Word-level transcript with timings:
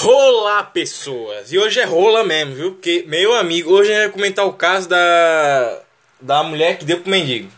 Rola 0.00 0.62
pessoas. 0.62 1.52
E 1.52 1.58
hoje 1.58 1.80
é 1.80 1.84
rola 1.84 2.22
mesmo, 2.22 2.54
viu? 2.54 2.70
Porque, 2.72 3.04
meu 3.08 3.34
amigo, 3.34 3.72
hoje 3.72 3.90
eu 3.90 4.02
ia 4.02 4.08
comentar 4.08 4.46
o 4.46 4.52
caso 4.52 4.88
da. 4.88 5.82
Da 6.20 6.42
mulher 6.44 6.78
que 6.78 6.84
deu 6.84 7.00
pro 7.00 7.10
mendigo. 7.10 7.50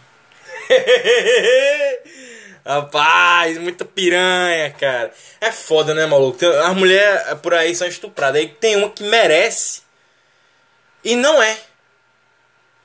Rapaz, 2.64 3.58
muita 3.58 3.84
piranha, 3.84 4.70
cara. 4.70 5.12
É 5.38 5.52
foda, 5.52 5.92
né, 5.92 6.06
maluco? 6.06 6.42
As 6.46 6.74
mulheres 6.74 7.20
por 7.42 7.52
aí 7.52 7.74
são 7.74 7.86
estupradas. 7.86 8.40
Aí 8.40 8.48
tem 8.48 8.76
uma 8.76 8.88
que 8.88 9.02
merece. 9.02 9.82
E 11.04 11.16
não 11.16 11.42
é. 11.42 11.58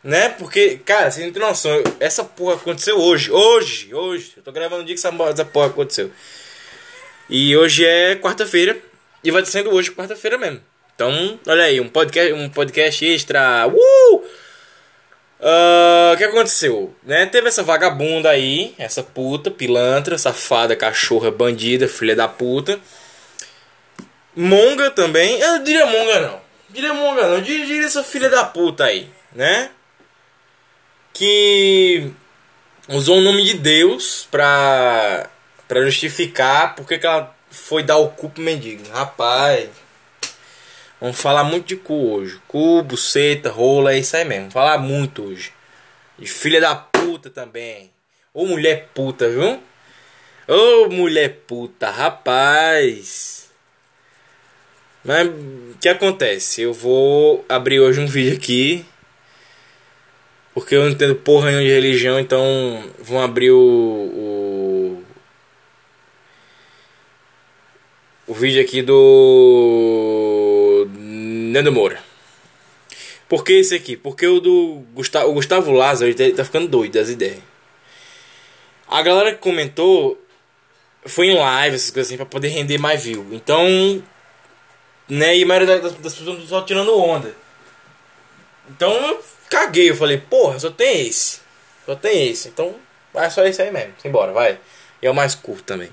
Né? 0.03 0.29
Porque, 0.29 0.79
cara, 0.79 1.09
vocês 1.11 1.25
não 1.25 1.31
tem 1.31 1.41
noção. 1.41 1.81
Essa 1.99 2.25
porra 2.25 2.55
aconteceu 2.55 2.99
hoje. 2.99 3.31
Hoje, 3.31 3.93
hoje. 3.93 4.33
Eu 4.35 4.43
tô 4.43 4.51
gravando 4.51 4.81
o 4.81 4.85
dia 4.85 4.95
que 4.95 4.99
essa 4.99 5.45
porra 5.45 5.67
aconteceu. 5.67 6.11
E 7.29 7.55
hoje 7.55 7.85
é 7.85 8.15
quarta-feira. 8.15 8.77
E 9.25 9.31
vai 9.31 9.43
sendo 9.43 9.71
hoje 9.71 9.91
quarta-feira 9.91 10.37
mesmo. 10.37 10.61
Então, 10.93 11.39
olha 11.47 11.63
aí, 11.65 11.81
um 11.81 11.89
podcast, 11.89 12.31
um 12.31 12.47
podcast 12.47 13.05
extra. 13.05 13.67
Uh! 13.67 14.23
Ah, 15.41 16.11
O 16.13 16.17
que 16.17 16.23
aconteceu? 16.23 16.95
Né? 17.03 17.25
Teve 17.25 17.47
essa 17.47 17.63
vagabunda 17.63 18.29
aí, 18.29 18.73
essa 18.77 19.03
puta, 19.03 19.51
pilantra, 19.51 20.17
safada, 20.17 20.75
cachorra, 20.75 21.31
bandida, 21.31 21.87
filha 21.87 22.15
da 22.15 22.27
puta. 22.27 22.79
Monga 24.35 24.91
também. 24.91 25.39
Eu 25.39 25.63
diria 25.63 25.85
monga 25.85 26.19
não. 26.21 26.41
Diria 26.69 26.93
monga 26.93 27.27
não. 27.27 27.41
Diria, 27.41 27.65
diria 27.65 27.85
essa 27.85 28.03
filha 28.03 28.29
da 28.29 28.43
puta 28.45 28.85
aí, 28.85 29.09
né? 29.33 29.71
Que 31.13 32.11
usou 32.89 33.17
o 33.17 33.21
nome 33.21 33.43
de 33.43 33.55
Deus 33.55 34.27
pra, 34.29 35.29
pra 35.67 35.81
justificar 35.83 36.75
porque 36.75 36.97
que 36.97 37.05
ela 37.05 37.34
foi 37.55 37.83
dar 37.83 37.97
o 37.97 38.09
cu 38.09 38.29
pro 38.29 38.43
mendigo. 38.43 38.87
Rapaz, 38.89 39.69
vamos 40.99 41.19
falar 41.19 41.43
muito 41.43 41.67
de 41.67 41.75
cu 41.75 42.11
hoje. 42.11 42.39
Cu, 42.47 42.83
buceta, 42.83 43.49
rola, 43.49 43.93
é 43.93 43.99
isso 43.99 44.15
aí 44.15 44.25
mesmo. 44.25 44.51
Falar 44.51 44.77
muito 44.77 45.23
hoje. 45.23 45.51
E 46.19 46.27
filha 46.27 46.61
da 46.61 46.75
puta 46.75 47.29
também. 47.29 47.91
Ô 48.33 48.45
mulher 48.45 48.89
puta, 48.93 49.29
viu? 49.29 49.61
Ô 50.47 50.89
mulher 50.89 51.43
puta, 51.47 51.89
rapaz. 51.89 53.49
Mas 55.03 55.27
o 55.27 55.77
que 55.79 55.87
acontece? 55.87 56.61
Eu 56.61 56.73
vou 56.73 57.45
abrir 57.47 57.79
hoje 57.79 57.99
um 57.99 58.07
vídeo 58.07 58.35
aqui. 58.35 58.85
Porque 60.53 60.73
eu 60.73 60.83
não 60.83 60.89
entendo 60.89 61.15
porra 61.15 61.47
nenhuma 61.47 61.65
de 61.65 61.73
religião, 61.73 62.17
então 62.17 62.43
vão 62.99 63.21
abrir 63.21 63.51
o, 63.51 63.57
o. 63.57 64.44
vídeo 68.45 68.61
aqui 68.61 68.83
do. 68.83 70.07
Nando 70.91 71.71
Moura. 71.71 71.99
Por 73.27 73.43
que 73.43 73.53
esse 73.53 73.73
aqui? 73.73 73.97
Porque 73.97 74.27
o 74.27 74.39
do 74.39 74.83
Gustavo, 74.93 75.31
o 75.31 75.33
Gustavo 75.33 75.71
Lázaro 75.71 76.11
ele 76.11 76.31
tá, 76.33 76.45
ficando 76.45 76.67
doido 76.67 76.93
das 76.93 77.09
ideias. 77.09 77.39
A 78.87 79.01
galera 79.01 79.31
que 79.31 79.39
comentou 79.39 80.21
foi 81.05 81.27
em 81.27 81.35
live, 81.35 81.75
essas 81.75 81.89
coisas 81.89 82.07
assim, 82.07 82.17
pra 82.17 82.25
poder 82.25 82.49
render 82.49 82.77
mais 82.77 83.03
view. 83.03 83.25
Então, 83.31 83.65
né, 85.09 85.35
e 85.35 85.43
a 85.43 85.47
maioria 85.47 85.79
das, 85.79 85.93
das 85.93 86.13
pessoas 86.13 86.47
só 86.47 86.61
tirando 86.61 86.95
onda. 86.95 87.35
Então 88.69 88.93
eu 88.93 89.23
caguei, 89.49 89.89
eu 89.89 89.95
falei, 89.95 90.17
porra, 90.17 90.59
só 90.59 90.69
tem 90.69 91.07
esse. 91.07 91.39
Só 91.83 91.95
tem 91.95 92.29
esse. 92.29 92.49
Então, 92.49 92.75
vai 93.11 93.31
só 93.31 93.43
esse 93.43 93.59
aí 93.59 93.71
mesmo. 93.71 93.93
Simbora, 93.99 94.31
vai. 94.31 94.59
E 95.01 95.07
é 95.07 95.09
o 95.09 95.15
mais 95.15 95.33
curto 95.33 95.63
também. 95.63 95.89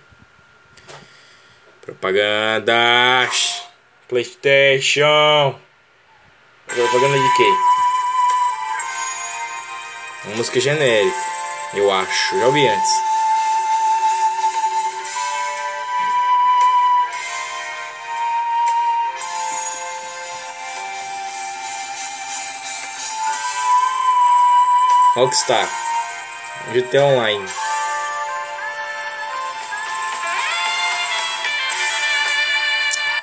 Propagandas. 1.82 3.64
Playstation. 4.08 5.58
Propaganda 6.66 7.18
de 7.18 7.34
quê? 7.36 7.52
Uma 10.26 10.36
música 10.36 10.60
genérica. 10.60 11.16
Eu 11.74 11.90
acho. 11.90 12.38
Já 12.38 12.46
ouvi 12.46 12.68
antes. 12.68 12.92
Rockstar. 25.16 25.68
GTA 26.72 27.04
Online. 27.04 27.71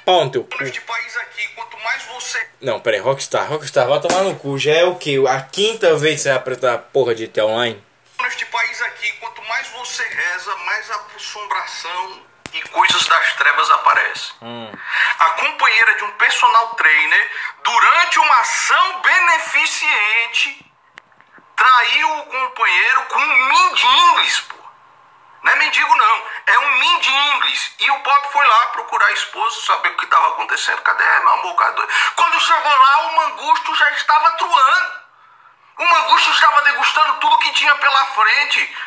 Pau 0.09 0.25
no 0.25 0.31
teu 0.31 0.44
cu. 0.44 0.64
Neste 0.64 0.81
país 0.81 1.18
aqui, 1.18 1.47
quanto 1.50 1.78
mais 1.81 2.03
você 2.06 2.50
Não, 2.59 2.80
peraí, 2.80 3.00
Rockstar. 3.00 3.47
Rockstar, 3.47 3.88
vai 3.88 4.00
tomar 4.00 4.24
no 4.24 4.36
cu. 4.36 4.58
Já 4.58 4.74
é 4.74 4.84
o 4.84 4.96
que? 4.96 5.16
A 5.28 5.42
quinta 5.42 5.96
vez 5.96 6.16
que 6.16 6.22
você 6.24 6.30
vai 6.30 6.38
apresentar 6.40 6.74
a 6.74 6.78
porra 6.80 7.14
de 7.14 7.28
GTA 7.28 7.46
Online? 7.46 7.84
neste 8.22 8.46
país 8.47 8.81
aqui, 8.81 9.12
quanto 9.14 9.42
mais 9.46 9.68
você 9.70 10.03
reza, 10.03 10.56
mais 10.58 10.92
a 10.92 11.06
assombração 11.16 12.22
e 12.53 12.62
coisas 12.70 13.08
das 13.08 13.34
trevas 13.34 13.70
aparecem. 13.72 14.31
A 15.20 15.30
companheira 15.31 15.96
de 15.96 16.03
um 16.03 16.12
personal 16.12 16.76
trainer, 16.76 17.31
durante 17.64 18.20
uma 18.20 18.40
ação 18.40 19.02
beneficente, 19.02 20.66
traiu 21.56 22.18
o 22.20 22.26
companheiro 22.26 23.02
com 23.09 23.20
um 23.20 23.50
mindingles, 23.50 24.41
pô. 24.41 24.59
Não 25.41 25.53
é 25.53 25.55
mendigo, 25.55 25.95
não. 25.95 26.27
É 26.47 26.59
um 26.59 26.77
mindingles. 26.77 27.75
E 27.79 27.91
o 27.91 28.00
Pop 28.00 28.31
foi 28.31 28.45
lá 28.45 28.66
procurar 28.67 29.07
a 29.07 29.11
esposa, 29.13 29.61
saber 29.61 29.89
o 29.89 29.97
que 29.97 30.05
estava 30.05 30.29
acontecendo. 30.29 30.81
Cadê, 30.81 31.03
meu 31.03 31.33
amor? 31.33 31.55
Cadê? 31.55 31.88
Quando 32.16 32.39
chegou 32.39 32.77
lá, 32.77 33.01
o 33.01 33.16
mangusto 33.16 33.75
já 33.75 33.89
estava 33.91 34.31
truando. 34.33 34.99
O 35.78 35.85
mangusto 35.85 36.31
estava 36.31 36.61
degustando 36.63 37.13
tudo 37.19 37.39
que 37.39 37.53
tinha 37.53 37.73
pela 37.75 38.05
frente. 38.07 38.78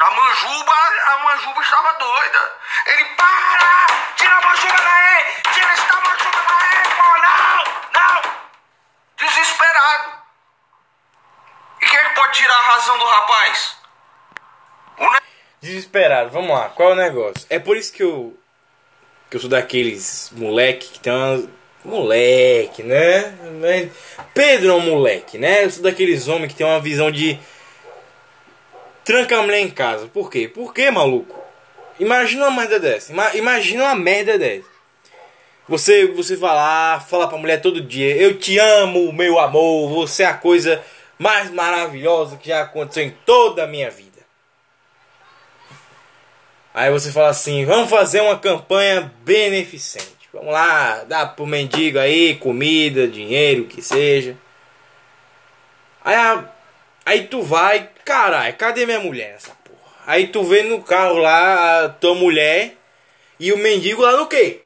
A 0.00 0.10
manjuba, 0.10 0.74
a 1.06 1.18
manjuba 1.18 1.62
estava 1.62 1.92
doida. 1.94 2.60
Ele, 2.86 3.04
para! 3.14 3.86
Tira 4.16 4.36
a 4.36 4.40
manjuba 4.40 4.76
daí! 4.76 5.42
Tira 5.52 5.72
esta 5.72 6.00
manjuba 6.00 6.42
daí, 6.48 6.82
pô! 6.96 7.18
Não! 7.18 7.64
Não! 7.92 8.22
Desesperado. 9.16 10.12
E 11.80 11.86
quem 11.86 11.98
é 11.98 12.04
que 12.04 12.14
pode 12.16 12.32
tirar 12.32 12.58
a 12.58 12.62
razão 12.62 12.98
do 12.98 13.06
rapaz? 13.06 13.78
O 14.96 15.10
Desesperado, 15.64 16.28
vamos 16.28 16.50
lá, 16.50 16.68
qual 16.68 16.90
é 16.90 16.92
o 16.92 16.96
negócio? 16.96 17.46
É 17.48 17.58
por 17.58 17.74
isso 17.74 17.90
que 17.90 18.02
eu. 18.02 18.36
Que 19.30 19.36
eu 19.36 19.40
sou 19.40 19.48
daqueles 19.48 20.30
moleque 20.36 20.90
que 20.90 21.00
tem 21.00 21.10
uma. 21.10 21.42
Moleque, 21.82 22.82
né? 22.82 23.34
Pedro 24.34 24.70
é 24.70 24.74
um 24.74 24.80
moleque, 24.80 25.38
né? 25.38 25.64
Eu 25.64 25.70
sou 25.70 25.82
daqueles 25.82 26.28
homens 26.28 26.48
que 26.52 26.58
tem 26.58 26.66
uma 26.66 26.80
visão 26.80 27.10
de. 27.10 27.38
Tranca 29.06 29.38
a 29.38 29.42
mulher 29.42 29.60
em 29.60 29.70
casa. 29.70 30.06
Por 30.06 30.30
quê? 30.30 30.48
Por 30.48 30.74
quê, 30.74 30.90
maluco? 30.90 31.38
Imagina 31.98 32.46
uma 32.48 32.60
merda 32.60 32.78
dessa. 32.78 33.10
Ima- 33.12 33.34
Imagina 33.34 33.84
uma 33.84 33.94
merda 33.94 34.36
dessa. 34.38 34.68
Você, 35.66 36.06
você 36.08 36.36
vai 36.36 36.54
lá, 36.54 37.00
fala 37.00 37.26
pra 37.26 37.38
mulher 37.38 37.62
todo 37.62 37.80
dia: 37.80 38.14
Eu 38.16 38.38
te 38.38 38.58
amo, 38.58 39.10
meu 39.14 39.38
amor. 39.38 39.88
Você 39.94 40.24
é 40.24 40.26
a 40.26 40.34
coisa 40.34 40.82
mais 41.18 41.50
maravilhosa 41.50 42.36
que 42.36 42.48
já 42.50 42.60
aconteceu 42.62 43.04
em 43.04 43.14
toda 43.24 43.64
a 43.64 43.66
minha 43.66 43.90
vida. 43.90 44.13
Aí 46.74 46.90
você 46.90 47.12
fala 47.12 47.28
assim: 47.28 47.64
vamos 47.64 47.88
fazer 47.88 48.20
uma 48.20 48.36
campanha 48.36 49.12
beneficente. 49.22 50.12
Vamos 50.32 50.52
lá, 50.52 51.04
dá 51.04 51.24
pro 51.24 51.46
mendigo 51.46 51.96
aí 52.00 52.34
comida, 52.34 53.06
dinheiro, 53.06 53.62
o 53.62 53.66
que 53.66 53.80
seja. 53.80 54.36
Aí, 56.04 56.44
aí 57.06 57.26
tu 57.28 57.40
vai, 57.40 57.88
caralho, 58.04 58.56
cadê 58.56 58.84
minha 58.84 58.98
mulher 58.98 59.34
nessa 59.34 59.52
porra? 59.64 59.94
Aí 60.04 60.26
tu 60.26 60.42
vê 60.42 60.64
no 60.64 60.82
carro 60.82 61.18
lá 61.18 61.84
a 61.84 61.88
tua 61.88 62.16
mulher 62.16 62.76
e 63.38 63.52
o 63.52 63.56
mendigo 63.56 64.02
lá 64.02 64.16
no 64.16 64.26
quê? 64.26 64.60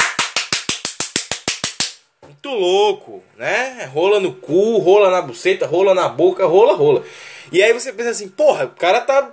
Muito 2.25 2.49
louco, 2.49 3.23
né? 3.37 3.91
Rola 3.93 4.19
no 4.19 4.35
cu, 4.35 4.79
rola 4.79 5.11
na 5.11 5.21
buceta, 5.21 5.67
rola 5.67 5.95
na 5.95 6.09
boca, 6.09 6.47
rola, 6.47 6.75
rola. 6.75 7.05
E 7.53 7.63
aí 7.63 7.75
você 7.75 7.93
pensa 7.93 8.11
assim, 8.11 8.29
porra, 8.29 8.65
o 8.65 8.71
cara 8.71 9.03
tá, 9.03 9.31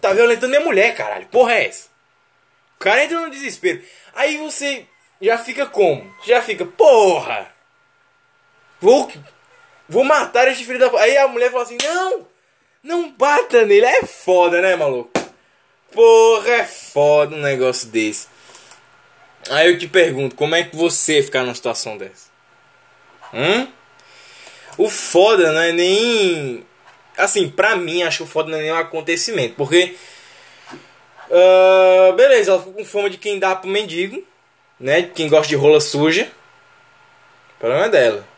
tá 0.00 0.12
violentando 0.12 0.50
minha 0.50 0.60
mulher, 0.60 0.94
caralho. 0.94 1.26
Porra 1.28 1.54
é 1.54 1.66
essa? 1.66 1.89
Cara 2.80 3.04
entra 3.04 3.20
no 3.20 3.30
desespero. 3.30 3.82
Aí 4.14 4.38
você 4.38 4.86
já 5.20 5.36
fica 5.36 5.66
como? 5.66 6.12
Já 6.24 6.40
fica, 6.40 6.64
porra! 6.64 7.46
Vou, 8.80 9.12
vou 9.86 10.02
matar 10.02 10.48
este 10.48 10.64
filho 10.64 10.78
da. 10.78 10.90
Aí 10.98 11.16
a 11.18 11.28
mulher 11.28 11.52
fala 11.52 11.64
assim: 11.64 11.76
não! 11.82 12.26
Não 12.82 13.12
bata 13.12 13.66
nele. 13.66 13.84
É 13.84 14.06
foda, 14.06 14.62
né, 14.62 14.74
maluco? 14.74 15.10
Porra, 15.92 16.48
é 16.48 16.64
foda 16.64 17.36
um 17.36 17.40
negócio 17.40 17.88
desse. 17.88 18.28
Aí 19.50 19.68
eu 19.68 19.78
te 19.78 19.86
pergunto: 19.86 20.34
como 20.34 20.54
é 20.54 20.64
que 20.64 20.74
você 20.74 21.22
ficar 21.22 21.42
numa 21.42 21.54
situação 21.54 21.98
dessa? 21.98 22.30
Hum? 23.34 23.68
O 24.78 24.88
foda 24.88 25.52
não 25.52 25.60
é 25.60 25.72
nem. 25.72 26.66
Assim, 27.18 27.50
pra 27.50 27.76
mim, 27.76 28.02
acho 28.02 28.18
que 28.18 28.22
o 28.22 28.26
foda 28.26 28.50
não 28.50 28.58
é 28.58 28.62
nem 28.62 28.72
um 28.72 28.76
acontecimento. 28.76 29.54
Porque. 29.54 29.94
Ah, 31.30 32.12
beleza, 32.16 32.50
ela 32.50 32.58
ficou 32.58 32.74
com 32.74 32.84
fome 32.84 33.10
de 33.10 33.18
quem 33.18 33.38
dá 33.38 33.54
pro 33.54 33.70
mendigo. 33.70 34.22
Né? 34.78 35.02
Quem 35.02 35.28
gosta 35.28 35.48
de 35.48 35.56
rola 35.56 35.80
suja. 35.80 36.30
O 37.56 37.60
problema 37.60 37.86
é 37.86 37.88
dela. 37.88 38.28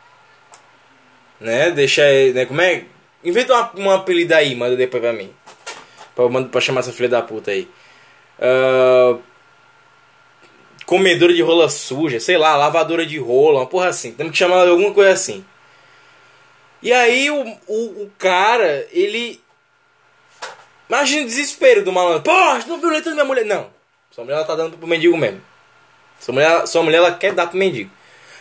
Né? 1.41 1.71
Deixa. 1.71 2.03
Né? 2.33 2.45
Como 2.47 2.61
é? 2.61 2.85
Inventa 3.25 3.55
uma, 3.55 3.71
uma 3.75 3.95
apelido 3.97 4.35
aí, 4.35 4.55
manda 4.55 4.77
depois 4.77 5.03
pra 5.03 5.13
mim. 5.13 5.33
Pra, 6.15 6.29
pra 6.51 6.61
chamar 6.61 6.81
essa 6.81 6.93
filha 6.93 7.09
da 7.09 7.23
puta 7.23 7.53
aí. 7.53 7.69
Uh, 8.39 9.21
comedora 10.85 11.33
de 11.33 11.43
rola 11.43 11.69
suja, 11.69 12.19
sei 12.19 12.37
lá, 12.37 12.57
lavadora 12.57 13.07
de 13.07 13.19
rola, 13.19 13.61
uma 13.61 13.67
porra 13.67 13.89
assim. 13.89 14.13
Temos 14.13 14.33
que 14.33 14.39
chamar 14.39 14.67
alguma 14.67 14.93
coisa 14.93 15.13
assim. 15.13 15.45
E 16.83 16.93
aí 16.93 17.31
o, 17.31 17.45
o, 17.69 18.03
o 18.03 18.13
cara, 18.19 18.87
ele. 18.91 19.41
Imagina 20.93 21.23
o 21.23 21.25
desespero 21.25 21.83
do 21.83 21.91
malandro. 21.91 22.21
Porra, 22.21 22.59
estão 22.59 22.79
violentando 22.79 23.15
minha 23.15 23.25
mulher. 23.25 23.47
Não. 23.47 23.73
Sua 24.11 24.25
mulher 24.25 24.37
ela 24.37 24.45
tá 24.45 24.55
dando 24.55 24.77
pro 24.77 24.87
mendigo 24.87 25.17
mesmo. 25.17 25.41
Sua 26.21 26.35
mulher, 26.35 26.67
sua 26.67 26.83
mulher 26.83 26.99
ela 26.99 27.15
quer 27.15 27.33
dar 27.33 27.47
pro 27.47 27.57
mendigo. 27.57 27.91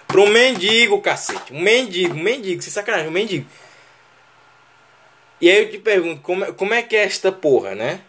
Pro 0.06 0.28
mendigo, 0.28 1.02
cacete. 1.02 1.54
Um 1.54 1.62
mendigo, 1.62 2.14
um 2.14 2.22
mendigo, 2.22 2.62
sem 2.62 2.70
sacanagem, 2.70 3.08
um 3.08 3.12
mendigo. 3.12 3.50
E 5.40 5.50
aí 5.50 5.64
eu 5.64 5.72
te 5.72 5.78
pergunto, 5.78 6.22
como, 6.22 6.44
é, 6.44 6.52
como 6.52 6.74
é 6.74 6.82
que 6.82 6.94
é 6.94 7.06
esta 7.06 7.32
porra, 7.32 7.74
né? 7.74 8.02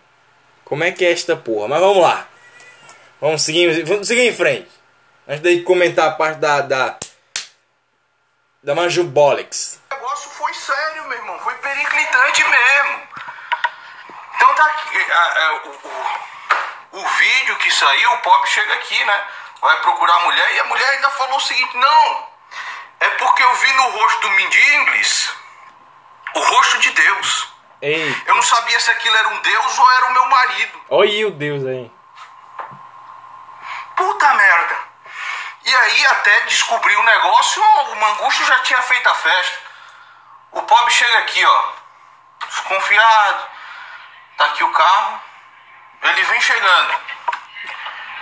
Como 0.65 0.83
é 0.83 0.91
que 0.91 1.05
é 1.05 1.13
esta 1.13 1.37
porra? 1.37 1.69
Mas 1.69 1.81
vamos 1.81 2.03
lá. 2.03 2.29
Vamos 3.21 3.43
seguir, 3.43 3.85
vamos 3.85 4.09
seguir 4.09 4.27
em 4.27 4.35
frente. 4.35 4.69
Antes 5.29 5.43
de 5.43 5.63
comentar 5.63 6.09
a 6.09 6.13
parte 6.13 6.41
da. 6.41 6.61
da. 6.63 6.99
da 8.61 8.75
Manjubolics. 8.75 9.79
O 9.89 9.95
negócio 9.95 10.31
foi 10.31 10.53
sério, 10.53 11.09
meu 11.09 11.17
irmão. 11.17 11.39
Foi 11.39 11.55
periclitante 11.55 12.43
mesmo. 12.43 13.02
Tá 14.63 14.69
aqui. 14.69 15.07
o, 15.65 16.97
o, 16.97 17.01
o 17.01 17.09
vídeo 17.09 17.57
que 17.57 17.71
saiu, 17.73 18.13
o 18.13 18.19
Pop 18.19 18.49
chega 18.49 18.75
aqui, 18.75 19.05
né? 19.05 19.25
Vai 19.61 19.81
procurar 19.81 20.15
a 20.15 20.21
mulher 20.21 20.55
e 20.55 20.61
a 20.61 20.65
mulher 20.65 20.89
ainda 20.91 21.11
falou 21.11 21.37
o 21.37 21.41
seguinte: 21.41 21.77
não. 21.77 22.29
É 23.01 23.09
porque 23.11 23.43
eu 23.43 23.55
vi 23.57 23.73
no 23.73 23.91
rosto 23.91 24.21
do 24.21 24.31
Mindingles 24.31 25.35
o 26.35 26.41
rosto 26.41 26.79
de 26.79 26.91
Deus. 26.91 27.53
Ei. 27.81 28.23
Eu 28.27 28.37
não 28.37 28.43
sabia 28.43 28.79
se 28.79 28.89
aquilo 28.93 29.17
era 29.17 29.29
um 29.31 29.41
Deus 29.41 29.79
ou 29.79 29.93
era 29.93 30.07
o 30.07 30.13
meu 30.13 30.27
marido. 30.27 30.81
Olha 30.91 31.27
o 31.27 31.33
Deus 31.33 31.67
aí. 31.67 31.91
Puta 33.97 34.35
merda. 34.35 34.77
E 35.65 35.77
aí 35.77 36.07
até 36.07 36.41
descobri 36.43 36.95
o 36.95 37.01
um 37.01 37.05
negócio, 37.05 37.63
o 37.63 37.97
Mangusto 37.97 38.45
já 38.45 38.61
tinha 38.61 38.81
feito 38.83 39.09
a 39.09 39.15
festa. 39.15 39.59
O 40.53 40.63
pobre 40.63 40.93
chega 40.93 41.19
aqui, 41.19 41.45
ó. 41.45 41.73
Desconfiado. 42.47 43.52
Tá 44.43 44.49
aqui 44.49 44.65
o 44.65 44.73
carro. 44.73 45.21
Ele 46.03 46.23
vem 46.25 46.41
chegando. 46.41 46.95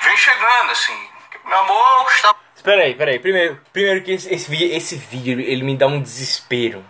Vem 0.03 0.17
chegando, 0.19 0.71
assim. 0.71 1.11
Meu 1.47 1.59
amor, 1.61 2.13
está. 2.13 2.35
Espera 2.55 2.83
aí, 2.83 2.91
espera 2.91 3.11
aí. 3.13 3.19
Primeiro, 3.19 3.59
primeiro 3.73 4.05
que 4.05 4.13
esse, 4.13 4.31
esse, 4.33 4.51
vídeo, 4.51 4.77
esse 4.77 4.97
vídeo 4.97 5.41
ele 5.41 5.63
me 5.63 5.79
dá 5.79 5.87
um 5.87 6.03
desespero. 6.03 6.85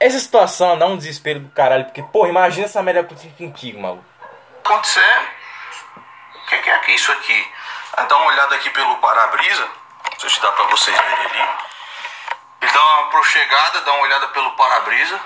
Essa 0.00 0.18
situação 0.18 0.76
dá 0.76 0.86
um 0.86 0.96
desespero 0.96 1.38
do 1.38 1.50
caralho, 1.50 1.84
porque, 1.84 2.02
porra, 2.02 2.30
imagina 2.30 2.66
essa 2.66 2.82
merda 2.82 3.02
acontecendo 3.02 3.36
contigo, 3.36 3.80
maluco. 3.80 4.04
Acontecendo? 4.64 5.28
O 6.34 6.46
que, 6.48 6.58
que 6.58 6.68
é 6.70 6.78
que 6.80 6.92
isso 6.92 7.12
aqui? 7.12 7.52
Dá 7.96 8.16
uma 8.16 8.26
olhada 8.26 8.56
aqui 8.56 8.70
pelo 8.70 8.96
para-brisa. 8.96 9.68
Não 10.10 10.18
sei 10.18 10.30
se 10.30 10.42
dá 10.42 10.50
pra 10.50 10.64
vocês 10.64 10.98
verem 10.98 11.26
ali. 11.26 11.48
Ele 12.60 12.72
dá 12.72 12.82
uma 12.82 13.10
prochegada, 13.10 13.82
dá 13.82 13.92
uma 13.92 14.02
olhada 14.02 14.26
pelo 14.28 14.50
para-brisa. 14.56 15.20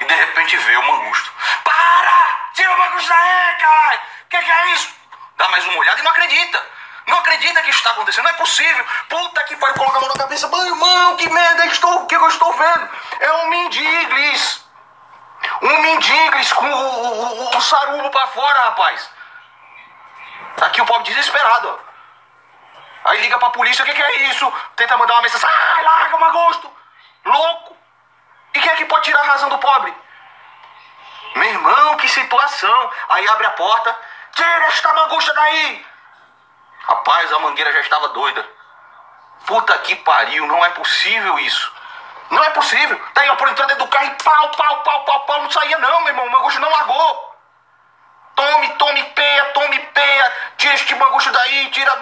E 0.00 0.04
de 0.04 0.14
repente 0.14 0.56
vê 0.56 0.76
o 0.76 0.82
mangusto. 0.82 1.32
Para! 1.64 2.50
Tira 2.54 2.72
o 2.72 2.78
mangusto 2.78 3.08
daí, 3.08 3.56
caralho! 3.56 4.00
Que, 4.28 4.38
que 4.38 4.50
é 4.50 4.72
isso? 4.72 4.94
Dá 5.36 5.48
mais 5.48 5.64
uma 5.66 5.78
olhada 5.78 6.00
e 6.00 6.02
não 6.02 6.10
acredita. 6.10 6.66
Não 7.06 7.18
acredita 7.18 7.62
que 7.62 7.70
está 7.70 7.90
acontecendo, 7.90 8.24
não 8.24 8.30
é 8.30 8.34
possível. 8.34 8.86
Puta 9.08 9.44
que 9.44 9.56
pariu, 9.56 9.74
coloca 9.74 9.98
a 9.98 10.00
mão 10.00 10.08
na 10.10 10.18
cabeça. 10.18 10.48
Mano, 10.48 10.66
irmão, 10.66 11.16
que 11.16 11.28
merda 11.28 11.62
que, 11.62 11.72
estou, 11.72 12.06
que 12.06 12.14
eu 12.14 12.28
estou 12.28 12.52
vendo? 12.52 12.90
É 13.20 13.32
um 13.32 13.48
mendiglis. 13.48 14.64
Um 15.62 15.78
mendiglis 15.82 16.52
com 16.52 16.66
o, 16.66 16.74
o, 16.74 17.50
o, 17.50 18.06
o 18.06 18.10
pra 18.10 18.26
fora, 18.28 18.60
rapaz. 18.60 19.10
Tá 20.56 20.66
aqui 20.66 20.80
o 20.80 20.86
pobre 20.86 21.08
desesperado, 21.08 21.68
ó. 21.68 21.90
Aí 23.10 23.20
liga 23.22 23.38
pra 23.38 23.50
polícia, 23.50 23.82
o 23.82 23.86
que, 23.86 23.94
que 23.94 24.02
é 24.02 24.28
isso? 24.28 24.52
Tenta 24.76 24.96
mandar 24.96 25.14
uma 25.14 25.22
mensagem, 25.22 25.48
ah, 25.48 25.80
larga 25.82 26.16
o 26.16 26.24
agosto. 26.24 26.70
Louco. 27.24 27.69
E 28.54 28.60
quem 28.60 28.70
é 28.70 28.76
que 28.76 28.84
pode 28.86 29.04
tirar 29.04 29.20
a 29.20 29.32
razão 29.32 29.48
do 29.48 29.58
pobre? 29.58 29.94
Meu 31.34 31.48
irmão, 31.48 31.96
que 31.96 32.08
situação. 32.08 32.90
Aí 33.08 33.28
abre 33.28 33.46
a 33.46 33.50
porta, 33.50 33.96
tira 34.32 34.66
esta 34.66 34.92
mangusta 34.92 35.32
daí. 35.34 35.86
Rapaz, 36.82 37.32
a 37.32 37.38
mangueira 37.38 37.72
já 37.72 37.80
estava 37.80 38.08
doida. 38.08 38.46
Puta 39.46 39.76
que 39.78 39.94
pariu, 39.96 40.46
não 40.46 40.64
é 40.64 40.70
possível 40.70 41.38
isso. 41.38 41.72
Não 42.30 42.42
é 42.44 42.50
possível. 42.50 43.00
Tá 43.14 43.22
aí, 43.22 43.30
ó, 43.30 43.36
por 43.36 43.48
dentro 43.48 43.76
do 43.76 43.88
carro 43.88 44.06
e 44.06 44.22
pau, 44.22 44.48
pau, 44.50 44.82
pau, 44.82 45.04
pau, 45.04 45.20
pau. 45.20 45.42
Não 45.42 45.50
saía 45.50 45.78
não, 45.78 46.00
meu 46.00 46.08
irmão. 46.08 46.26
O 46.26 46.30
mangusto 46.30 46.60
não 46.60 46.70
largou. 46.70 47.36
Tome, 48.36 48.68
tome 48.70 49.02
peia, 49.04 49.44
tome 49.46 49.78
peia. 49.78 50.32
Tira 50.56 50.74
este 50.74 50.94
mangusto 50.94 51.32
daí, 51.32 51.70
tira. 51.70 51.92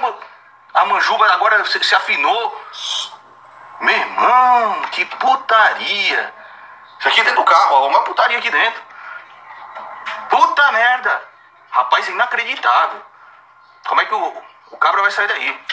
A 0.75 0.85
manjuba 0.85 1.33
agora 1.33 1.65
se, 1.65 1.83
se 1.83 1.95
afinou. 1.95 2.65
Meu 3.81 3.97
irmão, 3.97 4.83
que 4.91 5.05
putaria. 5.05 6.35
Isso 6.99 7.09
aqui 7.09 7.21
é 7.21 7.25
dentro 7.25 7.41
do 7.41 7.45
carro, 7.45 7.77
ó. 7.77 7.89
Uma 7.89 8.03
putaria 8.03 8.39
aqui 8.39 8.51
dentro. 8.51 8.83
Puta 10.31 10.73
merda. 10.73 11.23
Rapaz, 11.71 12.09
inacreditável. 12.09 13.03
Como 13.87 14.01
é 14.01 14.07
que 14.07 14.15
o, 14.15 14.43
o 14.71 14.77
cabra 14.77 15.03
vai 15.03 15.11
sair 15.11 15.29
daí? 15.29 15.65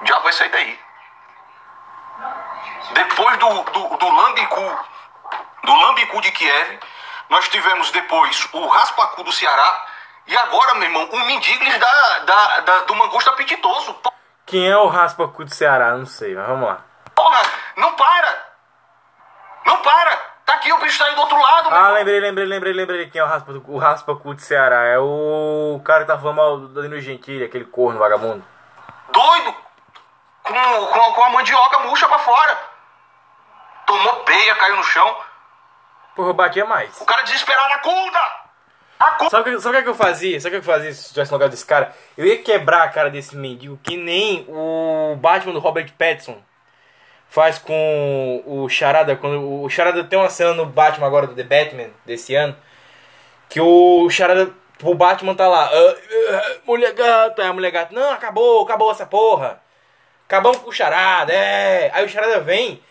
O 0.00 0.04
diabo 0.04 0.22
vai 0.22 0.32
sair 0.32 0.50
daí. 0.50 0.78
Depois 2.92 3.36
do, 3.38 3.62
do, 3.64 3.96
do 3.96 4.08
Lambicu, 4.08 4.78
do 5.64 5.74
Lambicu 5.74 6.20
de 6.20 6.32
Kiev, 6.32 6.80
nós 7.28 7.48
tivemos 7.48 7.90
depois 7.90 8.48
o 8.52 8.66
Raspacu 8.68 9.22
do 9.22 9.32
Ceará. 9.32 9.86
E 10.26 10.36
agora, 10.36 10.74
meu 10.74 10.84
irmão, 10.84 11.08
o 11.10 11.18
Mendiglis 11.26 11.78
da, 11.78 12.18
da, 12.20 12.60
da, 12.60 12.78
do 12.80 12.94
Mangusto 12.94 13.30
Apetitoso. 13.30 13.98
Quem 14.46 14.68
é 14.68 14.76
o 14.76 14.88
Raspacu 14.88 15.44
do 15.44 15.54
Ceará? 15.54 15.92
Não 15.92 16.06
sei, 16.06 16.34
mas 16.34 16.46
vamos 16.46 16.68
lá. 16.68 16.80
Porra, 17.14 17.42
não 17.76 17.94
para! 17.94 18.47
Não 19.68 19.82
para! 19.82 20.16
Tá 20.46 20.54
aqui, 20.54 20.72
o 20.72 20.78
bicho 20.78 20.98
tá 20.98 21.04
aí 21.04 21.14
do 21.14 21.20
outro 21.20 21.38
lado, 21.38 21.68
Ah, 21.70 21.90
lembrei, 21.90 22.18
lembrei, 22.20 22.46
lembrei, 22.46 22.72
lembrei 22.72 23.10
quem 23.10 23.20
é 23.20 23.24
o 23.24 23.26
Raspa, 23.26 23.52
o 23.52 23.76
Raspacu 23.76 24.32
do 24.32 24.40
Ceará. 24.40 24.86
É 24.86 24.98
o 24.98 25.78
cara 25.84 26.00
que 26.00 26.06
tá 26.06 26.18
falando 26.18 26.36
mal 26.36 26.58
do 26.58 26.68
Danilo 26.68 26.98
Gentili, 27.02 27.44
aquele 27.44 27.66
corno 27.66 27.98
vagabundo. 27.98 28.42
Doido! 29.12 29.54
Com, 30.42 30.54
com, 30.54 31.12
com 31.12 31.24
a 31.24 31.30
mandioca 31.30 31.80
murcha 31.80 32.08
pra 32.08 32.18
fora. 32.18 32.58
Tomou 33.86 34.16
peia, 34.20 34.54
caiu 34.54 34.76
no 34.76 34.84
chão. 34.84 35.16
Porra, 36.16 36.30
eu 36.30 36.34
batia 36.34 36.64
mais. 36.64 36.98
O 36.98 37.04
cara 37.04 37.20
desesperado, 37.24 37.74
acuda! 37.74 38.20
Acuda! 38.98 39.30
Sabe 39.30 39.50
o 39.50 39.56
que, 39.56 39.62
sabe 39.62 39.78
o 39.78 39.82
que 39.82 39.88
eu 39.90 39.94
fazia? 39.94 40.40
Sabe 40.40 40.56
o 40.56 40.62
que 40.62 40.66
eu 40.66 40.72
fazia 40.72 40.94
se 40.94 41.02
estivesse 41.02 41.30
no 41.30 41.36
lugar 41.36 41.50
desse 41.50 41.66
cara? 41.66 41.94
Eu 42.16 42.24
ia 42.24 42.42
quebrar 42.42 42.84
a 42.84 42.88
cara 42.88 43.10
desse 43.10 43.36
mendigo 43.36 43.78
que 43.84 43.98
nem 43.98 44.46
o 44.48 45.14
Batman 45.16 45.52
do 45.52 45.60
Robert 45.60 45.92
Pattinson 45.98 46.42
faz 47.28 47.58
com 47.58 48.42
o 48.46 48.68
Charada. 48.68 49.16
Quando 49.16 49.62
o 49.62 49.68
Charada 49.70 50.04
tem 50.04 50.18
uma 50.18 50.30
cena 50.30 50.54
no 50.54 50.66
Batman 50.66 51.06
agora 51.06 51.26
do 51.26 51.34
The 51.34 51.44
Batman 51.44 51.90
desse 52.04 52.34
ano. 52.34 52.56
Que 53.48 53.60
o 53.60 54.08
Charada. 54.10 54.52
O 54.82 54.94
Batman 54.94 55.34
tá 55.34 55.48
lá. 55.48 55.70
Uh, 55.72 55.90
uh, 55.90 56.60
mulher 56.66 56.92
gata, 56.92 57.44
a 57.44 57.52
mulher 57.52 57.70
gata. 57.70 57.94
Não, 57.94 58.12
acabou, 58.12 58.62
acabou 58.62 58.90
essa 58.90 59.06
porra. 59.06 59.60
Acabamos 60.26 60.58
com 60.58 60.70
o 60.70 60.72
Charada, 60.72 61.32
é. 61.32 61.90
Aí 61.92 62.04
o 62.04 62.08
Charada 62.08 62.40
vem 62.40 62.82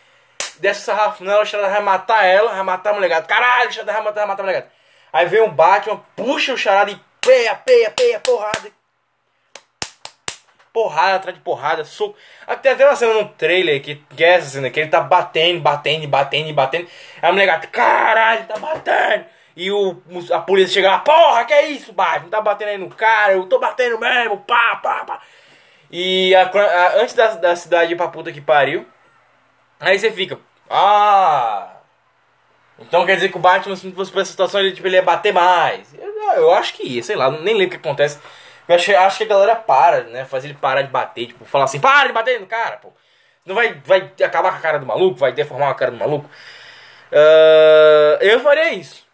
desce 0.60 0.82
o 0.82 0.84
sarrafo 0.86 1.24
nela, 1.24 1.44
o 1.44 1.46
Charada 1.46 1.70
vai 1.70 1.82
matar 1.82 2.26
ela, 2.26 2.52
vai 2.52 2.64
matar 2.64 2.92
a 2.92 2.94
mulher 2.94 3.10
gata. 3.10 3.28
Caralho, 3.28 3.70
o 3.70 3.74
Charada 3.74 3.94
vai 3.94 4.02
matar, 4.02 4.20
vai 4.22 4.28
matar 4.28 4.42
a 4.42 4.46
mulher 4.46 4.62
gata. 4.62 4.72
Aí 5.14 5.26
vem 5.28 5.42
o 5.42 5.52
Batman, 5.52 6.02
puxa 6.16 6.54
o 6.54 6.58
Charada 6.58 6.92
e 6.92 7.00
peia, 7.22 7.56
peia, 7.56 7.92
peia, 7.92 8.20
porrada. 8.20 8.72
Porrada 10.78 11.16
atrás 11.16 11.36
de 11.36 11.42
porrada, 11.44 11.84
soco. 11.84 12.16
Tem 12.62 12.72
até 12.72 12.86
uma 12.86 12.96
cena 12.96 13.14
no 13.14 13.30
trailer 13.30 13.82
que, 13.82 13.96
que 13.96 14.24
é 14.24 14.36
essa 14.36 14.50
cena, 14.50 14.70
que 14.70 14.80
ele 14.80 14.90
tá 14.90 15.02
batendo, 15.02 15.60
batendo, 15.60 16.08
batendo, 16.08 16.54
batendo. 16.54 16.88
Aí 17.22 17.30
a 17.30 17.32
mulher 17.32 17.48
gata, 17.48 17.66
caralho, 17.66 18.46
tá 18.46 18.60
batendo. 18.60 19.26
E 19.56 19.72
o, 19.72 20.02
a 20.32 20.40
polícia 20.40 20.76
chega 20.76 20.92
lá, 20.92 21.00
porra, 21.00 21.46
que 21.46 21.54
é 21.54 21.70
isso, 21.70 21.92
Batman? 21.94 22.30
Tá 22.30 22.42
batendo 22.42 22.68
aí 22.70 22.78
no 22.78 22.90
cara, 22.90 23.34
eu 23.34 23.46
tô 23.48 23.58
batendo 23.58 23.98
mesmo, 24.00 24.38
pá, 24.42 24.76
pá, 24.76 25.04
pá. 25.04 25.22
E 25.90 26.36
a, 26.36 26.44
a, 26.44 27.02
antes 27.02 27.16
da, 27.16 27.28
da 27.36 27.56
cidade 27.56 27.94
ir 27.94 27.96
pra 27.96 28.08
puta 28.10 28.32
que 28.32 28.42
pariu, 28.42 28.86
Aí 29.80 29.98
você 29.98 30.12
fica, 30.12 30.40
ah. 30.70 31.74
Então 32.80 33.06
quer 33.06 33.16
dizer 33.16 33.30
que 33.30 33.38
o 33.38 33.40
Batman, 33.40 33.76
se 33.76 33.88
não 33.88 33.94
fosse 33.96 34.12
pra 34.12 34.22
essa 34.22 34.32
situação, 34.32 34.60
ele, 34.60 34.72
tipo, 34.72 34.88
ele 34.88 34.96
ia 34.96 35.02
bater 35.02 35.34
mais. 35.34 35.94
Eu, 35.96 36.14
eu 36.36 36.52
acho 36.52 36.74
que 36.74 36.84
ia, 36.84 37.04
sei 37.04 37.16
lá, 37.16 37.30
nem 37.32 37.56
lembro 37.56 37.68
o 37.68 37.80
que 37.80 37.88
acontece. 37.88 38.20
Eu 38.68 38.76
acho, 38.76 38.96
acho 38.96 39.18
que 39.18 39.24
a 39.24 39.28
galera 39.28 39.56
para, 39.56 40.04
né? 40.04 40.26
Fazer 40.26 40.48
ele 40.48 40.58
parar 40.60 40.82
de 40.82 40.90
bater, 40.90 41.28
tipo, 41.28 41.46
falar 41.46 41.66
assim, 41.66 41.80
para 41.80 42.08
de 42.08 42.14
bater 42.14 42.40
no 42.40 42.48
cara, 42.48 42.78
pô. 42.78 42.92
Não 43.46 43.56
vai, 43.56 43.74
vai 43.86 44.12
acabar 44.24 44.52
com 44.52 44.58
a 44.58 44.62
cara 44.62 44.80
do 44.80 44.86
maluco, 44.86 45.18
vai 45.18 45.32
deformar 45.32 45.70
a 45.70 45.74
cara 45.74 45.92
do 45.92 45.98
maluco. 45.98 46.30
Uh, 47.12 48.22
eu 48.22 48.40
faria 48.42 48.74
isso. 48.74 49.08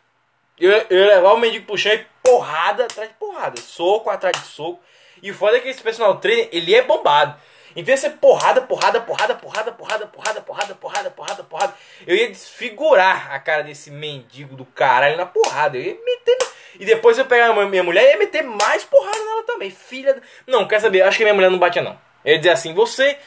Eu, 0.59 0.71
eu 0.71 1.07
levar 1.07 1.33
o 1.33 1.37
mendigo 1.37 1.65
pro 1.67 1.77
chão 1.77 1.93
e 1.93 2.05
porrada 2.23 2.85
atrás 2.85 3.09
de 3.09 3.15
porrada. 3.15 3.61
Soco 3.61 4.09
atrás 4.09 4.35
de 4.35 4.45
soco. 4.47 4.81
E 5.21 5.31
o 5.31 5.33
foda 5.33 5.57
é 5.57 5.59
que 5.59 5.69
esse 5.69 5.81
personal 5.81 6.17
trainer, 6.17 6.49
ele 6.51 6.73
é 6.73 6.81
bombado. 6.81 7.35
Então 7.75 7.95
ia 7.95 8.09
porrada, 8.11 8.61
porrada, 8.61 9.01
porrada, 9.01 9.35
porrada, 9.35 9.71
porrada, 9.71 10.07
porrada, 10.07 10.41
porrada, 10.41 10.75
porrada, 10.75 11.09
porrada, 11.09 11.43
porrada. 11.43 11.73
Eu 12.05 12.15
ia 12.15 12.29
desfigurar 12.29 13.33
a 13.33 13.39
cara 13.39 13.63
desse 13.63 13.89
mendigo 13.89 14.55
do 14.55 14.65
caralho 14.65 15.17
na 15.17 15.25
porrada. 15.25 15.77
Eu 15.77 15.83
ia 15.83 15.97
meter. 16.03 16.37
E 16.79 16.85
depois 16.85 17.17
eu 17.17 17.25
pegar 17.25 17.53
minha 17.53 17.83
mulher 17.83 18.03
e 18.03 18.11
ia 18.11 18.17
meter 18.17 18.43
mais 18.43 18.83
porrada 18.83 19.17
nela 19.17 19.43
também. 19.43 19.71
Filha. 19.71 20.21
Não, 20.45 20.67
quer 20.67 20.79
saber? 20.79 21.01
Acho 21.01 21.17
que 21.17 21.23
minha 21.23 21.33
mulher 21.33 21.49
não 21.49 21.59
batia, 21.59 21.81
não. 21.81 21.99
Eu 22.23 22.33
ia 22.33 22.37
dizer 22.37 22.51
assim: 22.51 22.73
você 22.73 23.17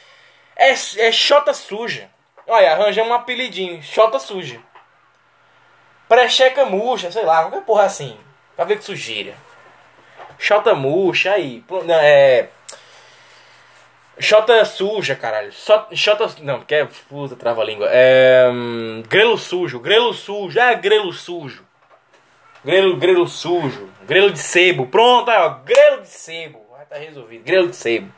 é, 0.57 0.71
é 0.71 1.13
xota 1.13 1.53
suja. 1.53 2.09
Olha, 2.47 2.73
arranjamos 2.73 3.11
um 3.11 3.15
apelidinho: 3.15 3.83
xota 3.83 4.19
suja. 4.19 4.61
Precheca 6.09 6.65
murcha, 6.65 7.11
sei 7.11 7.25
lá, 7.25 7.43
qualquer 7.43 7.63
porra 7.63 7.85
assim. 7.85 8.17
Pra 8.55 8.65
ver 8.65 8.79
que 8.79 8.85
sujeira. 8.85 9.35
Xota 10.39 10.75
murcha 10.75 11.33
aí. 11.33 11.65
É. 12.01 12.49
Xota 14.19 14.65
suja, 14.65 15.15
caralho. 15.15 15.53
Xota. 15.53 16.27
Não, 16.41 16.63
que 16.63 16.75
é. 16.75 16.89
Puta, 17.09 17.37
trava 17.37 17.61
a 17.61 17.65
língua. 17.65 17.87
É. 17.91 18.49
Hum, 18.51 19.03
grelo 19.07 19.37
sujo. 19.37 19.79
Grelo 19.79 20.15
sujo. 20.15 20.59
É 20.59 20.75
grelo 20.75 21.13
sujo. 21.13 21.65
Grelo, 22.65 22.97
grelo 22.97 23.29
sujo. 23.29 23.91
Grelo 24.03 24.31
de 24.31 24.39
sebo. 24.39 24.87
Pronto, 24.87 25.31
aí, 25.31 25.39
ó. 25.39 25.51
Grelo 25.65 26.03
de 26.03 26.09
sebo. 26.09 26.67
Vai 26.73 26.87
tá 26.87 26.97
resolvido. 26.97 27.45
Grelo 27.45 27.69
de 27.69 27.77
sebo. 27.77 28.13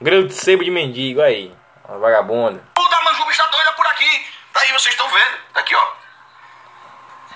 Grelo 0.00 0.26
de 0.26 0.34
sebo 0.34 0.64
de 0.64 0.70
mendigo. 0.70 1.20
Aí. 1.20 1.54
Uma 1.86 1.98
vagabunda. 1.98 2.62
Puta, 2.74 3.00
Manjuba 3.02 3.30
está 3.30 3.46
doida 3.46 3.72
por 3.72 3.86
aqui. 3.86 4.26
Tá 4.52 4.60
aí, 4.60 4.72
vocês 4.72 4.94
estão 4.94 5.08
vendo. 5.08 5.38
Tá 5.52 5.60
aqui, 5.60 5.74
ó. 5.74 5.86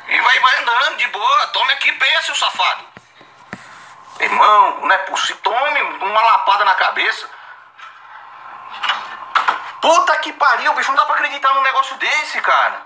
E 0.08 0.20
vai, 0.20 0.40
vai 0.40 0.62
andando 0.62 0.96
de 0.96 1.06
boa. 1.08 1.46
Tome 1.48 1.72
aqui, 1.74 1.92
pensa, 1.92 2.22
seu 2.22 2.34
safado. 2.34 2.84
Irmão, 4.18 4.80
não 4.80 4.92
é 4.92 4.98
possível. 4.98 5.36
Tome 5.42 5.82
uma 5.82 6.22
lapada 6.22 6.64
na 6.64 6.74
cabeça. 6.74 7.28
Puta 9.80 10.16
que 10.18 10.32
pariu, 10.34 10.74
bicho, 10.74 10.90
não 10.90 10.96
dá 10.96 11.06
pra 11.06 11.14
acreditar 11.14 11.54
num 11.54 11.62
negócio 11.62 11.96
desse, 11.96 12.40
cara. 12.40 12.82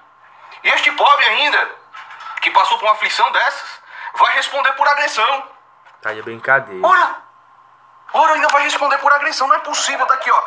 E 0.62 0.68
este 0.68 0.90
pobre 0.92 1.24
ainda, 1.24 1.70
que 2.40 2.50
passou 2.50 2.78
por 2.78 2.86
uma 2.86 2.94
aflição 2.94 3.30
dessas, 3.32 3.80
vai 4.14 4.32
responder 4.34 4.72
por 4.72 4.88
agressão. 4.88 5.48
Tá 6.00 6.12
de 6.12 6.22
brincadeira. 6.22 6.86
Ora, 6.86 7.16
ora, 8.12 8.34
ainda 8.34 8.48
vai 8.48 8.62
responder 8.62 8.98
por 8.98 9.12
agressão, 9.12 9.48
não 9.48 9.56
é 9.56 9.60
possível, 9.60 10.06
tá 10.06 10.14
aqui, 10.14 10.30
ó. 10.30 10.42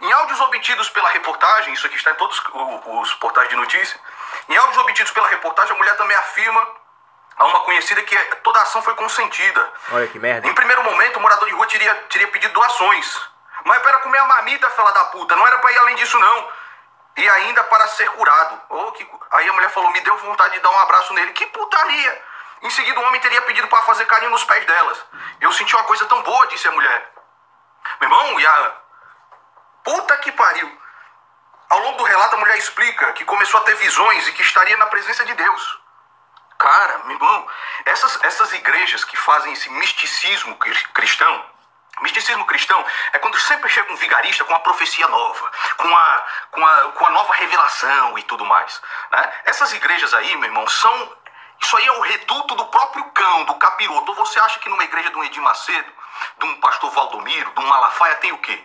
Em 0.00 0.12
áudios 0.12 0.40
obtidos 0.40 0.88
pela 0.90 1.08
reportagem, 1.10 1.72
isso 1.74 1.86
aqui 1.86 1.96
está 1.96 2.10
em 2.10 2.14
todos 2.14 2.42
os 2.86 3.14
portais 3.14 3.48
de 3.48 3.54
notícia, 3.54 3.98
em 4.48 4.56
áudios 4.56 4.78
obtidos 4.78 5.12
pela 5.12 5.28
reportagem, 5.28 5.72
a 5.72 5.78
mulher 5.78 5.96
também 5.96 6.16
afirma 6.16 6.66
a 7.36 7.44
uma 7.46 7.60
conhecida 7.60 8.02
que 8.02 8.16
toda 8.42 8.58
a 8.58 8.62
ação 8.62 8.82
foi 8.82 8.94
consentida. 8.94 9.72
Olha 9.92 10.08
que 10.08 10.18
merda. 10.18 10.48
Em 10.48 10.54
primeiro 10.54 10.82
momento, 10.82 11.18
o 11.18 11.20
morador 11.20 11.46
de 11.48 11.54
rua 11.54 11.66
teria, 11.66 11.94
teria 12.10 12.28
pedido 12.28 12.52
doações 12.52 13.31
mas 13.64 13.82
para 13.82 13.98
comer 14.00 14.18
a 14.18 14.24
mamita, 14.24 14.70
fela 14.70 14.92
da 14.92 15.04
puta. 15.06 15.36
Não 15.36 15.46
era 15.46 15.58
para 15.58 15.72
ir 15.72 15.78
além 15.78 15.96
disso, 15.96 16.18
não. 16.18 16.48
E 17.16 17.28
ainda 17.28 17.62
para 17.64 17.86
ser 17.88 18.08
curado. 18.10 18.60
Oh, 18.68 18.92
que... 18.92 19.08
Aí 19.32 19.48
a 19.48 19.52
mulher 19.52 19.70
falou, 19.70 19.90
me 19.90 20.00
deu 20.00 20.16
vontade 20.18 20.54
de 20.54 20.60
dar 20.60 20.70
um 20.70 20.78
abraço 20.78 21.12
nele. 21.14 21.32
Que 21.32 21.46
putaria! 21.46 22.24
Em 22.62 22.70
seguida, 22.70 23.00
o 23.00 23.04
homem 23.04 23.20
teria 23.20 23.42
pedido 23.42 23.66
para 23.68 23.82
fazer 23.82 24.06
carinho 24.06 24.30
nos 24.30 24.44
pés 24.44 24.64
delas. 24.64 25.04
Eu 25.40 25.52
senti 25.52 25.74
uma 25.74 25.84
coisa 25.84 26.06
tão 26.06 26.22
boa, 26.22 26.46
disse 26.46 26.68
a 26.68 26.72
mulher. 26.72 27.12
Meu 28.00 28.08
irmão, 28.08 28.40
e 28.40 28.46
a... 28.46 28.72
Puta 29.82 30.16
que 30.18 30.30
pariu. 30.32 30.80
Ao 31.68 31.78
longo 31.80 31.98
do 31.98 32.04
relato, 32.04 32.36
a 32.36 32.38
mulher 32.38 32.56
explica 32.56 33.12
que 33.14 33.24
começou 33.24 33.60
a 33.60 33.64
ter 33.64 33.74
visões 33.76 34.28
e 34.28 34.32
que 34.32 34.42
estaria 34.42 34.76
na 34.76 34.86
presença 34.86 35.24
de 35.24 35.34
Deus. 35.34 35.80
Cara, 36.58 36.98
meu 36.98 37.16
irmão, 37.16 37.48
essas, 37.84 38.22
essas 38.22 38.52
igrejas 38.52 39.04
que 39.04 39.16
fazem 39.16 39.52
esse 39.52 39.68
misticismo 39.70 40.56
cristão, 40.94 41.44
Misticismo 42.00 42.44
cristão 42.46 42.84
é 43.12 43.18
quando 43.18 43.38
sempre 43.38 43.68
chega 43.68 43.92
um 43.92 43.96
vigarista 43.96 44.44
com 44.44 44.52
uma 44.52 44.60
profecia 44.60 45.06
nova, 45.08 45.50
com 45.76 45.96
a, 45.96 46.24
com 46.50 46.66
a, 46.66 46.92
com 46.92 47.06
a 47.06 47.10
nova 47.10 47.34
revelação 47.34 48.18
e 48.18 48.22
tudo 48.22 48.44
mais. 48.44 48.80
Né? 49.10 49.32
Essas 49.44 49.72
igrejas 49.74 50.12
aí, 50.14 50.34
meu 50.36 50.48
irmão, 50.48 50.66
são. 50.66 51.16
Isso 51.60 51.76
aí 51.76 51.86
é 51.86 51.92
o 51.92 52.00
reduto 52.00 52.54
do 52.56 52.66
próprio 52.66 53.04
cão, 53.12 53.44
do 53.44 53.54
capiroto. 53.54 54.10
Ou 54.10 54.16
você 54.16 54.40
acha 54.40 54.58
que 54.58 54.68
numa 54.68 54.82
igreja 54.82 55.10
de 55.10 55.16
um 55.16 55.22
Edir 55.22 55.42
Macedo, 55.42 55.92
de 56.38 56.46
um 56.46 56.60
pastor 56.60 56.90
Valdomiro, 56.90 57.52
de 57.52 57.60
um 57.60 57.66
Malafaia, 57.66 58.16
tem 58.16 58.32
o 58.32 58.38
quê? 58.38 58.64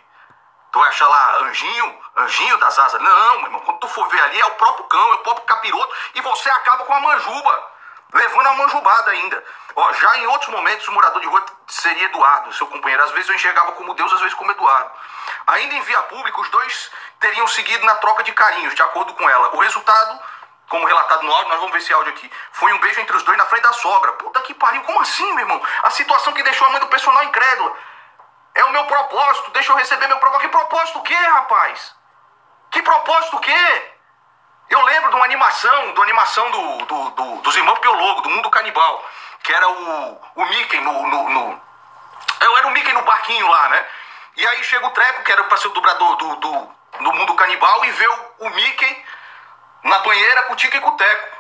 Tu 0.72 0.80
vai 0.80 0.90
achar 0.90 1.08
lá 1.08 1.38
anjinho, 1.44 2.00
anjinho 2.18 2.58
das 2.58 2.80
asas? 2.80 3.02
Não, 3.02 3.36
meu 3.38 3.46
irmão, 3.46 3.62
quando 3.62 3.80
tu 3.80 3.88
for 3.90 4.08
ver 4.10 4.22
ali 4.22 4.40
é 4.40 4.46
o 4.46 4.52
próprio 4.52 4.86
cão, 4.86 5.12
é 5.12 5.16
o 5.16 5.20
próprio 5.20 5.46
capiroto, 5.46 5.96
e 6.16 6.22
você 6.22 6.50
acaba 6.50 6.86
com 6.86 6.94
a 6.94 7.00
manjuba, 7.00 7.72
levando 8.14 8.48
a 8.48 8.54
manjubada 8.54 9.12
ainda. 9.12 9.44
Ó, 9.76 9.94
já 9.94 10.18
em 10.18 10.28
outros 10.28 10.50
momentos, 10.50 10.88
o 10.88 10.92
morador 10.92 11.22
de 11.22 11.28
rua 11.28 11.46
seria 11.68 12.06
Eduardo, 12.06 12.54
seu 12.54 12.66
companheiro. 12.68 13.04
Às 13.04 13.12
vezes 13.12 13.30
eu 13.30 13.36
enxergava 13.36 13.74
como 13.74 13.94
Deus, 13.94 14.12
às 14.12 14.20
vezes 14.20 14.34
como 14.34 14.52
Eduardo. 14.52 14.92
Ainda 15.46 15.76
em 15.76 15.82
via 15.82 16.02
pública, 16.04 16.42
os 16.42 16.50
dois 16.50 16.92
teriam 17.20 17.48
seguido 17.48 17.86
na 17.86 17.96
troca 17.96 18.24
de 18.24 18.32
carinhos, 18.32 18.74
de 18.74 18.82
acordo 18.82 19.14
com 19.14 19.30
ela. 19.30 19.56
O 19.56 19.60
resultado, 19.60 20.20
como 20.70 20.86
relatado 20.86 21.24
no 21.24 21.32
áudio, 21.32 21.50
nós 21.50 21.58
vamos 21.60 21.74
ver 21.74 21.80
esse 21.80 21.94
áudio 21.94 22.12
aqui, 22.12 22.32
foi 22.54 22.74
um 22.74 22.80
beijo 22.80 23.00
entre 23.02 23.16
os 23.16 23.24
dois 23.24 23.38
na 23.38 23.46
frente 23.46 23.64
da 23.64 23.74
sogra. 23.74 24.14
Puta 24.14 24.42
que 24.42 24.54
pariu, 24.54 24.82
como 24.84 25.00
assim, 25.02 25.32
meu 25.34 25.40
irmão? 25.40 25.62
A 25.84 25.90
situação 25.92 26.34
que 26.34 26.44
deixou 26.44 26.68
a 26.68 26.72
mãe 26.72 26.80
do 26.80 26.88
personal 26.88 27.24
incrédula. 27.24 27.76
É 28.56 28.64
o 28.66 28.72
meu 28.72 28.86
propósito, 28.86 29.52
deixa 29.52 29.72
eu 29.72 29.76
receber 29.76 30.08
meu 30.08 30.18
propósito. 30.18 30.50
Que 30.50 30.58
propósito 30.58 31.00
o 31.00 31.04
quê, 31.04 31.14
rapaz? 31.14 31.96
Que 32.72 32.82
propósito 32.82 33.38
o 33.38 33.40
quê? 33.40 33.97
Eu 34.70 34.82
lembro 34.82 35.10
de 35.10 35.16
uma 35.16 35.26
animação, 35.26 35.94
de 35.94 36.00
uma 36.00 36.04
animação 36.04 36.52
do, 36.52 36.86
do, 36.86 37.10
do, 37.12 37.36
dos 37.42 37.56
irmãos 37.56 37.80
Piologo, 37.80 38.22
do 38.22 38.30
Mundo 38.30 38.50
Canibal 38.50 39.04
que 39.48 39.54
era 39.54 39.70
o, 39.70 40.22
o 40.36 40.46
Mickey 40.46 40.78
no, 40.82 41.08
no, 41.08 41.30
no, 41.30 41.62
Eu 42.42 42.58
era 42.58 42.68
o 42.68 42.72
Mickey 42.72 42.92
no 42.92 43.02
barquinho 43.04 43.48
lá, 43.48 43.70
né? 43.70 43.86
E 44.36 44.46
aí 44.46 44.62
chega 44.62 44.86
o 44.86 44.92
Treco, 44.92 45.24
que 45.24 45.32
era 45.32 45.42
pra 45.46 45.58
ser 45.58 45.70
o 45.70 45.72
dublador 45.72 46.18
do, 46.18 46.36
do, 46.36 46.76
do 47.00 47.14
mundo 47.14 47.34
canibal, 47.36 47.86
e 47.86 47.92
vê 47.92 48.08
o, 48.08 48.32
o 48.40 48.50
Mickey 48.50 49.06
na 49.84 50.00
banheira 50.00 50.44
com 50.44 50.54
o 50.54 50.56
Tico 50.58 50.76
e 50.76 50.82
com 50.82 50.90
o 50.90 50.98
Teco. 50.98 51.38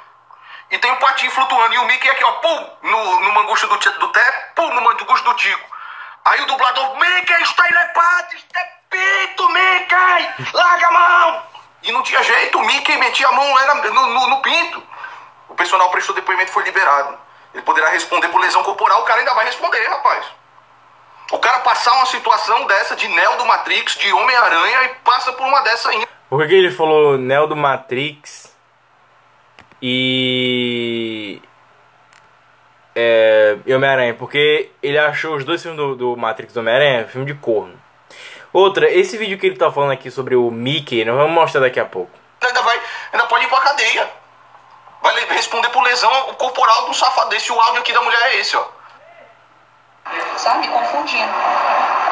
E 0.71 0.77
tem 0.79 0.89
o 0.89 0.93
um 0.95 0.99
patinho 0.99 1.31
flutuando, 1.31 1.73
e 1.73 1.77
o 1.79 1.85
Mickey 1.85 2.09
aqui, 2.09 2.23
ó, 2.23 2.31
pum, 2.31 2.77
no, 2.83 3.19
no 3.19 3.33
mangusto 3.33 3.67
do, 3.67 3.77
do 3.77 4.07
Teco, 4.07 4.55
pum, 4.55 4.73
no 4.73 4.81
mangusto 4.81 5.29
do 5.29 5.35
Tico. 5.35 5.77
Aí 6.23 6.41
o 6.41 6.45
dublador, 6.45 6.97
Mickey, 6.97 7.41
está 7.43 7.69
ilepado, 7.69 8.35
é 8.55 8.63
pito, 8.89 9.49
Mickey, 9.49 10.53
larga 10.53 10.87
a 10.87 10.91
mão! 10.91 11.56
E 11.83 11.91
não 11.91 12.03
tinha 12.03 12.21
jeito, 12.23 12.57
o 12.57 12.65
Mickey 12.65 12.97
metia 12.97 13.27
a 13.27 13.31
mão 13.31 13.59
era 13.59 13.75
no, 13.75 14.07
no, 14.07 14.29
no 14.29 14.41
pinto. 14.41 14.83
O 15.49 15.55
personal 15.55 15.89
prestou 15.89 16.15
depoimento 16.15 16.49
e 16.49 16.53
foi 16.53 16.63
liberado. 16.63 17.17
Ele 17.53 17.63
poderá 17.63 17.89
responder 17.89 18.27
por 18.29 18.41
lesão 18.41 18.63
corporal, 18.63 19.01
o 19.01 19.05
cara 19.05 19.19
ainda 19.19 19.33
vai 19.33 19.45
responder, 19.45 19.85
rapaz. 19.87 20.25
O 21.31 21.39
cara 21.39 21.59
passar 21.59 21.93
uma 21.93 22.05
situação 22.05 22.65
dessa 22.67 22.95
de 22.95 23.07
Neo 23.07 23.37
do 23.37 23.45
Matrix, 23.45 23.95
de 23.95 24.11
Homem-Aranha 24.13 24.83
e 24.83 24.89
passa 25.03 25.33
por 25.33 25.45
uma 25.45 25.61
dessa 25.61 25.89
ainda. 25.89 26.07
Por 26.29 26.45
que 26.47 26.53
ele 26.53 26.71
falou 26.71 27.17
Neo 27.17 27.47
do 27.47 27.55
Matrix 27.55 28.55
e. 29.81 31.41
É, 32.95 33.57
Homem-Aranha? 33.67 34.13
Porque 34.13 34.71
ele 34.81 34.97
achou 34.97 35.35
os 35.35 35.43
dois 35.43 35.61
filmes 35.61 35.77
do, 35.77 35.95
do 35.95 36.17
Matrix 36.17 36.53
do 36.53 36.59
Homem-Aranha 36.61 37.07
filme 37.07 37.27
de 37.27 37.33
corno. 37.33 37.77
Outra, 38.57 38.89
esse 38.89 39.15
vídeo 39.19 39.37
que 39.37 39.45
ele 39.45 39.55
tá 39.55 39.71
falando 39.71 39.91
aqui 39.91 40.09
sobre 40.09 40.35
o 40.35 40.49
Mickey, 40.49 41.05
nós 41.05 41.15
vamos 41.15 41.31
mostrar 41.31 41.61
daqui 41.61 41.79
a 41.79 41.85
pouco. 41.85 42.09
Ainda, 42.43 42.59
vai, 42.63 42.81
ainda 43.13 43.27
pode 43.27 43.45
ir 43.45 43.47
pra 43.49 43.59
cadeia. 43.59 44.11
Vai 44.99 45.13
responder 45.27 45.69
por 45.69 45.83
lesão 45.83 46.11
corporal 46.39 46.87
do 46.87 46.93
safado 46.95 47.29
desse. 47.29 47.53
O 47.53 47.61
áudio 47.61 47.81
aqui 47.81 47.93
da 47.93 48.01
mulher 48.01 48.19
é 48.29 48.37
esse, 48.37 48.57
ó. 48.57 48.65
Sabe, 50.37 50.67
confundindo. 50.69 51.31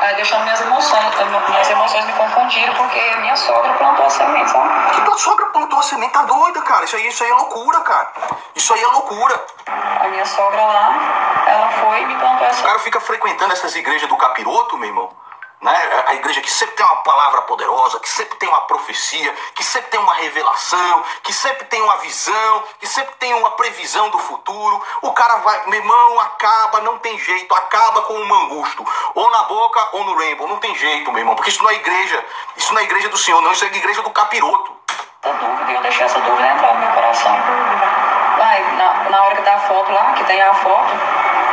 Aí 0.02 0.16
deixando 0.18 0.44
minhas 0.44 0.62
emoções, 0.62 1.16
minhas 1.50 1.70
emoções 1.72 2.06
me 2.06 2.14
confundiram 2.14 2.76
porque 2.76 3.16
minha 3.16 3.36
sogra 3.36 3.74
plantou 3.74 4.06
a 4.06 4.10
semente, 4.12 4.52
sabe? 4.52 4.96
Que 4.98 5.02
tua 5.02 5.18
sogra 5.18 5.46
plantou 5.48 5.80
a 5.80 5.82
semente? 5.82 6.14
Tá 6.14 6.22
doida, 6.26 6.62
cara. 6.62 6.86
Isso 6.86 6.96
aí, 6.96 7.08
isso 7.08 7.24
aí 7.24 7.32
é 7.32 7.34
loucura, 7.34 7.82
cara. 7.82 8.12
Isso 8.54 8.72
aí 8.72 8.84
é 8.84 8.88
loucura. 8.88 9.44
A 9.66 10.08
minha 10.10 10.26
sogra 10.28 10.62
lá, 10.62 11.44
ela 11.48 11.72
foi 11.72 12.04
e 12.04 12.06
me 12.06 12.14
plantou 12.14 12.46
essa. 12.46 12.62
O 12.62 12.66
cara 12.66 12.78
fica 12.78 13.02
frequentando 13.02 13.52
essas 13.52 13.76
igrejas 13.76 14.08
do 14.08 14.16
capiroto, 14.16 14.78
meu 14.78 14.90
irmão 14.90 15.25
né? 15.62 16.04
A 16.08 16.14
igreja 16.16 16.42
que 16.42 16.52
sempre 16.52 16.76
tem 16.76 16.86
uma 16.86 16.98
palavra 16.98 17.42
poderosa, 17.44 18.00
que 18.00 18.10
sempre 18.10 18.38
tem 18.38 18.48
uma 18.50 18.62
profecia, 18.62 19.34
que 19.56 19.64
sempre 19.64 19.90
tem 19.90 20.00
uma 20.00 20.14
revelação, 20.14 21.04
que 21.24 21.34
sempre 21.34 21.66
tem 21.66 21.82
uma 21.82 21.98
visão, 21.98 22.64
que 22.80 22.88
sempre 22.88 23.16
tem 23.16 23.34
uma 23.34 23.52
previsão 23.52 24.10
do 24.10 24.20
futuro. 24.20 24.82
O 25.02 25.12
cara 25.14 25.38
vai, 25.38 25.68
meu 25.68 25.80
irmão, 25.80 26.20
acaba, 26.20 26.82
não 26.82 26.98
tem 27.00 27.18
jeito, 27.18 27.54
acaba 27.56 28.04
com 28.04 28.14
o 28.14 28.26
mangusto, 28.26 28.86
ou 29.16 29.30
na 29.32 29.44
boca 29.44 29.88
ou 29.94 30.04
no 30.06 30.16
rainbow, 30.18 30.48
não 30.48 30.58
tem 30.58 30.76
jeito, 30.76 31.12
meu 31.12 31.20
irmão, 31.20 31.36
porque 31.36 31.50
isso 31.50 31.64
não 31.64 31.70
é 31.70 31.76
igreja, 31.76 32.24
isso 32.56 32.74
não 32.74 32.82
é 32.82 32.84
igreja 32.84 33.10
do 33.10 33.18
Senhor, 33.18 33.42
não, 33.42 33.52
isso 33.52 33.66
é 33.66 33.68
igreja 33.68 34.02
do 34.02 34.10
capiroto. 34.12 34.76
Essa 35.24 35.34
dúvida, 35.34 35.72
eu 35.72 35.82
deixei 35.82 36.06
essa 36.06 36.20
dúvida 36.20 36.48
entrar 36.48 36.74
no 36.76 36.80
meu 36.80 36.92
coração. 36.92 37.32
Lá, 37.32 38.60
na, 38.78 39.10
na 39.10 39.24
hora 39.24 39.36
que 39.36 39.42
dá 39.42 39.56
a 39.56 39.60
foto 39.62 39.92
lá, 39.92 40.14
que 40.14 40.24
tem 40.26 40.42
a 40.42 40.54
foto, 40.54 40.92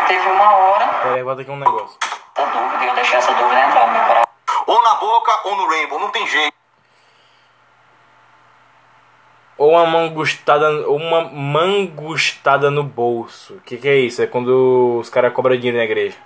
teve 0.07 0.29
uma 0.29 0.53
hora. 0.55 0.87
Peraí, 1.03 1.25
bota 1.25 1.41
aqui 1.41 1.51
um 1.51 1.57
negócio 1.57 1.97
essa 2.35 2.47
dúvida 2.47 2.85
e 2.85 2.89
eu 2.89 2.95
deixei 2.95 3.19
essa 3.19 3.33
dúvida 3.35 3.61
entrar 3.61 3.87
no 3.87 3.93
meu 3.93 4.03
coração. 4.03 4.29
Ou 4.67 4.83
na 4.83 4.95
boca 4.95 5.41
ou 5.45 5.57
no 5.57 5.69
rainbow, 5.69 5.99
não 5.99 6.11
tem 6.11 6.27
jeito. 6.27 6.55
Ou 9.59 9.73
uma 9.73 9.87
mangustada, 9.87 10.71
ou 10.89 10.97
uma 10.97 11.25
mangustada 11.25 12.71
no 12.71 12.83
bolso. 12.83 13.55
O 13.55 13.61
que, 13.61 13.77
que 13.77 13.89
é 13.89 13.97
isso? 13.97 14.23
É 14.23 14.27
quando 14.27 14.99
os 15.01 15.09
caras 15.09 15.33
cobram 15.33 15.57
dinheiro 15.57 15.79
na 15.79 15.85
igreja. 15.85 16.17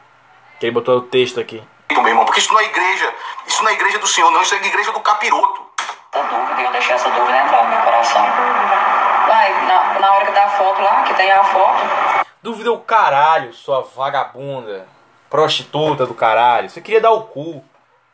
Que 0.59 0.67
ele 0.67 0.73
botou 0.73 0.99
o 0.99 1.03
texto 1.03 1.41
aqui. 1.41 1.63
meu 1.91 2.07
irmão, 2.07 2.25
porque 2.25 2.41
isso 2.41 2.53
não 2.53 2.61
é 2.61 2.65
igreja. 2.65 3.15
Isso 3.47 3.63
não 3.63 3.71
é 3.71 3.75
igreja 3.75 3.99
do 3.99 4.07
Senhor, 4.07 4.31
não. 4.31 4.41
Isso 4.41 4.55
é 4.55 4.59
igreja 4.59 4.93
do 4.93 5.01
capiroto. 5.01 5.67
Essa 6.13 6.25
dúvida, 6.25 6.63
eu 6.63 6.73
deixei 6.73 6.95
essa 6.95 7.11
dúvida 7.11 7.39
entrar 7.39 7.65
no 7.65 7.69
meu 7.69 7.81
coração. 7.81 8.23
Aí, 8.23 9.67
na, 9.67 9.99
na 10.01 10.13
hora 10.13 10.25
que 10.25 10.33
dá 10.33 10.45
a 10.45 10.51
foto 10.51 10.81
lá, 10.81 11.03
que 11.03 11.15
tem 11.15 11.31
a 11.31 11.45
foto, 11.45 12.27
Dúvida 12.47 12.71
o 12.71 12.79
caralho, 12.79 13.53
sua 13.53 13.81
vagabunda. 13.81 14.87
Prostituta 15.29 16.07
do 16.07 16.15
caralho. 16.15 16.71
Você 16.71 16.81
queria 16.81 17.01
dar 17.01 17.13
o 17.13 17.25
cu, 17.25 17.65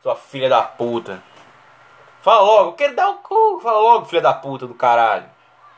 sua 0.01 0.15
filha 0.15 0.49
da 0.49 0.61
puta. 0.61 1.21
Fala 2.21 2.41
logo, 2.41 2.69
eu 2.69 2.73
quero 2.73 2.95
dar 2.95 3.09
o 3.09 3.15
cu. 3.15 3.59
Fala 3.61 3.79
logo, 3.79 4.05
filha 4.05 4.21
da 4.21 4.33
puta 4.33 4.65
do 4.65 4.73
caralho. 4.73 5.25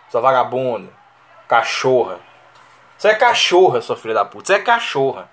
Sua 0.09 0.21
vagabunda. 0.21 0.91
Cachorra. 1.47 2.19
Você 2.97 3.09
é 3.09 3.15
cachorra, 3.15 3.81
sua 3.81 3.97
filha 3.97 4.13
da 4.13 4.25
puta. 4.25 4.47
Você 4.47 4.53
é 4.53 4.59
cachorra. 4.59 5.29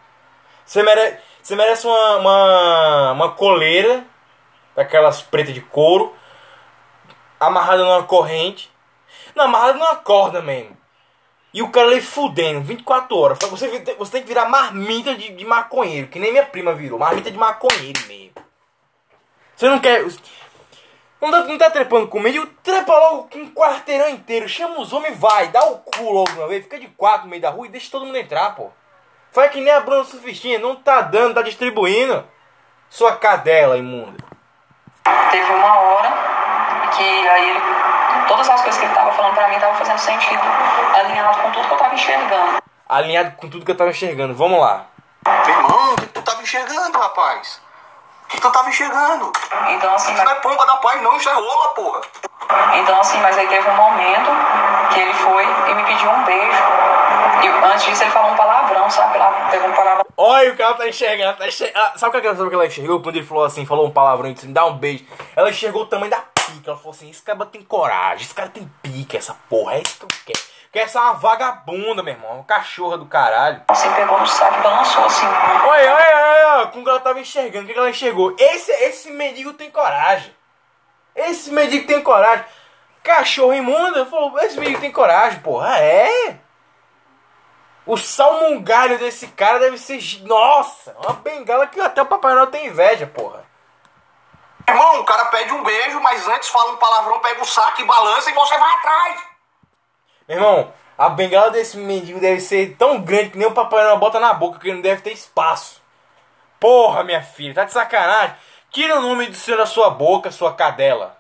Você 0.65 0.83
merece, 0.83 1.19
você 1.43 1.57
merece 1.57 1.87
uma, 1.87 2.17
uma, 2.17 3.13
uma 3.13 3.31
coleira 3.33 4.05
daquelas 4.75 5.23
pretas 5.23 5.55
de 5.55 5.61
couro 5.61 6.15
amarrada 7.39 7.85
numa 7.85 8.05
corrente. 8.05 8.71
Não, 9.35 9.45
amarrada 9.45 9.75
numa 9.75 9.97
corda 9.97 10.41
mesmo. 10.41 10.77
E 11.55 11.63
o 11.63 11.71
cara 11.71 11.89
ali 11.89 12.01
fudendo, 12.01 12.63
24 12.63 13.17
horas. 13.17 13.39
Você, 13.51 13.69
você 13.99 14.13
tem 14.13 14.23
que 14.23 14.29
virar 14.29 14.49
marmita 14.49 15.15
de, 15.15 15.33
de 15.33 15.45
maconheiro, 15.45 16.09
que 16.09 16.19
nem 16.19 16.31
minha 16.31 16.47
prima 16.47 16.73
virou. 16.73 16.99
Marmita 16.99 17.31
de 17.31 17.37
maconheiro 17.37 18.01
mesmo. 18.07 18.33
Você 19.55 19.69
não 19.69 19.79
quer. 19.79 20.03
Não 21.21 21.31
tá, 21.31 21.45
não 21.45 21.59
tá 21.59 21.71
trepando 21.71 22.09
comigo? 22.09 22.47
Trepa 22.65 22.93
logo 22.93 23.29
com 23.29 23.39
um 23.39 23.51
quarteirão 23.53 24.09
inteiro. 24.09 24.49
Chama 24.49 24.81
os 24.81 24.93
homens 24.93 25.17
vai. 25.19 25.49
Dá 25.49 25.65
o 25.67 25.79
cu 25.79 26.11
logo 26.11 26.33
uma 26.33 26.49
vez. 26.49 26.65
Fica 26.65 26.81
de 26.81 26.89
quatro 26.89 27.25
no 27.25 27.31
meio 27.31 27.43
da 27.43 27.51
rua 27.51 27.67
e 27.67 27.71
deixa 27.71 27.91
todo 27.91 28.07
mundo 28.07 28.17
entrar, 28.17 28.57
pô. 28.57 28.71
Faz 29.31 29.51
que 29.51 29.61
nem 29.61 29.73
a 29.73 29.81
Bruna 29.81 30.05
Sufistinha. 30.05 30.59
Não 30.59 30.75
tá 30.75 31.03
dando, 31.03 31.35
tá 31.35 31.43
distribuindo. 31.43 32.27
Sua 32.89 33.15
cadela 33.15 33.77
imunda. 33.77 34.25
teve 35.31 35.53
uma 35.53 35.79
hora 35.79 36.33
que 36.97 37.03
aí 37.03 37.51
ele, 37.51 37.61
todas 38.33 38.49
as 38.49 38.63
coisas 38.63 38.81
que 38.81 38.87
ele 38.87 38.95
tava 38.95 39.13
falando 39.13 39.35
pra 39.35 39.49
mim 39.49 39.59
tava 39.59 39.75
fazendo 39.75 39.99
sentido, 39.99 40.41
alinhado 40.95 41.39
com 41.43 41.51
tudo 41.51 41.69
que 41.69 41.75
eu 41.75 41.79
tava 41.79 41.95
enxergando. 41.95 42.63
Alinhado 42.89 43.37
com 43.37 43.49
tudo 43.51 43.65
que 43.65 43.71
eu 43.71 43.77
tava 43.77 43.91
enxergando. 43.91 44.35
Vamos 44.35 44.59
lá. 44.59 44.87
Meu 45.27 45.55
irmão, 45.55 45.93
o 45.93 45.97
que 45.97 46.07
tu 46.07 46.23
tava 46.23 46.43
enxergando, 46.43 46.99
rapaz? 46.99 47.61
O 48.25 48.29
que 48.29 48.41
tu 48.41 48.51
tava 48.51 48.71
enxergando? 48.71 49.31
Então 49.69 49.95
assim, 49.95 50.15
Isso 50.15 50.25
não 50.25 50.31
mas, 50.31 50.39
é 50.39 50.41
pomba 50.41 50.65
da 50.65 50.77
paz, 50.77 51.03
não. 51.03 51.15
Isso 51.17 51.29
é 51.29 51.35
rola, 51.35 51.69
porra. 51.75 52.01
então 52.75 53.01
assim, 53.01 53.21
mas 53.21 53.37
aí 53.37 53.47
teve 53.47 53.69
um 53.69 53.77
momento 53.77 54.31
que 54.95 55.01
ele 55.01 55.13
foi 55.13 55.45
e 55.45 55.75
me 55.75 55.85
pediu 55.85 56.11
um 56.11 56.25
beijo. 56.25 56.63
E 57.43 57.49
antes 57.67 57.85
disso 57.85 58.03
ele 58.03 58.11
falou 58.13 58.33
um 58.33 58.37
palavrão, 58.37 58.89
sabe? 58.89 59.19
Lá 59.19 59.49
pegou 59.51 59.69
um 59.69 59.73
palavrão 59.73 60.05
Olha, 60.17 60.53
o 60.53 60.57
cara 60.57 60.75
tá 60.75 60.89
enxergando, 60.89 61.37
tá 61.37 61.47
enxergando. 61.47 61.85
Ah, 61.85 61.93
sabe 61.97 62.17
o 62.17 62.21
que 62.23 62.29
o 62.29 62.49
que 62.49 62.55
ela 62.55 62.67
enxergou? 62.67 63.03
Quando 63.03 63.17
ele 63.17 63.27
falou 63.27 63.45
assim, 63.45 63.67
falou 63.67 63.87
um 63.87 63.91
palavrão 63.91 64.31
e 64.31 64.35
disse, 64.35 64.47
me 64.47 64.55
dá 64.55 64.65
um 64.65 64.79
beijo. 64.79 65.05
Ela 65.37 65.51
enxergou 65.51 65.83
o 65.83 65.87
tamanho 65.87 66.11
da 66.11 66.32
pica. 66.53 66.71
Ela 66.71 66.79
falou 66.79 66.93
assim, 66.93 67.11
esse 67.11 67.23
cara 67.23 67.47
tem 67.47 67.63
coragem, 67.63 68.25
esse 68.25 68.35
cara 68.35 68.49
tem 68.49 68.71
pica, 68.83 69.17
essa 69.17 69.35
porra, 69.49 69.75
é 69.75 69.83
isso 69.83 69.99
que 69.99 70.05
eu 70.05 70.09
quero. 70.27 70.53
Quer 70.73 70.89
ser 70.89 70.99
uma 70.99 71.13
vagabunda, 71.13 72.03
meu 72.03 72.15
irmão, 72.15 72.37
uma 72.37 72.45
cachorra 72.45 72.97
do 72.97 73.05
caralho. 73.05 73.63
assim, 73.69 73.93
pegou 73.95 74.19
no 74.19 74.27
saco 74.27 74.59
e 74.59 74.63
balançou 74.63 75.05
assim. 75.05 75.27
Olha, 75.27 75.95
olha, 75.95 76.57
olha, 76.57 76.67
como 76.69 76.83
que 76.83 76.91
ela 76.91 77.01
tava 77.01 77.21
enxergando, 77.21 77.65
o 77.65 77.67
que 77.67 77.75
que 77.75 77.79
ela 77.79 77.91
enxergou? 77.91 78.35
Esse, 78.39 78.73
esse 78.73 79.11
mendigo 79.11 79.53
tem 79.53 79.71
coragem. 79.71 80.35
Esse 81.15 81.53
mendigo 81.53 81.87
tem 81.87 82.03
coragem. 82.03 82.45
Cachorro 83.03 83.53
imundo, 83.53 84.07
falou, 84.07 84.39
esse 84.39 84.59
mendigo 84.59 84.81
tem 84.81 84.91
coragem, 84.91 85.41
porra, 85.41 85.79
é? 85.79 86.39
O 87.85 87.97
salmongalho 87.97 88.99
desse 88.99 89.27
cara 89.27 89.59
deve 89.59 89.77
ser. 89.77 90.01
Nossa, 90.23 90.97
uma 91.03 91.15
bengala 91.15 91.67
que 91.67 91.81
até 91.81 92.01
o 92.01 92.07
Papai 92.07 92.33
Noel 92.33 92.47
tem 92.47 92.69
inveja, 92.69 93.07
porra. 93.07 93.45
Irmão, 94.69 95.01
o 95.01 95.05
cara 95.05 95.27
pede 95.27 95.53
um 95.53 95.63
beijo, 95.63 96.01
mas 96.01 96.27
antes 96.29 96.49
fala 96.49 96.73
um 96.73 96.77
palavrão, 96.77 97.21
pega 97.21 97.43
o 97.43 97.47
saco 97.47 97.81
e 97.81 97.85
balança 97.85 98.31
e 98.31 98.35
você 98.35 98.57
vai 98.57 98.75
atrás. 98.75 99.23
Meu 100.29 100.39
irmão, 100.39 100.73
a 100.97 101.09
bengala 101.09 101.51
desse 101.51 101.77
mendigo 101.77 102.21
deve 102.21 102.41
ser 102.41 102.77
tão 102.77 103.01
grande 103.01 103.31
que 103.31 103.39
nem 103.39 103.49
o 103.49 103.55
Papai 103.55 103.83
Noel 103.83 103.99
bota 103.99 104.21
na 104.21 104.33
boca, 104.33 104.59
que 104.59 104.69
ele 104.69 104.77
não 104.77 104.83
deve 104.83 105.03
ter 105.03 105.13
espaço. 105.13 105.83
Porra, 106.61 107.03
minha 107.03 107.23
filha, 107.23 107.55
tá 107.55 107.65
de 107.65 107.73
sacanagem? 107.73 108.37
Tira 108.71 108.99
o 108.99 109.03
nome 109.03 109.27
do 109.27 109.35
senhor 109.35 109.57
da 109.57 109.67
sua 109.67 109.91
boca, 109.91 110.31
sua 110.31 110.55
cadela. 110.55 111.19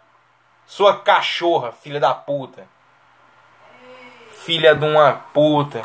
Sua 0.65 1.01
cachorra, 1.01 1.73
filha 1.73 1.99
da 1.99 2.15
puta. 2.15 2.67
Filha 4.45 4.75
de 4.75 4.85
uma 4.85 5.25
puta. 5.35 5.83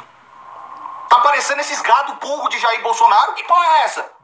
Tá 1.10 1.19
parecendo 1.19 1.62
esses 1.62 1.81
gado 1.81 2.13
burro 2.15 2.47
de 2.49 2.60
Jair 2.60 2.81
Bolsonaro? 2.81 3.34
Que 3.34 3.43
porra 3.43 3.65
é 3.65 3.84
essa? 3.84 4.16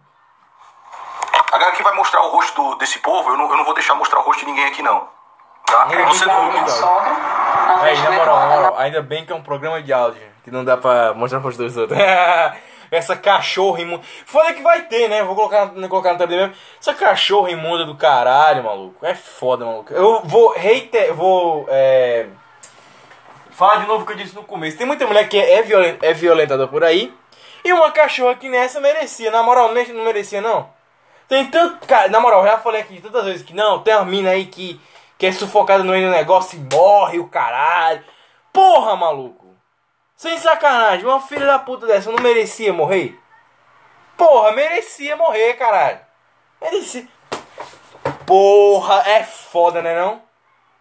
Agora 1.52 1.72
que 1.72 1.84
vai 1.84 1.94
mostrar 1.96 2.22
o 2.22 2.30
rosto 2.30 2.62
do- 2.62 2.76
desse 2.76 3.00
povo, 3.00 3.30
eu 3.30 3.38
não, 3.38 3.50
eu 3.50 3.58
não 3.58 3.66
vou 3.66 3.74
deixar 3.74 3.96
mostrar 3.96 4.20
o 4.20 4.24
rosto 4.24 4.40
de 4.42 4.46
ninguém 4.48 4.66
aqui 4.66 4.82
não. 4.82 5.08
Tá? 5.66 5.86
Tá 5.86 5.96
não, 5.96 6.06
ouvindo. 6.08 6.52
Minha 6.52 6.68
sogra, 6.68 7.10
na 7.10 7.74
Aí, 7.76 7.96
frente 7.96 8.02
na 8.04 8.10
do 8.10 8.16
moral, 8.18 8.40
na 8.40 8.48
moral, 8.56 8.76
ainda 8.78 9.02
bem 9.02 9.26
que 9.26 9.32
é 9.32 9.36
um 9.36 9.42
programa 9.42 9.82
de 9.82 9.92
áudio, 9.94 10.22
que 10.44 10.52
não 10.52 10.64
dá 10.64 10.76
pra 10.78 11.14
mostrar 11.14 11.40
pros 11.40 11.58
dois 11.58 11.76
outros. 11.78 11.98
Essa 12.92 13.16
cachorra 13.16 13.82
imunda. 13.82 14.04
Foda 14.26 14.54
que 14.54 14.62
vai 14.62 14.82
ter, 14.84 15.08
né? 15.08 15.24
Vou 15.24 15.36
colocar, 15.36 15.66
vou 15.66 15.90
colocar 15.90 16.12
no 16.14 16.20
tablet 16.20 16.40
mesmo. 16.42 16.56
Essa 16.80 16.94
cachorra 16.94 17.50
imunda 17.50 17.86
do 17.86 17.96
caralho, 17.96 18.64
maluco. 18.64 19.04
É 19.04 19.16
foda, 19.16 19.66
maluco. 19.66 19.92
Eu 19.92 20.22
vou 20.24 20.52
reiter, 20.54 21.12
vou 21.12 21.66
é, 21.70 22.28
falar 23.52 23.78
de 23.78 23.88
novo 23.88 24.04
o 24.04 24.06
que 24.06 24.14
eu 24.14 24.18
disse 24.18 24.36
no 24.36 24.44
começo. 24.44 24.78
Tem 24.78 24.86
muita 24.86 25.08
mulher 25.08 25.28
que 25.28 25.40
é, 25.40 25.64
violen- 25.64 25.98
é 26.04 26.14
violentada 26.14 26.68
por 26.68 26.84
aí. 26.84 27.12
E 27.66 27.74
uma 27.74 27.90
cachorra 27.92 28.36
que 28.36 28.48
nessa 28.48 28.80
merecia. 28.80 29.32
Na 29.32 29.42
moral, 29.42 29.70
não 29.74 30.04
merecia, 30.04 30.40
não. 30.42 30.70
Tem 31.28 31.50
tanto. 31.50 31.86
Cara, 31.88 32.10
na 32.10 32.20
moral, 32.20 32.44
já 32.46 32.58
falei 32.58 32.82
aqui 32.82 33.02
tantas 33.02 33.26
vezes 33.26 33.44
que 33.44 33.54
não, 33.54 33.80
tem 33.80 33.96
uma 33.96 34.06
mina 34.06 34.32
aí 34.32 34.46
que, 34.46 34.80
que 35.18 35.26
é 35.26 35.32
sufocada 35.32 35.84
no 35.84 35.92
meio 35.92 36.08
do 36.08 36.14
negócio 36.14 36.58
e 36.58 36.76
morre 36.76 37.20
o 37.20 37.28
caralho. 37.28 38.04
Porra, 38.52 38.96
maluco. 38.96 39.48
Sem 40.16 40.38
sacanagem, 40.38 41.06
uma 41.06 41.20
filha 41.20 41.46
da 41.46 41.60
puta 41.60 41.86
dessa 41.86 42.12
não 42.12 42.22
merecia 42.22 42.72
morrer? 42.72 43.20
Porra, 44.16 44.52
merecia 44.52 45.18
morrer, 45.18 45.56
caralho. 45.56 46.00
Merecia. 46.62 47.08
Porra, 48.26 49.04
é 49.06 49.24
foda, 49.24 49.82
né 49.82 50.00
não? 50.00 50.22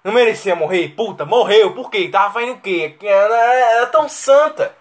Não 0.05 0.13
merecia 0.13 0.55
morrer? 0.55 0.89
Puta, 0.91 1.25
morreu. 1.25 1.75
Por 1.75 1.91
quê? 1.91 2.09
Tava 2.09 2.35
fazendo 2.35 2.55
o 2.55 2.61
quê? 2.61 2.97
Ela 3.03 3.37
era 3.37 3.87
tão 3.87 4.09
santa. 4.09 4.77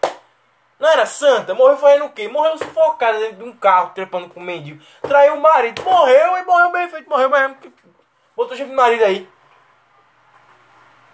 Não 0.82 0.90
era 0.90 1.06
santa? 1.06 1.54
Morreu 1.54 1.78
fazendo 1.78 2.06
o 2.06 2.10
quê? 2.10 2.28
Morreu 2.28 2.58
sufocada 2.58 3.20
dentro 3.20 3.36
de 3.38 3.44
um 3.44 3.56
carro, 3.56 3.92
trepando 3.94 4.28
com 4.28 4.40
um 4.40 4.44
mendigo. 4.44 4.84
Traiu 5.04 5.36
o 5.36 5.40
marido. 5.40 5.84
Morreu 5.84 6.38
e 6.38 6.44
morreu 6.44 6.72
bem 6.72 6.90
feito. 6.90 7.08
Morreu 7.08 7.30
mesmo. 7.30 7.56
Botou 8.36 8.58
chifre 8.58 8.72
de 8.72 8.76
marido 8.76 9.04
aí. 9.04 9.30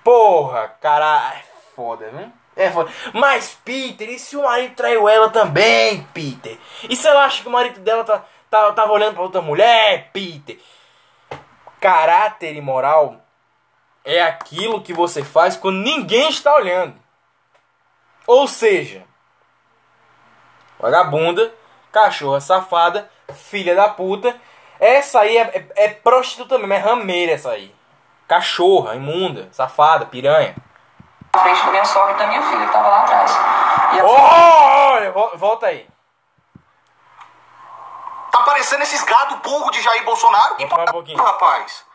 Porra, 0.05 0.69
cara. 0.79 1.33
É 1.35 1.43
foda, 1.75 2.09
né? 2.11 2.31
É 2.55 2.71
foda. 2.71 2.89
Mas, 3.13 3.59
Peter, 3.65 4.09
e 4.09 4.17
se 4.17 4.37
o 4.37 4.43
marido 4.43 4.73
traiu 4.73 5.09
ela 5.09 5.29
também, 5.29 6.01
Peter? 6.13 6.57
E 6.89 6.95
se 6.95 7.05
ela 7.05 7.25
acha 7.25 7.41
que 7.41 7.49
o 7.49 7.51
marido 7.51 7.81
dela 7.81 8.05
tá, 8.05 8.23
tá, 8.49 8.71
tava 8.71 8.93
olhando 8.93 9.15
pra 9.15 9.23
outra 9.23 9.41
mulher, 9.41 10.11
Peter? 10.13 10.57
Caráter 11.81 12.55
e 12.55 12.61
moral 12.61 13.17
é 14.05 14.21
aquilo 14.23 14.81
que 14.81 14.93
você 14.93 15.25
faz 15.25 15.57
quando 15.57 15.79
ninguém 15.79 16.29
está 16.29 16.55
olhando. 16.55 16.95
Ou 18.25 18.47
seja, 18.47 19.05
vagabunda, 20.79 21.53
cachorra 21.91 22.39
safada, 22.41 23.09
filha 23.33 23.75
da 23.75 23.89
puta. 23.89 24.35
Essa 24.79 25.21
aí 25.21 25.37
é, 25.37 25.41
é, 25.75 25.85
é 25.85 25.87
prostituta 25.89 26.57
mesmo, 26.57 26.73
é 26.73 26.77
rameira 26.77 27.31
essa 27.33 27.51
aí. 27.51 27.73
Cachorra, 28.27 28.95
imunda, 28.95 29.47
safada, 29.51 30.05
piranha. 30.05 30.55
na 31.33 31.41
frente 31.41 31.65
da 31.65 31.71
minha 31.71 31.85
sogra 31.85 32.13
e 32.13 32.17
da 32.17 32.27
minha 32.27 32.41
filha, 32.43 32.65
que 32.65 32.71
tava 32.73 32.87
lá 32.89 33.03
atrás. 33.03 33.31
E 33.93 33.99
ela 33.99 34.09
Olha, 34.09 35.11
vo- 35.11 35.31
volta 35.35 35.67
aí. 35.67 35.87
Tá 38.31 38.43
parecendo 38.43 38.83
esses 38.83 39.03
gado 39.03 39.37
burro 39.37 39.71
de 39.71 39.81
Jair 39.81 40.03
Bolsonaro? 40.03 40.55
Porra, 40.55 40.81
um 40.83 40.85
pouquinho. 40.85 41.17
rapaz? 41.23 41.85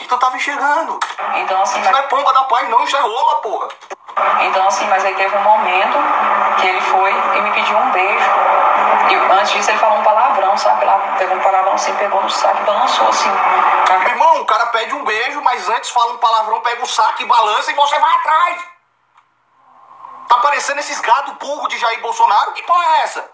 Que 0.00 0.08
tu 0.08 0.16
tava 0.16 0.34
enxergando? 0.34 0.98
Então 1.36 1.60
assim, 1.60 1.78
Isso 1.78 1.90
não 1.90 1.96
mas, 1.98 2.04
é 2.06 2.08
pomba 2.08 2.32
da 2.32 2.44
paz, 2.44 2.66
não. 2.70 2.82
Isso 2.84 2.96
é 2.96 3.00
rola, 3.00 3.34
porra. 3.42 3.68
então 4.40 4.66
assim, 4.66 4.86
mas 4.88 5.04
aí 5.04 5.14
teve 5.14 5.36
um 5.36 5.42
momento 5.42 5.98
que 6.58 6.66
ele 6.66 6.80
foi 6.80 7.10
e 7.12 7.40
me 7.42 7.50
pediu 7.52 7.76
um 7.76 7.90
beijo. 7.90 8.30
E 9.10 9.14
antes 9.14 9.52
disso 9.52 9.70
ele 9.70 9.78
falou 9.78 9.98
um 9.98 10.02
palavrão, 10.02 10.56
sabe? 10.56 10.86
Lá 10.86 10.98
pegou 11.18 11.36
um 11.36 11.40
palavrão 11.40 11.74
assim, 11.74 11.94
pegou 11.96 12.22
no 12.22 12.30
saco 12.30 12.56
e 12.62 12.64
balançou 12.64 13.08
assim. 13.08 13.30
Meu 13.90 14.08
irmão, 14.08 14.40
o 14.40 14.46
cara 14.46 14.66
pede 14.66 14.94
um 14.94 15.04
beijo, 15.04 15.42
mas 15.42 15.68
antes 15.68 15.90
fala 15.90 16.12
um 16.14 16.18
palavrão, 16.18 16.60
pega 16.62 16.82
o 16.82 16.86
saco 16.86 17.20
e 17.20 17.26
balança 17.26 17.70
e 17.70 17.74
você 17.74 17.98
vai 17.98 18.14
atrás. 18.14 18.64
Tá 20.28 20.36
parecendo 20.38 20.80
esses 20.80 20.98
gado 21.00 21.32
burro 21.34 21.68
de 21.68 21.76
Jair 21.76 22.00
Bolsonaro? 22.00 22.52
Que 22.52 22.62
porra 22.62 22.84
é 22.86 23.02
essa? 23.02 23.30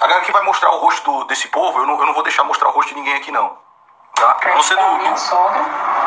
Agora 0.00 0.20
que 0.22 0.32
vai 0.32 0.42
mostrar 0.42 0.70
o 0.70 0.78
rosto 0.78 1.10
do- 1.12 1.24
desse 1.26 1.46
povo, 1.48 1.78
eu 1.78 1.86
não, 1.86 1.96
eu 2.00 2.06
não 2.06 2.14
vou 2.14 2.24
deixar 2.24 2.42
mostrar 2.42 2.68
o 2.68 2.72
rosto 2.72 2.88
de 2.88 2.96
ninguém 2.96 3.14
aqui 3.16 3.30
não. 3.30 3.64
Tá? 4.16 4.36
Você 4.56 4.74
não. 4.74 4.98
minha 4.98 5.16
sogra, 5.16 5.60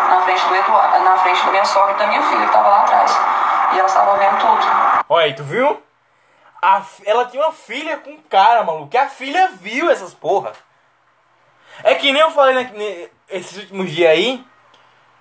na 0.10 0.22
frente 0.22 0.45
do 0.48 0.56
Eduardo, 0.56 1.04
na 1.04 1.17
frente 1.17 1.45
da 1.45 1.52
minha 1.52 1.65
sogra 1.65 1.93
e 1.93 1.98
da 1.98 2.08
minha 2.08 2.22
filha, 2.24 2.45
que 2.45 2.52
tava 2.52 2.67
lá 2.67 2.82
atrás. 2.82 3.17
E 3.74 3.80
elas 3.80 3.91
estavam 3.91 4.17
vendo 4.17 4.38
tudo. 4.39 5.06
Olha 5.08 5.26
aí, 5.26 5.34
tu 5.34 5.43
viu? 5.43 5.82
a, 6.62 6.82
ela 7.06 7.26
tinha 7.26 7.43
uma 7.43 7.52
filha 7.52 7.98
com 7.98 8.12
um 8.12 8.22
cara, 8.30 8.63
maluco. 8.63 8.89
Que 8.89 8.98
a 8.98 9.08
filha 9.08 9.50
viu 9.54 9.89
essas 9.89 10.13
porra. 10.13 10.52
É 11.84 11.95
que 11.95 12.12
nem 12.12 12.22
eu 12.22 12.32
falei 12.32 12.56
né, 12.56 13.10
esses 13.30 13.58
últimos 13.58 13.91
dias 13.91 14.12
aí. 14.12 14.43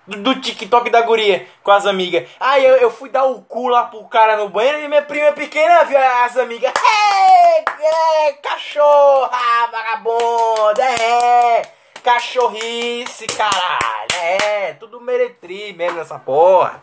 Do, 0.07 0.17
do, 0.23 0.41
TikTok 0.41 0.89
da 0.89 1.03
guria 1.03 1.47
com 1.63 1.71
as 1.71 1.87
amigas. 1.87 2.29
Aí 2.41 2.65
eu, 2.65 2.77
eu 2.77 2.91
fui 2.91 3.11
dar 3.11 3.25
o 3.25 3.43
cu 3.43 3.69
lá 3.69 3.85
pro 3.85 4.09
cara 4.09 4.39
no 4.39 4.49
banheiro 4.49 4.79
e 4.79 4.89
minha 4.89 5.03
prima 5.03 5.33
pequena 5.33 5.85
viu 5.85 5.99
as 5.99 6.37
amigas. 6.37 6.73
É, 7.59 8.29
é, 8.29 8.33
cachorra, 8.35 9.67
vagabunda, 9.73 10.85
é, 10.85 11.63
cachorrice, 12.09 13.27
caralho. 13.27 14.09
É, 14.17 14.73
tudo 14.73 14.99
meretri 14.99 15.75
mesmo 15.75 15.99
nessa 15.99 16.19
porra. 16.19 16.83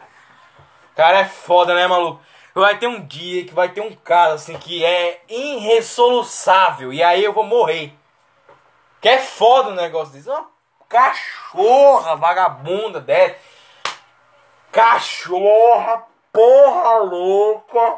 Cara, 0.95 1.21
é 1.21 1.25
foda, 1.25 1.73
né, 1.73 1.87
maluco? 1.87 2.21
Vai 2.53 2.77
ter 2.77 2.85
um 2.85 3.03
dia 3.03 3.43
que 3.43 3.53
vai 3.53 3.69
ter 3.69 3.81
um 3.81 3.93
cara 3.95 4.33
assim 4.33 4.55
que 4.57 4.85
é 4.85 5.23
irresoluçável 5.27 6.93
e 6.93 7.01
aí 7.01 7.23
eu 7.23 7.33
vou 7.33 7.43
morrer. 7.43 7.91
Que 9.01 9.09
é 9.09 9.17
foda 9.17 9.69
o 9.69 9.75
negócio 9.75 10.13
disso. 10.13 10.31
Uma 10.31 10.47
cachorra 10.87 12.15
vagabunda 12.15 13.01
dessa. 13.01 13.35
Cachorra, 14.71 16.03
porra 16.31 16.97
louca. 16.99 17.95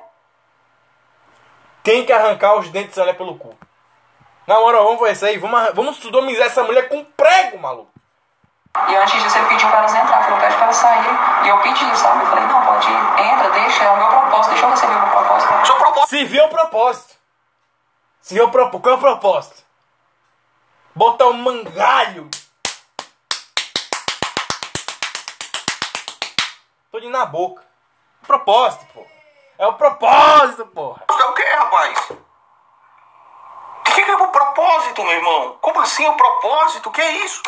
Tem 1.84 2.06
que 2.06 2.13
arrancar 2.13 2.56
os 2.56 2.70
dentes 2.70 2.96
dela 2.96 3.13
pelo 3.13 3.38
cu. 3.38 3.66
Na 4.47 4.60
moral, 4.62 4.86
vamos 4.86 4.99
fazer 4.99 5.12
isso 5.12 5.25
aí. 5.25 5.38
Vamos, 5.38 5.73
vamos 5.75 5.97
sodomizar 5.97 6.47
essa 6.47 6.63
mulher 6.63 6.88
com 6.88 7.03
prego, 7.03 7.60
maluco. 7.60 7.91
E 8.88 8.95
antes 8.95 9.21
disso 9.21 9.38
ele 9.38 9.47
pediu 9.47 9.67
para 9.69 9.79
elas 9.79 9.93
entrar, 9.93 10.23
falou, 10.23 10.39
pede 10.39 10.55
para 10.55 10.63
elas 10.65 10.75
sair. 10.75 11.10
E 11.43 11.49
eu 11.49 11.60
pedi, 11.62 11.97
sabe? 11.97 12.23
Eu 12.23 12.27
falei, 12.27 12.45
não, 12.45 12.65
pode 12.65 12.88
ir, 12.88 13.19
entra, 13.25 13.49
deixa, 13.49 13.83
é 13.83 13.89
o 13.89 13.97
meu 13.97 14.07
propósito, 14.07 14.49
deixa 14.49 14.65
eu 14.65 14.69
receber 14.69 14.95
o 14.95 14.99
meu 14.99 15.10
propósito. 15.10 15.65
Seu 15.65 15.75
propósito. 15.75 16.10
Se 16.10 16.23
viu 16.25 16.45
o 16.45 16.49
propósito. 16.49 17.15
Se 18.21 18.33
viu 18.36 18.45
o 18.45 18.51
propósito. 18.51 18.81
Qual 18.81 18.93
é 18.93 18.97
o 18.97 19.01
propósito? 19.01 19.63
Botar 20.95 21.25
um 21.27 21.33
mangalho. 21.33 22.29
Tô 26.91 26.99
de 26.99 27.10
na 27.10 27.25
boca. 27.25 27.63
Propósito, 28.25 28.86
pô. 28.93 29.05
É 29.57 29.67
o 29.67 29.73
propósito, 29.73 30.65
porra. 30.67 31.03
É 31.10 31.23
o 31.25 31.33
que, 31.33 31.43
rapaz? 31.43 32.10
O 32.12 33.83
que, 33.83 34.03
que 34.03 34.12
é 34.12 34.15
o 34.15 34.27
propósito, 34.62 35.04
meu 35.04 35.13
irmão? 35.13 35.56
Como 35.62 35.80
assim 35.82 36.08
o 36.08 36.13
propósito? 36.13 36.89
O 36.89 36.91
que 36.91 37.00
é 37.00 37.12
isso? 37.24 37.43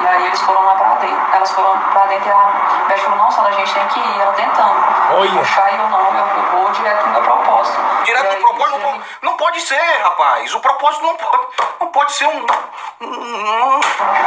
E 0.00 0.06
aí 0.06 0.26
eles 0.26 0.40
foram 0.42 0.64
lá 0.64 0.74
pra 0.76 0.94
dentro. 0.94 1.34
Elas 1.34 1.50
foram 1.50 1.76
pra 1.90 2.06
dentro 2.06 2.28
e 2.28 2.32
a 2.32 2.84
médica 2.86 3.10
falou, 3.10 3.24
não, 3.24 3.30
Sandra, 3.32 3.50
a 3.50 3.54
gente 3.56 3.74
tem 3.74 3.86
que 3.88 3.98
ir. 3.98 4.20
Ela 4.20 4.32
tentando. 4.32 4.84
Olha. 5.18 5.38
Puxar 5.40 5.72
e 5.72 5.76
eu 5.76 5.88
não, 5.88 6.00
eu 6.00 6.52
vou 6.52 6.70
direto 6.70 7.04
no 7.06 7.12
meu 7.14 7.22
propósito. 7.22 7.78
Direto 8.04 8.28
do 8.28 8.36
aí, 8.36 8.40
propósito 8.42 8.78
não, 8.78 8.92
po- 8.92 9.00
não 9.22 9.36
pode 9.36 9.60
ser, 9.60 9.98
rapaz. 10.02 10.54
O 10.54 10.60
propósito 10.60 11.02
não 11.04 11.16
pode, 11.16 11.46
não 11.80 11.86
pode 11.88 12.12
ser 12.12 12.26
um. 12.26 12.46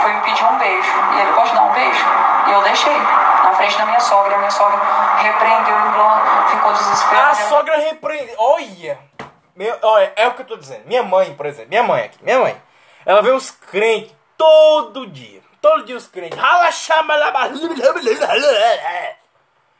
foi 0.01 0.13
me 0.13 0.21
pedir 0.21 0.43
um 0.43 0.57
beijo. 0.57 0.91
E 1.13 1.21
ele, 1.21 1.31
pode 1.33 1.53
dar 1.53 1.61
um 1.61 1.71
beijo? 1.71 2.05
E 2.47 2.51
eu 2.51 2.61
deixei. 2.63 2.99
Na 2.99 3.53
frente 3.53 3.77
da 3.77 3.85
minha 3.85 3.99
sogra. 4.01 4.31
E 4.31 4.35
a 4.35 4.37
minha 4.39 4.51
sogra 4.51 4.77
repreendeu 5.19 5.75
e 5.77 6.49
ficou 6.51 6.73
desesperada. 6.73 7.29
A 7.31 7.35
sogra 7.35 7.77
repreende. 7.77 8.33
Olha! 8.37 9.14
Meu, 9.55 9.77
olha, 9.81 10.11
é 10.15 10.27
o 10.27 10.33
que 10.33 10.41
eu 10.41 10.45
tô 10.45 10.57
dizendo. 10.57 10.85
Minha 10.85 11.03
mãe, 11.03 11.33
por 11.33 11.45
exemplo, 11.45 11.69
minha 11.69 11.83
mãe 11.83 12.03
aqui, 12.03 12.17
minha 12.21 12.39
mãe. 12.39 12.61
Ela 13.05 13.21
vê 13.21 13.31
os 13.31 13.51
crentes 13.51 14.13
todo 14.37 15.07
dia. 15.07 15.41
Todo 15.61 15.85
dia 15.85 15.95
os 15.95 16.07
crentes. 16.07 16.37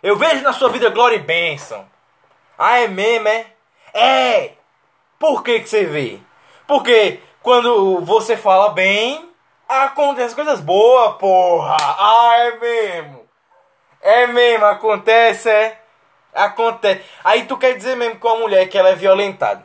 Eu 0.02 0.16
vejo 0.16 0.42
na 0.44 0.54
sua 0.54 0.70
vida 0.70 0.90
glória 0.90 1.16
e 1.16 1.20
bênção. 1.20 1.86
Ah, 2.58 2.80
é 2.80 2.88
mesmo, 2.88 3.28
é? 3.28 3.48
É! 3.94 4.54
Por 5.20 5.44
que 5.44 5.60
que 5.60 5.68
você 5.68 5.84
vê? 5.86 6.20
Porque 6.68 7.20
quando 7.42 8.00
você 8.02 8.38
fala 8.38 8.70
bem, 8.70 9.30
acontecem 9.68 10.36
coisas 10.36 10.62
boas, 10.62 11.18
porra! 11.18 11.76
Ah, 11.80 12.34
é 12.38 12.58
mesmo! 12.58 13.26
É 14.02 14.28
mesmo, 14.28 14.66
acontece, 14.66 15.50
é? 15.50 15.82
Acontece. 16.34 17.04
Aí 17.24 17.46
tu 17.46 17.58
quer 17.58 17.76
dizer 17.76 17.96
mesmo 17.96 18.20
com 18.20 18.30
a 18.30 18.38
mulher 18.38 18.70
que 18.70 18.78
ela 18.78 18.90
é 18.90 18.96
violentada. 18.96 19.65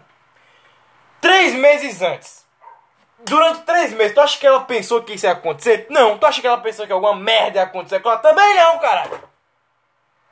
Três 1.20 1.54
meses 1.54 2.00
antes. 2.02 2.46
Durante 3.20 3.62
três 3.62 3.92
meses, 3.92 4.14
tu 4.14 4.20
acha 4.20 4.38
que 4.38 4.46
ela 4.46 4.60
pensou 4.60 5.02
que 5.02 5.12
isso 5.12 5.26
ia 5.26 5.32
acontecer? 5.32 5.86
Não. 5.90 6.18
Tu 6.18 6.26
acha 6.26 6.40
que 6.40 6.46
ela 6.46 6.58
pensou 6.58 6.86
que 6.86 6.92
alguma 6.92 7.14
merda 7.14 7.58
ia 7.58 7.64
acontecer 7.64 8.00
com 8.00 8.10
ela? 8.10 8.18
Também 8.18 8.56
não, 8.56 8.78
caralho. 8.78 9.28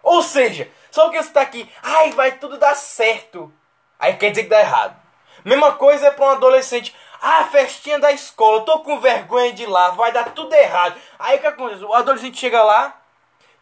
Ou 0.02 0.22
seja, 0.22 0.70
só 0.90 1.10
que 1.10 1.22
você 1.22 1.30
tá 1.30 1.42
aqui, 1.42 1.70
ai, 1.82 2.12
vai 2.12 2.32
tudo 2.32 2.56
dar 2.56 2.74
certo. 2.74 3.52
Aí 3.98 4.14
quer 4.14 4.30
dizer 4.30 4.44
que 4.44 4.48
dá 4.48 4.60
errado. 4.60 4.96
Mesma 5.44 5.72
coisa 5.72 6.06
é 6.06 6.10
pra 6.10 6.26
um 6.26 6.30
adolescente. 6.30 6.94
Ah, 7.20 7.44
festinha 7.44 7.98
da 7.98 8.12
escola, 8.12 8.64
tô 8.64 8.78
com 8.80 9.00
vergonha 9.00 9.52
de 9.52 9.64
ir 9.64 9.66
lá, 9.66 9.90
vai 9.90 10.12
dar 10.12 10.30
tudo 10.30 10.54
errado. 10.54 10.98
Aí 11.18 11.36
o 11.36 11.40
que 11.40 11.46
acontece? 11.46 11.84
O 11.84 11.92
adolescente 11.92 12.38
chega 12.38 12.62
lá, 12.62 12.96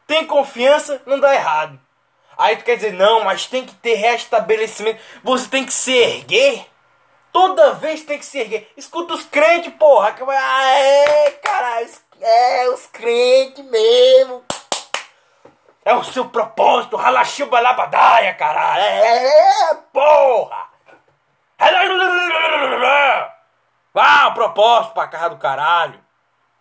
tem 0.07 0.27
confiança, 0.27 1.03
não 1.07 1.19
dá 1.19 1.35
errado. 1.35 1.81
Aí 2.37 2.57
tu 2.57 2.65
quer 2.65 2.77
dizer, 2.77 2.93
não, 2.93 3.25
mas 3.25 3.47
tem 3.47 3.65
que 3.65 3.75
ter 3.75 3.95
restabelecimento. 3.95 5.01
Você 5.25 5.49
tem 5.49 5.65
que 5.65 5.73
se 5.73 5.93
erguer. 5.97 6.67
Toda 7.37 7.75
vez 7.75 8.03
tem 8.03 8.19
que 8.19 8.25
se 8.25 8.39
erguer. 8.39 8.73
Escuta 8.79 9.13
os 9.13 9.27
crentes, 9.27 9.71
porra. 9.75 10.11
Que 10.13 10.23
é, 10.23 11.31
caralho. 11.33 11.91
É, 12.19 12.69
os 12.71 12.87
crentes 12.87 13.63
mesmo. 13.63 14.43
É 15.85 15.93
o 15.93 16.03
seu 16.03 16.31
propósito. 16.31 16.97
Ralachiu 16.97 17.47
balabadaia, 17.49 18.33
caralho. 18.33 18.83
É, 18.83 19.75
porra. 19.93 20.67
Ah, 23.95 24.29
o 24.29 24.35
propósito 24.35 24.95
pra 24.95 25.07
casa 25.07 25.29
do 25.29 25.37
caralho. 25.37 26.01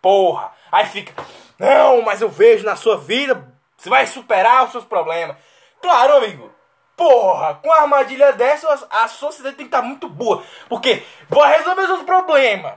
Porra. 0.02 0.52
Aí 0.70 0.84
fica. 0.84 1.14
Não, 1.58 2.02
mas 2.02 2.20
eu 2.20 2.28
vejo 2.28 2.66
na 2.66 2.76
sua 2.76 2.98
vida. 2.98 3.50
Você 3.78 3.88
vai 3.88 4.06
superar 4.06 4.64
os 4.66 4.72
seus 4.72 4.84
problemas. 4.84 5.38
Claro, 5.80 6.18
amigo. 6.18 6.54
Porra, 6.96 7.54
com 7.56 7.68
uma 7.68 7.82
armadilha 7.82 8.32
dessa, 8.32 8.88
a 8.90 9.06
sociedade 9.06 9.56
tem 9.56 9.66
que 9.66 9.74
estar 9.74 9.82
muito 9.82 10.08
boa. 10.08 10.42
Porque 10.68 11.02
vai 11.28 11.58
resolver 11.58 11.82
os 11.92 12.02
problemas. 12.04 12.74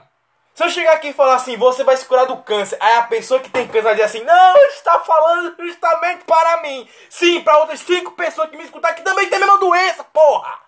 Se 0.54 0.64
eu 0.64 0.68
chegar 0.68 0.92
aqui 0.92 1.08
e 1.08 1.12
falar 1.14 1.36
assim, 1.36 1.56
você 1.56 1.82
vai 1.82 1.96
se 1.96 2.04
curar 2.04 2.26
do 2.26 2.36
câncer, 2.38 2.76
aí 2.80 2.98
a 2.98 3.04
pessoa 3.04 3.40
que 3.40 3.48
tem 3.48 3.66
câncer 3.66 3.82
vai 3.82 3.94
dizer 3.94 4.04
assim, 4.04 4.22
não, 4.24 4.56
está 4.66 5.00
falando 5.00 5.54
justamente 5.58 6.24
para 6.24 6.60
mim. 6.60 6.86
Sim, 7.08 7.40
para 7.40 7.58
outras 7.60 7.80
cinco 7.80 8.10
pessoas 8.10 8.50
que 8.50 8.58
me 8.58 8.64
escutar 8.64 8.92
que 8.92 9.02
também 9.02 9.26
tem 9.26 9.38
a 9.38 9.40
mesma 9.40 9.58
doença, 9.58 10.04
porra. 10.04 10.58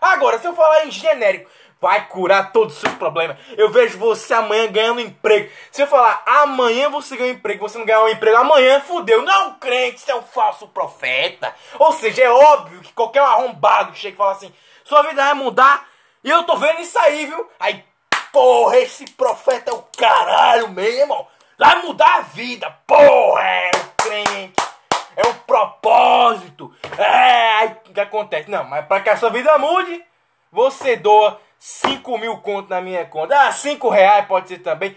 Agora, 0.00 0.38
se 0.38 0.46
eu 0.46 0.54
falar 0.54 0.86
em 0.86 0.90
genérico, 0.90 1.50
vai 1.80 2.06
curar 2.06 2.52
todos 2.52 2.74
os 2.74 2.80
seus 2.80 2.94
problemas. 2.94 3.36
Eu 3.56 3.70
vejo 3.70 3.98
você 3.98 4.34
amanhã 4.34 4.66
ganhando 4.70 5.00
emprego. 5.00 5.50
Se 5.70 5.82
eu 5.82 5.86
falar 5.86 6.22
amanhã 6.26 6.90
você 6.90 7.16
ganha 7.16 7.32
um 7.32 7.36
emprego, 7.36 7.68
você 7.68 7.78
não 7.78 7.86
ganhar 7.86 8.02
um 8.02 8.08
emprego 8.08 8.36
amanhã, 8.36 8.80
fudeu. 8.80 9.22
Não, 9.22 9.54
crente, 9.54 10.00
você 10.00 10.10
é 10.10 10.16
um 10.16 10.22
falso 10.22 10.68
profeta. 10.68 11.54
Ou 11.78 11.92
seja, 11.92 12.22
é 12.22 12.30
óbvio 12.30 12.80
que 12.80 12.92
qualquer 12.92 13.20
arrombado 13.20 13.94
chega 13.94 14.14
e 14.14 14.18
fala 14.18 14.32
assim, 14.32 14.52
sua 14.84 15.02
vida 15.02 15.22
vai 15.22 15.34
mudar. 15.34 15.86
E 16.24 16.30
eu 16.30 16.42
tô 16.42 16.56
vendo 16.56 16.80
isso 16.80 16.98
aí, 16.98 17.26
viu? 17.26 17.48
Aí, 17.60 17.84
porra, 18.32 18.78
esse 18.78 19.08
profeta 19.10 19.70
é 19.70 19.74
o 19.74 19.84
caralho 19.96 20.68
mesmo. 20.70 21.26
Vai 21.56 21.82
mudar 21.82 22.18
a 22.18 22.20
vida, 22.20 22.70
porra, 22.86 23.42
é 23.42 23.70
o 23.74 24.02
crente. 24.02 24.68
É 25.16 25.26
um 25.26 25.34
propósito. 25.34 26.72
É, 26.96 27.54
aí 27.56 27.76
o 27.86 27.92
que 27.92 28.00
acontece? 28.00 28.50
Não, 28.50 28.64
mas 28.64 28.86
para 28.86 29.00
que 29.00 29.10
a 29.10 29.16
sua 29.16 29.30
vida 29.30 29.58
mude, 29.58 30.04
você 30.52 30.96
doa 30.96 31.40
5 31.58 32.18
mil 32.18 32.38
conto 32.38 32.70
na 32.70 32.80
minha 32.80 33.04
conta. 33.04 33.48
Ah, 33.48 33.52
5 33.52 33.88
reais 33.88 34.26
pode 34.26 34.48
ser 34.48 34.58
também. 34.58 34.96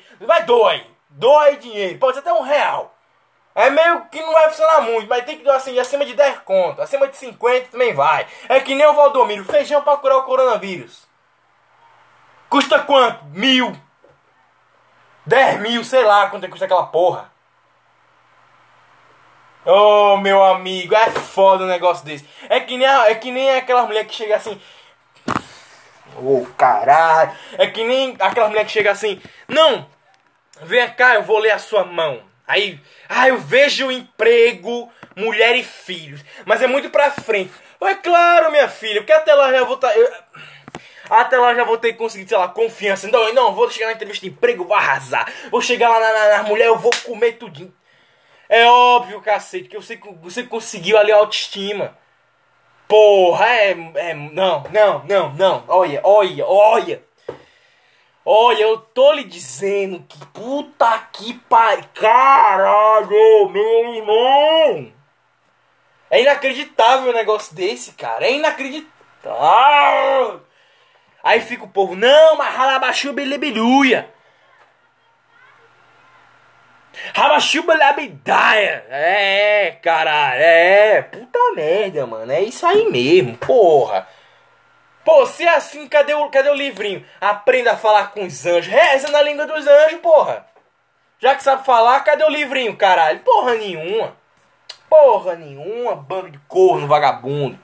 Aí. 0.70 0.88
Doa 1.10 1.44
aí 1.44 1.58
dinheiro. 1.58 2.00
Pode 2.00 2.14
ser 2.14 2.20
até 2.20 2.32
um 2.34 2.42
real. 2.42 2.96
É 3.54 3.70
meio 3.70 4.06
que 4.06 4.22
não 4.22 4.32
vai 4.32 4.48
funcionar 4.48 4.82
muito, 4.82 5.10
mas 5.10 5.26
tem 5.26 5.38
que 5.38 5.44
doar 5.44 5.58
assim, 5.58 5.78
acima 5.78 6.06
de 6.06 6.14
10 6.14 6.40
conto. 6.40 6.82
Acima 6.82 7.08
de 7.08 7.18
50 7.18 7.70
também 7.70 7.94
vai. 7.94 8.26
É 8.48 8.60
que 8.62 8.76
nem 8.76 8.86
o 8.86 8.94
Valdomiro. 8.94 9.44
Feijão 9.44 9.82
para 9.82 9.98
curar 9.98 10.18
o 10.18 10.24
coronavírus. 10.24 11.06
Custa 12.48 12.80
quanto? 12.80 13.26
Mil. 13.26 13.76
10 15.26 15.60
mil, 15.62 15.84
sei 15.84 16.04
lá 16.04 16.30
quanto 16.30 16.46
é 16.46 16.50
custa 16.50 16.66
aquela 16.66 16.86
porra. 16.88 17.32
Ô, 19.66 20.18
meu 20.18 20.44
amigo, 20.44 20.96
é 20.96 21.12
foda 21.12 21.66
um 21.66 21.68
negócio 21.68 22.04
desse. 22.06 22.28
É 22.50 22.60
que 22.60 22.78
nem, 22.78 22.88
é 22.88 23.16
que 23.16 23.32
nem 23.32 23.56
aquela 23.56 23.84
mulher 23.84 24.06
que 24.06 24.16
chega 24.16 24.36
assim. 24.36 24.60
Ô, 26.18 26.46
caralho. 26.58 27.32
É 27.58 27.68
que 27.68 27.84
nem 27.84 28.16
aquela 28.20 28.50
mulher 28.50 28.66
que 28.66 28.72
chega 28.72 28.92
assim. 28.92 29.22
Não, 29.48 29.88
vem 30.62 30.88
cá, 30.92 31.16
eu 31.16 31.24
vou 31.24 31.40
ler 31.40 31.52
a 31.52 31.60
sua 31.60 31.84
mão. 31.84 32.22
Aí, 32.48 32.80
ah, 33.08 33.28
eu 33.28 33.38
vejo 33.38 33.92
emprego, 33.92 34.92
mulher 35.16 35.56
e 35.56 35.64
filhos. 35.64 36.22
Mas 36.46 36.62
é 36.62 36.68
muito 36.68 36.90
pra 36.90 37.12
frente. 37.12 37.52
É 37.82 37.96
claro, 37.96 38.52
minha 38.52 38.68
filha, 38.68 39.02
porque 39.02 39.14
até 39.14 39.34
lá 39.34 39.52
já 39.52 39.64
vou 39.64 39.76
estar. 39.76 39.92
Até 41.10 41.38
lá 41.38 41.54
já 41.54 41.64
vou 41.64 41.78
ter 41.78 41.94
conseguido, 41.94 42.30
sei 42.30 42.38
lá, 42.38 42.48
confiança. 42.48 43.08
Não, 43.08 43.34
não, 43.34 43.54
vou 43.54 43.70
chegar 43.70 43.88
na 43.88 43.94
entrevista 43.94 44.26
de 44.26 44.32
emprego, 44.32 44.66
vou 44.66 44.76
arrasar. 44.76 45.32
Vou 45.50 45.62
chegar 45.62 45.90
lá 45.90 46.00
na, 46.00 46.14
na, 46.14 46.38
na 46.38 46.44
mulher, 46.44 46.68
eu 46.68 46.78
vou 46.78 46.92
comer 47.04 47.34
tudinho. 47.34 47.74
É 48.48 48.66
óbvio, 48.66 49.22
cacete, 49.22 49.70
que 49.70 49.78
você, 49.78 49.98
você 50.22 50.44
conseguiu 50.44 50.98
ali 50.98 51.12
a 51.12 51.18
autoestima. 51.18 51.98
Porra, 52.92 53.48
é, 53.48 53.72
é. 53.96 54.14
Não, 54.14 54.64
não, 54.70 55.04
não, 55.06 55.32
não. 55.32 55.64
Olha, 55.70 56.02
olha, 56.04 56.46
olha. 56.46 57.02
Olha, 58.26 58.64
eu 58.64 58.80
tô 58.80 59.14
lhe 59.14 59.24
dizendo 59.24 60.04
que 60.10 60.26
puta 60.26 61.00
que 61.14 61.34
pariu. 61.34 61.86
Caralho, 61.94 63.50
meu 63.50 63.96
irmão. 63.96 64.92
É 66.10 66.22
inacreditável 66.22 67.12
um 67.12 67.16
negócio 67.16 67.56
desse, 67.56 67.94
cara. 67.94 68.26
É 68.26 68.34
inacreditável. 68.34 70.42
Aí 71.24 71.40
fica 71.40 71.64
o 71.64 71.70
povo, 71.70 71.96
não, 71.96 72.36
mas 72.36 72.54
ralabaxu 72.54 73.14
belebiluia. 73.14 74.14
Rabachuba 77.42 77.74
labidaia. 77.76 78.86
É, 78.90 79.72
caralho. 79.82 80.42
É, 80.42 81.02
puta 81.02 81.40
merda, 81.56 82.06
mano. 82.06 82.32
É 82.32 82.42
isso 82.42 82.66
aí 82.66 82.90
mesmo, 82.90 83.36
porra. 83.38 84.08
Pô, 85.04 85.26
se 85.26 85.44
é 85.44 85.56
assim, 85.56 85.88
cadê 85.88 86.14
o, 86.14 86.30
cadê 86.30 86.50
o 86.50 86.54
livrinho? 86.54 87.04
Aprenda 87.20 87.72
a 87.72 87.78
falar 87.78 88.12
com 88.12 88.24
os 88.24 88.46
anjos. 88.46 88.72
Reza 88.72 89.10
na 89.10 89.24
língua 89.24 89.48
dos 89.48 89.66
anjos, 89.66 90.00
porra. 90.00 90.46
Já 91.20 91.34
que 91.34 91.44
sabe 91.44 91.66
falar, 91.66 92.00
cadê 92.02 92.24
o 92.24 92.30
livrinho, 92.30 92.78
caralho? 92.78 93.20
Porra 93.22 93.56
nenhuma. 93.56 94.16
Porra 94.88 95.36
nenhuma, 95.36 95.96
bando 95.96 96.30
de 96.30 96.40
corno, 96.48 96.88
vagabundo. 96.88 97.58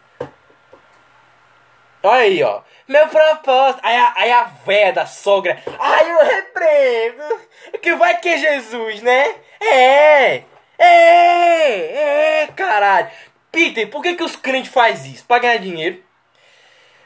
Olha 2.04 2.22
aí, 2.22 2.44
ó. 2.44 2.62
Meu 2.88 3.08
propósito. 3.08 3.80
Aí 3.84 3.96
a, 3.96 4.14
aí 4.16 4.32
a 4.32 4.44
véia 4.66 4.94
da 4.94 5.06
sogra. 5.06 5.62
Ai, 5.80 6.12
eu 6.12 6.26
repreendo. 6.26 7.42
Que 7.82 7.96
vai 7.96 8.18
que 8.18 8.30
é 8.30 8.38
Jesus, 8.38 9.02
né? 9.02 9.36
É. 9.60 10.44
É. 10.78 12.44
É, 12.44 12.48
caralho. 12.56 13.10
Peter, 13.52 13.90
por 13.90 14.02
que, 14.02 14.16
que 14.16 14.24
os 14.24 14.36
crentes 14.36 14.72
fazem 14.72 15.14
isso? 15.14 15.26
Pra 15.26 15.40
ganhar 15.40 15.58
dinheiro. 15.58 16.04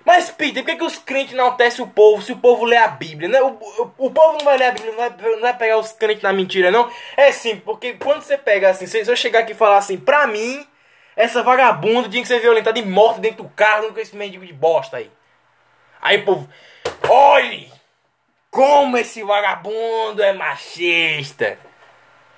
Mas, 0.03 0.31
Peter, 0.31 0.63
por 0.63 0.71
que, 0.71 0.77
que 0.77 0.83
os 0.83 0.97
crentes 0.97 1.35
não 1.35 1.45
altecem 1.45 1.85
o 1.85 1.87
povo 1.87 2.21
se 2.21 2.31
o 2.31 2.37
povo 2.37 2.65
lê 2.65 2.75
a 2.75 2.87
Bíblia? 2.87 3.29
Né? 3.29 3.41
O, 3.41 3.49
o, 3.49 3.91
o 4.07 4.11
povo 4.11 4.37
não 4.39 4.45
vai 4.45 4.57
ler 4.57 4.65
a 4.65 4.71
Bíblia, 4.71 4.91
não 4.91 4.97
vai, 4.97 5.31
não 5.31 5.41
vai 5.41 5.57
pegar 5.57 5.77
os 5.77 5.91
crentes 5.91 6.23
na 6.23 6.33
mentira, 6.33 6.71
não. 6.71 6.89
É 7.15 7.31
sim, 7.31 7.57
porque 7.57 7.93
quando 7.93 8.23
você 8.23 8.37
pega 8.37 8.69
assim, 8.69 8.87
se 8.87 8.99
eu 8.99 9.15
chegar 9.15 9.39
aqui 9.39 9.51
e 9.51 9.55
falar 9.55 9.77
assim, 9.77 9.97
pra 9.97 10.25
mim, 10.25 10.65
essa 11.21 11.43
vagabunda 11.43 12.09
tinha 12.09 12.23
que 12.23 12.27
ser 12.27 12.39
violentada 12.39 12.79
e 12.79 12.85
morta 12.85 13.19
dentro 13.19 13.43
do 13.43 13.49
carro 13.49 13.93
com 13.93 13.99
esse 13.99 14.15
mendigo 14.15 14.43
de 14.43 14.53
bosta 14.53 14.97
aí. 14.97 15.11
Aí 16.01 16.23
povo, 16.23 16.49
olhe 17.07 17.71
como 18.49 18.97
esse 18.97 19.21
vagabundo 19.21 20.23
é 20.23 20.33
machista. 20.33 21.59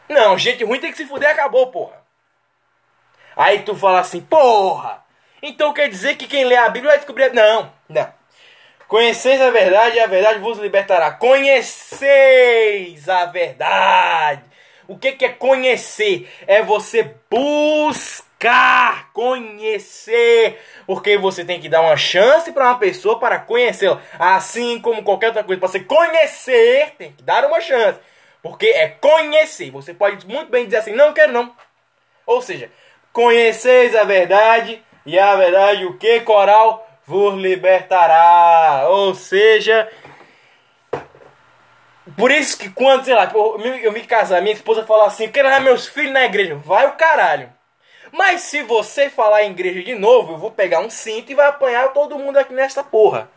Não, 0.10 0.38
gente 0.38 0.66
ruim 0.66 0.82
tem 0.82 0.92
que 0.92 0.98
se 0.98 1.06
fuder, 1.06 1.30
acabou, 1.30 1.68
porra. 1.68 2.04
Aí 3.38 3.60
tu 3.60 3.74
fala 3.74 4.02
assim, 4.02 4.20
porra, 4.20 5.02
então 5.42 5.74
quer 5.74 5.88
dizer 5.88 6.18
que 6.18 6.28
quem 6.28 6.44
lê 6.44 6.58
a 6.58 6.68
Bíblia 6.68 6.92
vai 6.92 6.98
descobrir. 6.98 7.34
Não, 7.34 7.72
não. 7.88 8.14
Conheceis 8.90 9.42
a 9.42 9.50
verdade 9.50 9.96
e 9.96 10.02
a 10.02 10.08
verdade 10.08 10.40
vos 10.40 10.60
libertará. 10.60 11.10
Conheceis 11.12 13.08
a 13.08 13.26
verdade. 13.28 14.44
O 14.90 14.98
que, 14.98 15.14
que 15.14 15.24
é 15.24 15.30
conhecer? 15.30 16.30
É 16.46 16.62
você 16.62 17.16
buscar 17.32 18.33
conhecer. 19.14 20.60
Porque 20.86 21.18
você 21.18 21.46
tem 21.46 21.60
que 21.60 21.70
dar 21.70 21.82
uma 21.82 21.98
chance 21.98 22.52
para 22.52 22.66
uma 22.66 22.80
pessoa 22.80 23.20
para 23.20 23.40
conhecê-la. 23.40 24.02
Assim 24.18 24.80
como 24.80 25.04
qualquer 25.04 25.28
outra 25.28 25.44
coisa, 25.44 25.60
para 25.60 25.70
você 25.70 25.80
conhecer, 25.80 26.96
tem 26.98 27.12
que 27.12 27.24
dar 27.24 27.46
uma 27.46 27.62
chance. 27.62 28.00
Porque 28.42 28.68
é 28.68 28.90
conhecer. 28.90 29.72
Você 29.72 29.94
pode 29.94 30.28
muito 30.28 30.50
bem 30.50 30.66
dizer 30.66 30.78
assim: 30.78 30.94
não 30.94 31.14
quero 31.14 31.32
não. 31.32 31.56
Ou 32.26 32.42
seja, 32.42 32.70
conheceis 33.12 33.96
a 33.96 34.04
verdade 34.04 34.84
e 35.06 35.18
a 35.20 35.36
verdade, 35.36 35.86
o 35.86 35.98
que, 35.98 36.22
coral? 36.22 36.88
Vos 37.06 37.36
libertará. 37.36 38.86
Ou 38.90 39.14
seja, 39.14 39.90
por 42.18 42.32
isso 42.32 42.58
que 42.58 42.70
quando, 42.70 43.06
sei 43.06 43.16
lá, 43.16 43.32
eu 43.82 43.92
me 43.92 44.04
casar, 44.04 44.42
minha 44.42 44.54
esposa 44.54 44.86
fala 44.86 45.08
assim, 45.08 45.30
quero 45.30 45.48
levar 45.48 45.62
meus 45.62 45.88
filhos 45.88 46.14
na 46.14 46.26
igreja. 46.26 46.56
Vai 46.56 46.88
o 46.88 46.94
caralho. 46.94 47.52
Mas 48.14 48.42
se 48.42 48.62
você 48.62 49.10
falar 49.10 49.42
em 49.42 49.50
igreja 49.50 49.82
de 49.82 49.96
novo, 49.96 50.34
eu 50.34 50.38
vou 50.38 50.52
pegar 50.52 50.82
um 50.82 50.90
cinto 50.90 51.32
e 51.32 51.36
vai 51.36 51.48
apanhar 51.48 51.94
todo 51.94 52.20
mundo 52.20 52.38
aqui 52.38 52.54
nesta 52.54 52.84
porra. 52.84 53.28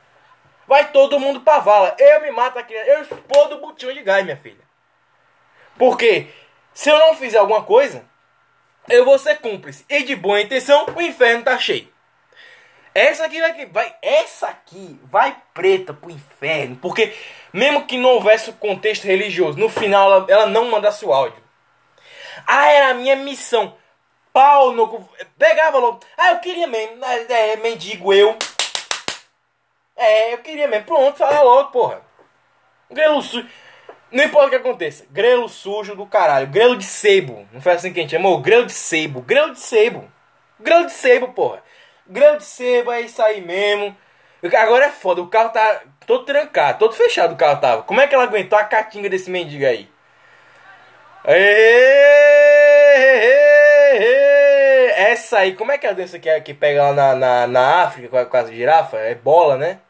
Vai 0.67 0.93
todo 0.93 1.19
mundo 1.19 1.41
pra 1.41 1.61
vala. 1.61 1.97
Eu 1.99 2.21
me 2.21 2.31
mato 2.31 2.59
aqui, 2.59 2.75
eu 2.75 3.01
explodo 3.01 3.55
o 3.55 3.61
botão 3.63 3.91
de 3.91 4.03
gás, 4.03 4.23
minha 4.23 4.37
filha. 4.37 4.61
Porque 5.79 6.27
se 6.75 6.91
eu 6.91 6.99
não 6.99 7.17
fizer 7.17 7.39
alguma 7.39 7.63
coisa, 7.63 8.05
eu 8.87 9.03
vou 9.03 9.19
ser 9.19 9.37
cúmplice. 9.37 9.83
E 9.89 10.03
de 10.03 10.15
boa 10.15 10.43
intenção, 10.43 10.85
o 10.95 11.01
inferno 11.01 11.43
tá 11.43 11.57
cheio. 11.57 11.91
Essa 12.95 13.25
aqui 13.25 13.41
vai, 13.41 13.67
vai, 13.67 13.97
essa 14.03 14.49
aqui 14.49 15.01
vai 15.05 15.39
preta 15.55 15.95
pro 15.95 16.11
inferno, 16.11 16.77
porque 16.77 17.15
mesmo 17.51 17.87
que 17.87 17.97
não 17.97 18.11
houvesse 18.11 18.51
o 18.51 18.55
contexto 18.55 19.05
religioso, 19.05 19.59
no 19.59 19.71
final 19.71 20.13
ela, 20.13 20.27
ela 20.29 20.47
não 20.47 20.71
mandasse 20.71 21.03
o 21.03 21.15
áudio. 21.15 21.43
Ah, 22.47 22.71
era 22.71 22.91
a 22.91 22.95
minha 22.95 23.17
missão. 23.17 23.75
Pau 24.37 24.71
no 24.73 25.09
pegava 25.39 25.79
logo. 25.79 26.01
Ah, 26.15 26.33
eu 26.33 26.41
queria 26.41 26.67
mesmo, 26.67 27.03
é, 27.03 27.53
é, 27.53 27.57
mendigo 27.57 28.13
eu. 28.13 28.37
É, 29.97 30.35
eu 30.35 30.39
queria 30.39 30.69
mesmo. 30.69 30.85
Pronto, 30.85 31.17
fala 31.17 31.41
logo, 31.41 31.71
porra. 31.71 32.03
Grelo 32.91 33.23
sujo. 33.23 33.49
Não 34.13 34.25
importa 34.25 34.49
o 34.49 34.51
que 34.51 34.57
aconteça. 34.57 35.07
Grelo 35.11 35.49
sujo 35.49 35.97
do 35.97 36.05
caralho. 36.05 36.49
Grelo 36.49 36.77
de 36.77 36.85
sebo. 36.85 37.49
Não 37.51 37.63
foi 37.63 37.73
assim 37.73 37.91
que 37.95 37.99
a 37.99 38.03
gente 38.03 38.11
chamou? 38.11 38.39
Grelo 38.43 38.67
de 38.67 38.75
sebo. 38.75 39.23
Grelo 39.23 39.55
de 39.55 39.61
sebo. 39.61 40.07
Grelo 40.61 40.85
de 40.85 40.93
sebo, 40.93 41.29
porra. 41.29 41.63
Grelo 42.07 42.37
de 42.37 42.45
sebo 42.45 42.93
é 42.93 43.01
isso 43.01 43.23
aí 43.23 43.41
mesmo. 43.41 43.97
Agora 44.55 44.85
é 44.85 44.91
foda. 44.91 45.23
O 45.23 45.29
carro 45.29 45.49
tá 45.49 45.81
todo 46.07 46.27
trancado. 46.27 46.81
Todo 46.81 46.93
fechado 46.93 47.33
o 47.33 47.39
carro 47.39 47.59
tava. 47.59 47.83
Como 47.85 48.03
é 48.03 48.07
que 48.07 48.15
ela 48.15 48.25
aguentou 48.25 48.59
a 48.59 48.65
catinga 48.65 49.09
desse 49.09 49.31
mendigo 49.31 49.65
aí? 49.65 49.89
Essa 54.97 55.41
aí, 55.41 55.55
como 55.55 55.71
é 55.71 55.77
que 55.77 55.87
é 55.87 55.91
a 55.91 55.93
dança 55.93 56.19
que, 56.19 56.27
é, 56.27 56.41
que 56.41 56.55
pega 56.55 56.85
lá 56.85 56.93
na, 56.95 57.15
na, 57.15 57.47
na 57.47 57.83
África 57.83 58.09
com, 58.09 58.31
com 58.31 58.37
as 58.39 58.51
girafas? 58.51 58.99
É 59.01 59.15
bola, 59.15 59.59
né? 59.59 59.81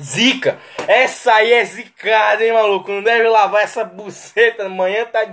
Zica! 0.00 0.58
Essa 0.88 1.34
aí 1.34 1.52
é 1.52 1.62
zicada, 1.62 2.42
hein, 2.42 2.54
maluco? 2.54 2.90
Não 2.90 3.02
deve 3.02 3.28
lavar 3.28 3.62
essa 3.62 3.84
buceta 3.84 4.64
amanhã, 4.64 5.04
tá. 5.04 5.26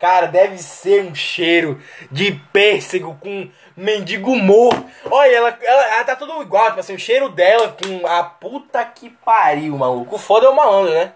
Cara, 0.00 0.28
deve 0.28 0.56
ser 0.56 1.02
um 1.04 1.14
cheiro 1.14 1.78
de 2.10 2.32
pêssego 2.50 3.18
com 3.20 3.50
mendigo 3.76 4.34
morto. 4.34 4.82
Olha, 5.10 5.36
ela, 5.36 5.58
ela, 5.60 5.86
ela, 5.94 6.04
tá 6.04 6.16
tudo 6.16 6.40
igual, 6.40 6.68
tipo 6.68 6.80
assim, 6.80 6.94
o 6.94 6.98
cheiro 6.98 7.28
dela 7.28 7.76
com 7.76 8.06
a 8.06 8.22
puta 8.22 8.82
que 8.84 9.10
pariu, 9.10 9.76
maluco. 9.76 10.14
O 10.16 10.18
foda 10.18 10.46
é 10.46 10.48
o 10.48 10.56
malandro, 10.56 10.94
né? 10.94 11.12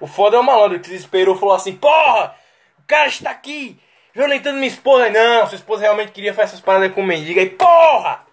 O 0.00 0.08
foda 0.08 0.36
é 0.36 0.40
o 0.40 0.42
malandro 0.42 0.80
que 0.80 0.88
se 0.88 0.96
esperou 0.96 1.36
falou 1.36 1.54
assim: 1.54 1.76
Porra, 1.76 2.34
o 2.78 2.82
cara 2.88 3.06
está 3.06 3.30
aqui 3.30 3.80
violentando 4.14 4.56
minha 4.56 4.68
esposa. 4.68 5.10
Não, 5.10 5.46
sua 5.46 5.56
esposa 5.56 5.82
realmente 5.82 6.12
queria 6.12 6.34
fazer 6.34 6.50
essas 6.50 6.60
paradas 6.60 6.92
com 6.92 7.02
mendiga. 7.02 7.40
E 7.40 7.50
porra! 7.50 8.24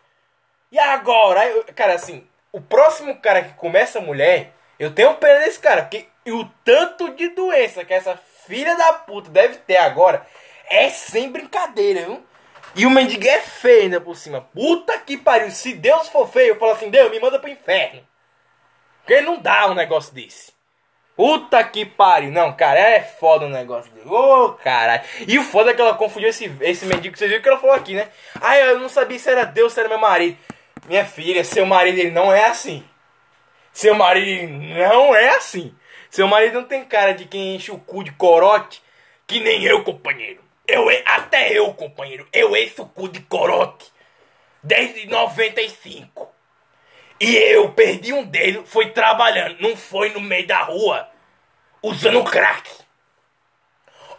E 0.71 0.77
agora? 0.77 1.41
Cara, 1.75 1.93
assim, 1.93 2.27
o 2.51 2.61
próximo 2.61 3.19
cara 3.19 3.43
que 3.43 3.53
começa 3.53 3.99
a 3.99 4.01
mulher, 4.01 4.53
eu 4.77 4.93
tenho 4.93 5.15
pena 5.15 5.39
desse 5.39 5.59
cara, 5.59 5.83
porque 5.83 6.07
o 6.27 6.45
tanto 6.63 7.13
de 7.13 7.29
doença 7.29 7.83
que 7.83 7.93
essa 7.93 8.19
filha 8.45 8.75
da 8.75 8.93
puta 8.93 9.29
deve 9.29 9.57
ter 9.57 9.77
agora 9.77 10.25
é 10.69 10.89
sem 10.89 11.31
brincadeira, 11.31 12.05
viu? 12.05 12.23
E 12.75 12.85
o 12.85 12.89
mendigo 12.89 13.27
é 13.27 13.39
feio 13.39 13.83
ainda 13.83 13.99
por 13.99 14.15
cima. 14.15 14.41
Puta 14.41 14.97
que 14.99 15.17
pariu. 15.17 15.49
Se 15.49 15.73
Deus 15.73 16.07
for 16.09 16.29
feio, 16.29 16.49
eu 16.49 16.59
falo 16.59 16.73
assim, 16.73 16.89
Deus, 16.89 17.09
me 17.09 17.19
manda 17.19 17.39
pro 17.39 17.49
inferno. 17.49 18.07
Porque 18.99 19.21
não 19.21 19.39
dá 19.39 19.67
um 19.67 19.73
negócio 19.73 20.13
desse. 20.13 20.53
Puta 21.19 21.61
que 21.65 21.85
pariu. 21.85 22.31
Não, 22.31 22.53
cara, 22.53 22.79
é 22.79 23.01
foda 23.01 23.45
o 23.45 23.49
negócio. 23.49 23.91
Ô, 24.05 24.45
oh, 24.45 24.49
caralho. 24.53 25.03
E 25.27 25.37
o 25.37 25.43
foda 25.43 25.71
é 25.71 25.73
que 25.73 25.81
ela 25.81 25.93
confundiu 25.95 26.29
esse, 26.29 26.49
esse 26.61 26.85
mendigo. 26.85 27.17
Vocês 27.17 27.29
viram 27.29 27.43
que 27.43 27.49
ela 27.49 27.59
falou 27.59 27.75
aqui, 27.75 27.93
né? 27.93 28.07
Ah, 28.39 28.57
eu 28.57 28.79
não 28.79 28.87
sabia 28.87 29.19
se 29.19 29.29
era 29.29 29.43
Deus, 29.43 29.73
se 29.73 29.81
era 29.81 29.89
meu 29.89 29.97
marido. 29.97 30.37
Minha 30.87 31.03
filha, 31.03 31.43
seu 31.43 31.65
marido 31.65 31.99
ele 31.99 32.11
não 32.11 32.33
é 32.33 32.45
assim. 32.45 32.85
Seu 33.73 33.95
marido 33.95 34.49
não 34.53 35.13
é 35.13 35.31
assim. 35.31 35.75
Seu 36.09 36.25
marido 36.25 36.53
não 36.53 36.63
tem 36.63 36.85
cara 36.85 37.13
de 37.13 37.25
quem 37.25 37.53
enche 37.53 37.69
o 37.69 37.77
cu 37.77 38.01
de 38.01 38.13
corote, 38.13 38.81
que 39.27 39.41
nem 39.41 39.61
eu, 39.65 39.83
companheiro. 39.83 40.41
Eu, 40.65 40.87
até 41.05 41.51
eu, 41.51 41.73
companheiro, 41.73 42.25
eu 42.31 42.55
encho 42.55 42.83
o 42.83 42.87
cu 42.87 43.09
de 43.09 43.19
corote 43.23 43.91
desde 44.63 45.05
95. 45.05 46.38
E 47.19 47.35
eu 47.35 47.73
perdi 47.73 48.13
um 48.13 48.23
dedo, 48.23 48.65
foi 48.65 48.91
trabalhando, 48.91 49.59
não 49.59 49.75
foi 49.75 50.09
no 50.11 50.21
meio 50.21 50.47
da 50.47 50.63
rua, 50.63 51.09
usando 51.83 52.23
crack. 52.23 52.69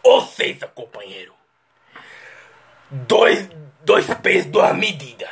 Ou 0.03 0.21
seja, 0.21 0.67
companheiro, 0.67 1.33
dois, 2.89 3.49
dois 3.81 4.05
pesos, 4.15 4.51
duas 4.51 4.75
medidas. 4.75 5.29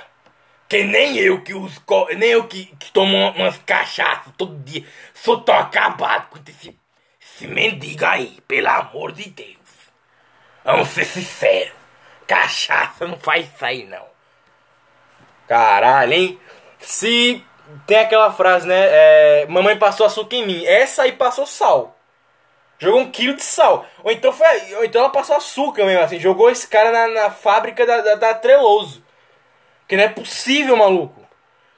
Que 0.68 0.84
nem 0.84 1.18
eu 1.18 1.42
que 1.42 1.54
uso, 1.54 1.82
nem 2.16 2.30
eu 2.30 2.48
que, 2.48 2.66
que 2.78 2.92
tomo 2.92 3.16
umas 3.32 3.58
cachaças 3.60 4.32
todo 4.38 4.64
dia. 4.64 4.86
Sou 5.14 5.42
tão 5.42 5.58
acabado 5.58 6.30
com 6.30 6.40
esse, 6.48 6.78
esse 7.20 7.48
mendigo 7.48 8.06
aí, 8.06 8.40
pelo 8.48 8.68
amor 8.68 9.12
de 9.12 9.30
Deus. 9.30 9.58
Vamos 10.64 10.90
ser 10.90 11.06
sinceros. 11.06 11.74
Cachaça 12.28 13.08
não 13.08 13.20
faz 13.20 13.48
isso 13.48 13.66
aí, 13.66 13.86
não. 13.86 14.06
Caralho, 15.48 16.14
hein? 16.14 16.40
Se 16.80 17.44
tem 17.86 18.00
aquela 18.00 18.32
frase, 18.32 18.68
né? 18.68 18.88
É, 18.90 19.46
mamãe 19.48 19.78
passou 19.78 20.06
açúcar 20.06 20.36
em 20.36 20.46
mim. 20.46 20.66
Essa 20.66 21.04
aí 21.04 21.12
passou 21.12 21.46
sal. 21.46 21.96
Jogou 22.80 23.02
um 23.02 23.12
quilo 23.12 23.36
de 23.36 23.44
sal. 23.44 23.86
Ou 24.04 24.12
então, 24.12 24.32
foi, 24.32 24.76
ou 24.76 24.86
então 24.86 25.02
ela 25.02 25.12
passou 25.12 25.36
açúcar 25.36 25.86
mesmo, 25.86 26.04
assim. 26.04 26.20
Jogou 26.20 26.50
esse 26.50 26.68
cara 26.68 26.92
na, 26.92 27.08
na 27.08 27.32
fábrica 27.32 27.86
da, 27.86 28.02
da, 28.02 28.16
da 28.16 28.34
Treloso. 28.34 29.04
Que 29.88 29.98
não 29.98 30.04
é 30.04 30.08
possível, 30.08 30.78
maluco. 30.78 31.20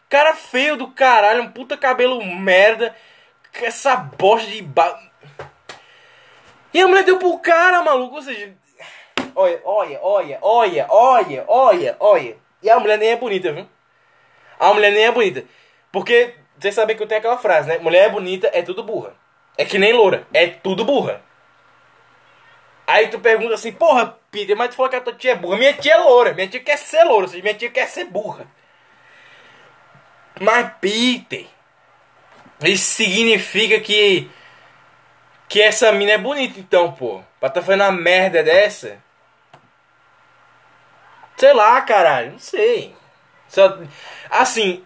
Cara 0.07 0.35
feio 0.35 0.75
do 0.75 0.89
caralho, 0.89 1.43
um 1.43 1.51
puta 1.51 1.77
cabelo 1.77 2.23
merda. 2.23 2.95
Essa 3.61 3.95
bosta 3.95 4.49
de. 4.49 4.61
Ba... 4.61 4.99
E 6.73 6.81
a 6.81 6.87
mulher 6.87 7.03
deu 7.03 7.17
pro 7.17 7.39
cara, 7.39 7.81
maluco. 7.81 8.15
Ou 8.15 8.21
seja. 8.21 8.53
Olha, 9.33 9.61
olha, 9.63 9.99
olha, 10.01 10.39
olha, 10.41 10.85
olha, 10.89 11.45
olha, 11.47 11.95
olha. 11.99 12.37
E 12.61 12.69
a 12.69 12.79
mulher 12.79 12.97
nem 12.97 13.09
é 13.09 13.15
bonita, 13.15 13.51
viu? 13.51 13.67
A 14.59 14.73
mulher 14.73 14.91
nem 14.91 15.05
é 15.05 15.11
bonita. 15.11 15.43
Porque 15.91 16.35
vocês 16.57 16.75
sabem 16.75 16.95
que 16.95 17.03
eu 17.03 17.07
tenho 17.07 17.19
aquela 17.19 17.37
frase, 17.37 17.67
né? 17.67 17.77
Mulher 17.79 18.05
é 18.05 18.09
bonita, 18.09 18.49
é 18.53 18.61
tudo 18.61 18.83
burra. 18.83 19.13
É 19.57 19.65
que 19.65 19.77
nem 19.77 19.93
loura, 19.93 20.25
é 20.33 20.47
tudo 20.47 20.85
burra. 20.85 21.21
Aí 22.87 23.07
tu 23.07 23.19
pergunta 23.19 23.53
assim, 23.53 23.71
porra, 23.71 24.17
Peter, 24.31 24.55
mas 24.55 24.69
tu 24.69 24.75
falou 24.75 24.89
que 24.89 24.95
a 24.95 25.01
tua 25.01 25.13
tia 25.13 25.31
é 25.31 25.35
burra. 25.35 25.57
Minha 25.57 25.73
tia 25.73 25.93
é 25.93 25.97
loura, 25.97 26.33
minha 26.33 26.47
tia 26.47 26.59
quer 26.59 26.77
ser 26.77 27.03
loura, 27.03 27.23
ou 27.23 27.27
seja, 27.27 27.43
minha 27.43 27.55
tia 27.55 27.69
quer 27.69 27.87
ser 27.87 28.05
burra. 28.05 28.45
Mas, 30.39 30.71
Peter, 30.79 31.45
isso 32.63 32.93
significa 32.93 33.79
que. 33.79 34.29
Que 35.47 35.61
essa 35.61 35.91
mina 35.91 36.13
é 36.13 36.17
bonita, 36.17 36.59
então, 36.59 36.93
pô. 36.93 37.21
Pra 37.39 37.49
tá 37.49 37.61
fazendo 37.61 37.81
uma 37.81 37.91
merda 37.91 38.41
dessa. 38.41 39.01
Sei 41.35 41.53
lá, 41.53 41.81
caralho, 41.81 42.31
não 42.33 42.39
sei. 42.39 42.95
Só, 43.47 43.79
assim, 44.29 44.85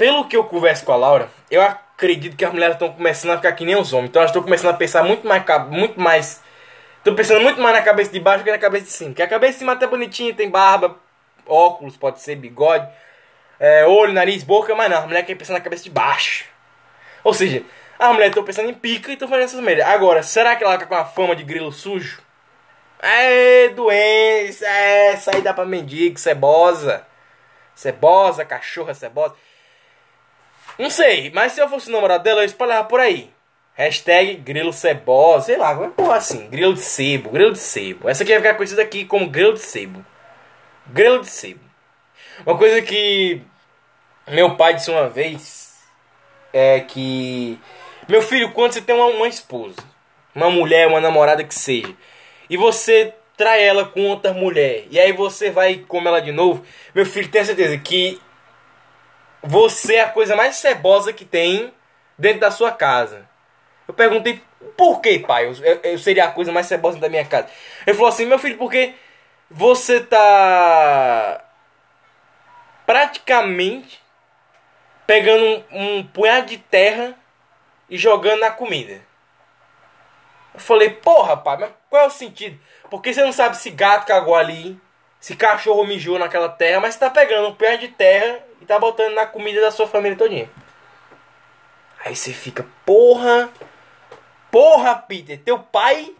pelo 0.00 0.24
que 0.24 0.34
eu 0.34 0.44
converso 0.44 0.82
com 0.86 0.92
a 0.92 0.96
Laura, 0.96 1.28
eu 1.50 1.60
acredito 1.60 2.34
que 2.34 2.42
as 2.42 2.50
mulheres 2.50 2.74
estão 2.74 2.90
começando 2.90 3.32
a 3.32 3.36
ficar 3.36 3.52
que 3.52 3.66
nem 3.66 3.76
os 3.76 3.92
homens. 3.92 4.08
Então 4.08 4.22
elas 4.22 4.30
estão 4.30 4.42
começando 4.42 4.70
a 4.70 4.76
pensar 4.78 5.02
muito 5.04 5.28
mais. 5.28 5.44
Muito 5.68 6.00
mais 6.00 6.42
Tô 7.04 7.14
pensando 7.14 7.42
muito 7.42 7.60
mais 7.60 7.76
na 7.76 7.82
cabeça 7.82 8.10
de 8.10 8.18
baixo 8.18 8.42
que 8.42 8.50
na 8.50 8.56
cabeça 8.56 8.86
de 8.86 8.92
cima. 8.92 9.10
Porque 9.10 9.22
a 9.22 9.28
cabeça 9.28 9.52
de 9.52 9.58
cima 9.58 9.76
tá 9.76 9.86
bonitinha, 9.86 10.34
tem 10.34 10.48
barba, 10.48 10.96
óculos, 11.46 11.98
pode 11.98 12.22
ser, 12.22 12.34
bigode, 12.36 12.88
é, 13.58 13.86
olho, 13.86 14.14
nariz, 14.14 14.42
boca, 14.42 14.74
mas 14.74 14.90
não, 14.90 15.02
a 15.02 15.06
mulher 15.06 15.22
quer 15.22 15.34
pensar 15.34 15.52
na 15.52 15.60
cabeça 15.60 15.84
de 15.84 15.90
baixo. 15.90 16.46
Ou 17.22 17.34
seja, 17.34 17.62
a 17.98 18.10
mulher 18.14 18.32
tá 18.32 18.42
pensando 18.42 18.70
em 18.70 18.74
pica 18.74 19.12
e 19.12 19.18
tô 19.18 19.28
fazendo 19.28 19.44
essas 19.44 19.60
merdas. 19.60 19.86
Agora, 19.86 20.22
será 20.22 20.56
que 20.56 20.64
ela 20.64 20.78
tá 20.78 20.86
com 20.86 20.94
a 20.94 21.04
fama 21.04 21.36
de 21.36 21.44
grilo 21.44 21.70
sujo? 21.72 22.22
É, 23.02 23.68
doença, 23.68 24.66
é, 24.66 25.40
dá 25.42 25.52
pra 25.52 25.66
mendigo, 25.66 26.18
cebosa. 26.18 27.06
Cebosa, 27.74 28.46
cachorra 28.46 28.94
cebosa. 28.94 29.34
Não 30.78 30.90
sei, 30.90 31.30
mas 31.30 31.52
se 31.52 31.60
eu 31.60 31.68
fosse 31.68 31.90
namorado 31.90 32.24
dela, 32.24 32.40
eu 32.40 32.46
espalhava 32.46 32.88
por 32.88 33.00
aí. 33.00 33.30
Hashtag 33.74 34.36
grilo 34.36 34.72
cebosa, 34.72 35.46
sei 35.46 35.56
lá, 35.56 35.74
como 35.74 35.90
porra 35.90 36.16
assim, 36.16 36.48
grilo 36.48 36.74
de 36.74 36.80
sebo, 36.80 37.30
grilo 37.30 37.52
de 37.52 37.58
sebo. 37.58 38.08
Essa 38.08 38.22
aqui 38.22 38.32
vai 38.32 38.40
ficar 38.40 38.54
conhecida 38.54 38.82
aqui 38.82 39.04
como 39.04 39.28
grilo 39.28 39.54
de 39.54 39.60
sebo. 39.60 40.04
Grilo 40.86 41.20
de 41.20 41.28
sebo. 41.28 41.60
Uma 42.44 42.56
coisa 42.58 42.82
que 42.82 43.42
meu 44.28 44.56
pai 44.56 44.74
disse 44.74 44.90
uma 44.90 45.08
vez 45.08 45.78
é 46.52 46.80
que 46.80 47.58
meu 48.10 48.22
filho, 48.22 48.50
quando 48.50 48.72
você 48.72 48.80
tem 48.80 48.94
uma, 48.94 49.06
uma 49.06 49.28
esposa, 49.28 49.76
uma 50.34 50.50
mulher, 50.50 50.88
uma 50.88 51.00
namorada 51.00 51.44
que 51.44 51.54
seja, 51.54 51.94
e 52.48 52.56
você 52.56 53.14
trai 53.36 53.62
ela 53.62 53.84
com 53.84 54.02
outra 54.08 54.32
mulher, 54.32 54.84
e 54.90 54.98
aí 54.98 55.12
você 55.12 55.48
vai 55.48 55.76
comer 55.76 56.08
ela 56.08 56.20
de 56.20 56.32
novo, 56.32 56.64
meu 56.92 57.06
filho, 57.06 57.28
tenha 57.28 57.44
certeza 57.44 57.78
que 57.78 58.20
você 59.42 59.96
é 59.96 60.02
a 60.02 60.08
coisa 60.08 60.36
mais 60.36 60.56
cebosa 60.56 61.12
que 61.12 61.24
tem 61.24 61.72
dentro 62.18 62.40
da 62.40 62.50
sua 62.50 62.72
casa. 62.72 63.28
Eu 63.88 63.94
perguntei, 63.94 64.42
por 64.76 65.00
que, 65.00 65.18
pai? 65.18 65.46
Eu, 65.46 65.54
eu, 65.82 65.98
seria 65.98 66.26
a 66.26 66.30
coisa 66.30 66.52
mais 66.52 66.66
cebosa 66.66 66.98
da 66.98 67.08
minha 67.08 67.24
casa. 67.24 67.48
Ele 67.86 67.96
falou 67.96 68.08
assim, 68.08 68.26
meu 68.26 68.38
filho, 68.38 68.58
porque 68.58 68.94
você 69.50 70.00
tá 70.00 71.44
praticamente 72.86 74.00
pegando 75.06 75.64
um, 75.72 75.98
um 75.98 76.06
punhado 76.06 76.46
de 76.46 76.58
terra 76.58 77.16
e 77.88 77.96
jogando 77.98 78.40
na 78.40 78.50
comida. 78.50 79.00
Eu 80.54 80.60
falei, 80.60 80.90
porra, 80.90 81.36
pai, 81.36 81.56
mas 81.58 81.70
qual 81.88 82.04
é 82.04 82.06
o 82.06 82.10
sentido? 82.10 82.60
Porque 82.90 83.12
você 83.12 83.22
não 83.24 83.32
sabe 83.32 83.56
se 83.56 83.70
gato 83.70 84.06
cagou 84.06 84.34
ali, 84.34 84.80
se 85.18 85.34
cachorro 85.34 85.86
mijou 85.86 86.18
naquela 86.18 86.48
terra, 86.48 86.80
mas 86.80 86.94
você 86.94 87.00
tá 87.00 87.10
pegando 87.10 87.48
um 87.48 87.54
punhado 87.54 87.78
de 87.78 87.88
terra 87.88 88.49
e 88.60 88.66
tá 88.66 88.78
botando 88.78 89.14
na 89.14 89.26
comida 89.26 89.60
da 89.60 89.70
sua 89.70 89.86
família 89.86 90.16
todinha. 90.16 90.48
Aí 92.04 92.16
você 92.16 92.32
fica, 92.32 92.66
porra, 92.84 93.50
porra, 94.50 94.94
Peter, 94.96 95.38
teu 95.38 95.58
pai, 95.58 96.14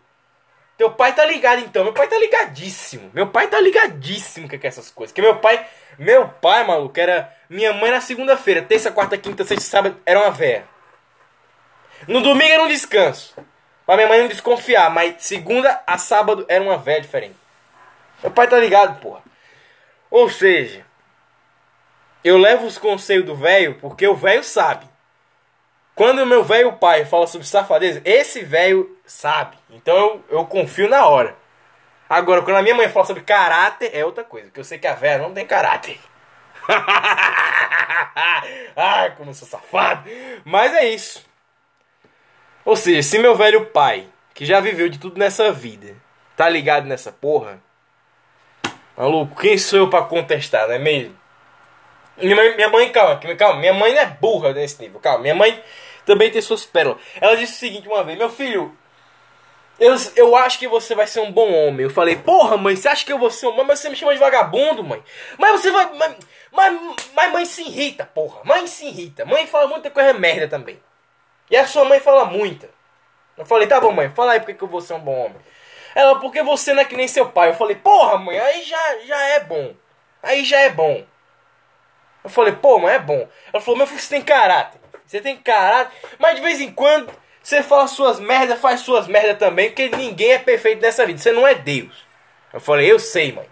teu 0.76 0.90
pai 0.90 1.14
tá 1.14 1.24
ligado 1.24 1.60
então, 1.60 1.84
meu 1.84 1.92
pai 1.92 2.06
tá 2.06 2.18
ligadíssimo, 2.18 3.10
meu 3.14 3.26
pai 3.26 3.48
tá 3.48 3.60
ligadíssimo 3.60 4.48
é 4.50 4.66
essas 4.66 4.90
coisas, 4.90 5.12
que 5.12 5.22
meu 5.22 5.36
pai, 5.36 5.66
meu 5.98 6.28
pai, 6.28 6.64
maluco, 6.66 6.98
era 6.98 7.34
minha 7.48 7.72
mãe 7.72 7.90
na 7.90 8.00
segunda-feira, 8.00 8.62
terça, 8.62 8.92
quarta, 8.92 9.16
quinta, 9.16 9.44
sexta, 9.44 9.64
sábado, 9.64 9.96
era 10.04 10.20
uma 10.20 10.30
véia. 10.30 10.64
No 12.06 12.20
domingo 12.20 12.52
era 12.52 12.62
um 12.62 12.68
descanso, 12.68 13.34
pra 13.86 13.96
minha 13.96 14.08
mãe 14.08 14.20
não 14.20 14.28
desconfiar, 14.28 14.90
mas 14.90 15.16
segunda 15.18 15.82
a 15.86 15.98
sábado 15.98 16.44
era 16.48 16.62
uma 16.62 16.76
véia 16.76 17.00
diferente. 17.00 17.36
Meu 18.22 18.30
pai 18.30 18.48
tá 18.48 18.58
ligado, 18.58 19.00
porra. 19.00 19.22
Ou 20.10 20.28
seja, 20.28 20.84
eu 22.22 22.38
levo 22.38 22.66
os 22.66 22.78
conselhos 22.78 23.26
do 23.26 23.34
velho 23.34 23.76
porque 23.80 24.06
o 24.06 24.14
velho 24.14 24.44
sabe. 24.44 24.88
Quando 25.94 26.20
o 26.20 26.26
meu 26.26 26.42
velho 26.42 26.72
pai 26.74 27.04
fala 27.04 27.26
sobre 27.26 27.46
safadeza, 27.46 28.00
esse 28.04 28.42
velho 28.42 28.98
sabe. 29.04 29.56
Então 29.68 29.96
eu, 29.96 30.24
eu 30.30 30.46
confio 30.46 30.88
na 30.88 31.06
hora. 31.06 31.36
Agora, 32.08 32.42
quando 32.42 32.56
a 32.56 32.62
minha 32.62 32.74
mãe 32.74 32.88
fala 32.88 33.06
sobre 33.06 33.22
caráter, 33.22 33.90
é 33.94 34.04
outra 34.04 34.24
coisa. 34.24 34.46
Porque 34.46 34.60
eu 34.60 34.64
sei 34.64 34.78
que 34.78 34.86
a 34.86 34.94
velha 34.94 35.22
não 35.22 35.32
tem 35.32 35.46
caráter. 35.46 36.00
Ai, 38.76 39.14
como 39.16 39.30
eu 39.30 39.34
sou 39.34 39.46
safado. 39.46 40.10
Mas 40.44 40.74
é 40.74 40.88
isso. 40.88 41.24
Ou 42.64 42.76
seja, 42.76 43.02
se 43.02 43.18
meu 43.18 43.36
velho 43.36 43.66
pai, 43.66 44.08
que 44.34 44.44
já 44.44 44.58
viveu 44.58 44.88
de 44.88 44.98
tudo 44.98 45.18
nessa 45.18 45.52
vida, 45.52 45.94
tá 46.36 46.48
ligado 46.48 46.86
nessa 46.86 47.12
porra, 47.12 47.62
maluco, 48.96 49.40
quem 49.40 49.58
sou 49.58 49.80
eu 49.80 49.90
pra 49.90 50.02
contestar, 50.02 50.66
não 50.66 50.74
é 50.74 50.78
mesmo? 50.78 51.19
Minha 52.20 52.36
mãe, 52.36 52.56
minha 52.56 52.68
mãe, 52.68 52.90
calma, 52.90 53.20
calma, 53.36 53.60
minha 53.60 53.72
mãe 53.72 53.94
não 53.94 54.00
é 54.02 54.06
burra 54.06 54.52
nesse 54.52 54.80
nível, 54.80 55.00
calma. 55.00 55.20
Minha 55.20 55.34
mãe 55.34 55.62
também 56.04 56.30
tem 56.30 56.40
suas 56.40 56.64
pérolas. 56.64 57.00
Ela 57.20 57.36
disse 57.36 57.54
o 57.54 57.56
seguinte 57.56 57.88
uma 57.88 58.02
vez: 58.02 58.18
Meu 58.18 58.28
filho, 58.28 58.76
eu, 59.78 59.94
eu 60.14 60.36
acho 60.36 60.58
que 60.58 60.68
você 60.68 60.94
vai 60.94 61.06
ser 61.06 61.20
um 61.20 61.32
bom 61.32 61.50
homem. 61.52 61.84
Eu 61.84 61.90
falei: 61.90 62.16
Porra, 62.16 62.56
mãe, 62.56 62.76
você 62.76 62.88
acha 62.88 63.04
que 63.04 63.12
eu 63.12 63.18
vou 63.18 63.30
ser 63.30 63.46
um 63.46 63.50
homem? 63.50 63.66
Mas 63.66 63.78
você 63.78 63.88
me 63.88 63.96
chama 63.96 64.12
de 64.12 64.18
vagabundo, 64.20 64.84
mãe. 64.84 65.02
Mas 65.38 65.52
você 65.52 65.70
vai. 65.70 65.90
Mas, 65.94 66.16
mas, 66.52 66.80
mas 67.14 67.32
mãe 67.32 67.44
se 67.46 67.62
irrita, 67.62 68.04
porra. 68.04 68.42
Mãe 68.44 68.66
se 68.66 68.86
irrita. 68.86 69.24
Mãe 69.24 69.46
fala 69.46 69.66
muita 69.66 69.90
coisa 69.90 70.12
merda 70.12 70.48
também. 70.48 70.78
E 71.50 71.56
a 71.56 71.66
sua 71.66 71.84
mãe 71.84 71.98
fala 71.98 72.26
muita. 72.26 72.68
Eu 73.38 73.46
falei: 73.46 73.66
Tá 73.66 73.80
bom, 73.80 73.90
mãe, 73.92 74.10
fala 74.10 74.32
aí 74.32 74.40
porque 74.40 74.54
que 74.54 74.62
eu 74.62 74.68
vou 74.68 74.82
ser 74.82 74.94
um 74.94 75.00
bom 75.00 75.26
homem. 75.26 75.40
Ela, 75.94 76.20
porque 76.20 76.42
você 76.42 76.72
não 76.72 76.82
é 76.82 76.84
que 76.84 76.96
nem 76.96 77.08
seu 77.08 77.30
pai. 77.30 77.48
Eu 77.48 77.54
falei: 77.54 77.76
Porra, 77.76 78.18
mãe, 78.18 78.38
aí 78.38 78.62
já, 78.62 78.98
já 79.06 79.18
é 79.28 79.40
bom. 79.40 79.74
Aí 80.22 80.44
já 80.44 80.60
é 80.60 80.68
bom. 80.68 81.04
Eu 82.22 82.30
falei, 82.30 82.52
pô, 82.52 82.78
mas 82.78 82.94
é 82.94 82.98
bom. 82.98 83.28
Ela 83.52 83.62
falou, 83.62 83.78
meu 83.78 83.86
filho, 83.86 84.00
você 84.00 84.08
tem 84.08 84.22
caráter. 84.22 84.80
Você 85.06 85.20
tem 85.20 85.36
caráter. 85.36 85.92
Mas 86.18 86.36
de 86.36 86.42
vez 86.42 86.60
em 86.60 86.70
quando 86.72 87.12
você 87.42 87.62
fala 87.62 87.86
suas 87.88 88.20
merdas, 88.20 88.60
faz 88.60 88.80
suas 88.80 89.08
merdas 89.08 89.38
também, 89.38 89.70
porque 89.70 89.88
ninguém 89.88 90.32
é 90.32 90.38
perfeito 90.38 90.82
nessa 90.82 91.06
vida. 91.06 91.18
Você 91.18 91.32
não 91.32 91.46
é 91.46 91.54
Deus. 91.54 92.04
Eu 92.52 92.60
falei, 92.60 92.90
eu 92.90 92.98
sei, 92.98 93.32
mãe. 93.32 93.48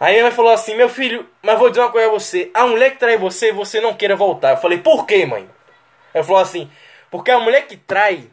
Aí 0.00 0.14
minha 0.14 0.24
mãe 0.24 0.32
falou 0.32 0.50
assim, 0.50 0.74
meu 0.74 0.88
filho, 0.88 1.30
mas 1.40 1.58
vou 1.58 1.68
dizer 1.68 1.80
uma 1.80 1.92
coisa 1.92 2.08
a 2.08 2.10
você. 2.10 2.50
A 2.52 2.66
mulher 2.66 2.90
que 2.90 2.98
trai 2.98 3.16
você, 3.16 3.52
você 3.52 3.80
não 3.80 3.94
queira 3.94 4.16
voltar. 4.16 4.50
Eu 4.50 4.56
falei, 4.56 4.78
por 4.78 5.06
quê, 5.06 5.24
mãe? 5.24 5.48
Ela 6.12 6.24
falou 6.24 6.42
assim, 6.42 6.70
porque 7.08 7.30
a 7.30 7.38
mulher 7.38 7.66
que 7.68 7.76
trai, 7.76 8.28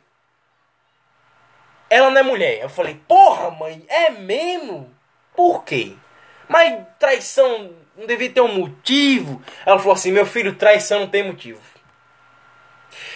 ela 1.89 2.09
não 2.09 2.19
é 2.19 2.23
mulher. 2.23 2.59
Eu 2.61 2.69
falei, 2.69 2.99
porra, 3.07 3.51
mãe, 3.51 3.85
é 3.87 4.09
mesmo? 4.09 4.91
Por 5.35 5.63
quê? 5.63 5.93
Mas 6.47 6.83
traição 6.97 7.71
não 7.99 8.07
devia 8.07 8.29
ter 8.29 8.39
um 8.39 8.47
motivo. 8.47 9.41
Ela 9.65 9.77
falou 9.77 9.93
assim: 9.93 10.11
meu 10.11 10.25
filho, 10.25 10.55
traição 10.55 11.01
não 11.01 11.07
tem 11.07 11.23
motivo. 11.23 11.59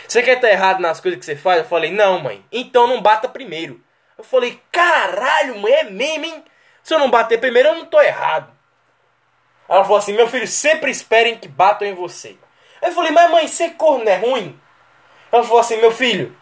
Você 0.06 0.22
quer 0.22 0.36
estar 0.36 0.50
errado 0.50 0.82
nas 0.82 1.00
coisas 1.00 1.18
que 1.18 1.26
você 1.26 1.38
faz? 1.38 1.60
Eu 1.60 1.66
falei: 1.66 1.90
não, 1.90 2.20
mãe. 2.20 2.46
Então 2.52 2.86
não 2.86 3.02
bata 3.02 3.30
primeiro. 3.30 3.82
Eu 4.18 4.24
falei: 4.26 4.62
caralho, 4.72 5.58
mãe, 5.60 5.72
é 5.72 5.84
mesmo, 5.86 6.26
hein? 6.26 6.44
Se 6.84 6.94
eu 6.94 7.00
não 7.00 7.10
bater 7.10 7.40
primeiro, 7.40 7.70
eu 7.70 7.76
não 7.76 7.86
tô 7.86 8.02
errado. 8.02 8.52
Ela 9.70 9.84
falou 9.84 9.98
assim: 9.98 10.14
meu 10.14 10.28
filho, 10.28 10.46
sempre 10.46 10.92
esperem 10.92 11.38
que 11.38 11.48
batam 11.48 11.88
em 11.88 11.96
você. 11.96 12.38
Eu 12.82 12.92
falei: 12.92 13.12
mas 13.12 13.32
mãe, 13.32 13.48
ser 13.48 13.76
corno 13.76 14.08
é 14.10 14.18
ruim? 14.18 14.60
Ela 15.32 15.44
falou 15.44 15.60
assim: 15.60 15.78
meu 15.78 15.92
filho, 15.92 16.36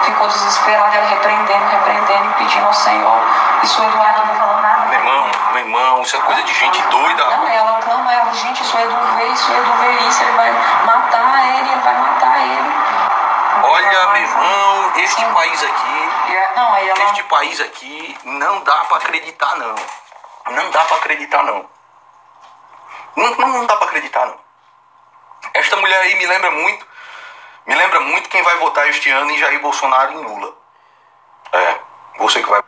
ficou 0.04 0.28
desesperada, 0.28 0.96
ela 0.96 1.06
repreendendo, 1.08 1.64
repreendendo, 1.66 2.34
pedindo 2.34 2.66
ao 2.66 2.72
Senhor. 2.72 3.18
E 3.62 3.66
o 3.66 3.84
Eduardo 3.84 4.26
não 4.26 4.34
falou 4.34 4.60
nada. 4.60 4.86
Meu 4.86 4.98
irmão, 4.98 5.30
meu 5.52 5.60
irmão, 5.60 6.02
isso 6.02 6.16
é 6.16 6.20
coisa 6.20 6.42
de 6.42 6.54
gente 6.54 6.82
doida. 6.82 7.24
Não, 7.24 7.48
ela 7.48 7.80
clama, 7.82 8.12
ela, 8.12 8.32
gente, 8.32 8.62
isso 8.62 8.76
é 8.76 8.86
do 8.86 9.16
vê, 9.16 9.26
isso 9.26 9.52
é 9.52 9.62
do 9.62 9.72
vê 9.74 9.90
isso, 10.08 10.22
ele 10.22 10.32
vai 10.32 10.52
matar 10.84 11.56
ele, 11.56 11.70
ele 11.70 11.80
vai 11.80 11.94
matar 11.94 12.38
ele. 12.38 12.74
Olha, 13.62 14.06
meu 14.12 14.22
irmão, 14.22 14.92
este 14.96 15.20
Sim. 15.20 15.32
país 15.32 15.62
aqui, 15.62 16.34
é, 16.34 16.52
não, 16.56 16.76
ela... 16.76 17.04
este 17.04 17.22
país 17.24 17.60
aqui, 17.60 18.18
não 18.24 18.60
dá 18.60 18.76
pra 18.84 18.98
acreditar, 18.98 19.56
não. 19.56 19.74
Não 20.50 20.70
dá 20.70 20.84
pra 20.84 20.96
acreditar, 20.96 21.42
não. 21.42 21.64
Não, 23.16 23.30
não, 23.36 23.48
não 23.48 23.66
dá 23.66 23.76
pra 23.76 23.86
acreditar, 23.86 24.26
não. 24.26 24.36
Esta 25.54 25.76
mulher 25.76 26.00
aí 26.02 26.14
me 26.16 26.26
lembra 26.26 26.50
muito 26.50 26.93
me 27.66 27.74
lembra 27.74 28.00
muito 28.00 28.28
quem 28.28 28.42
vai 28.42 28.56
votar 28.58 28.88
este 28.88 29.10
ano 29.10 29.30
em 29.30 29.38
Jair 29.38 29.60
Bolsonaro 29.60 30.12
e 30.12 30.16
em 30.16 30.24
Lula. 30.24 30.54
É, 31.52 31.78
você 32.18 32.42
que 32.42 32.48
vai. 32.48 32.62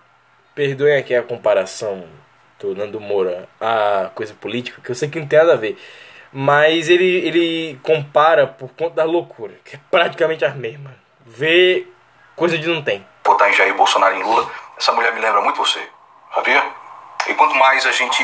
Perdoem 0.55 0.99
aqui 0.99 1.15
a 1.15 1.23
comparação 1.23 2.09
do 2.59 2.75
Nando 2.75 3.01
Moura 3.01 3.49
a 3.61 4.11
coisa 4.15 4.35
política, 4.35 4.81
que 4.81 4.91
eu 4.91 4.95
sei 4.95 5.09
que 5.09 5.21
não 5.21 5.27
tem 5.27 5.39
nada 5.39 5.53
a 5.53 5.57
ver. 5.57 5.79
Mas 6.33 6.89
ele, 6.89 7.05
ele 7.05 7.81
compara 7.83 8.47
por 8.47 8.71
conta 8.71 8.97
da 8.97 9.05
loucura, 9.05 9.55
que 9.65 9.77
é 9.77 9.81
praticamente 9.91 10.45
a 10.45 10.51
mesma. 10.51 10.95
Vê 11.25 11.87
coisa 12.35 12.59
de 12.59 12.69
não 12.69 12.83
tem. 12.83 13.07
Votar 13.25 13.51
em 13.51 13.53
Jair 13.53 13.75
Bolsonaro 13.75 14.17
e 14.17 14.21
em 14.21 14.23
Lula, 14.23 14.51
essa 14.77 14.93
mulher 14.93 15.13
me 15.13 15.21
lembra 15.21 15.41
muito 15.41 15.57
você, 15.57 15.81
sabia? 16.35 16.65
E 17.27 17.35
quanto 17.35 17.55
mais 17.55 17.85
a 17.87 17.93
gente. 17.93 18.23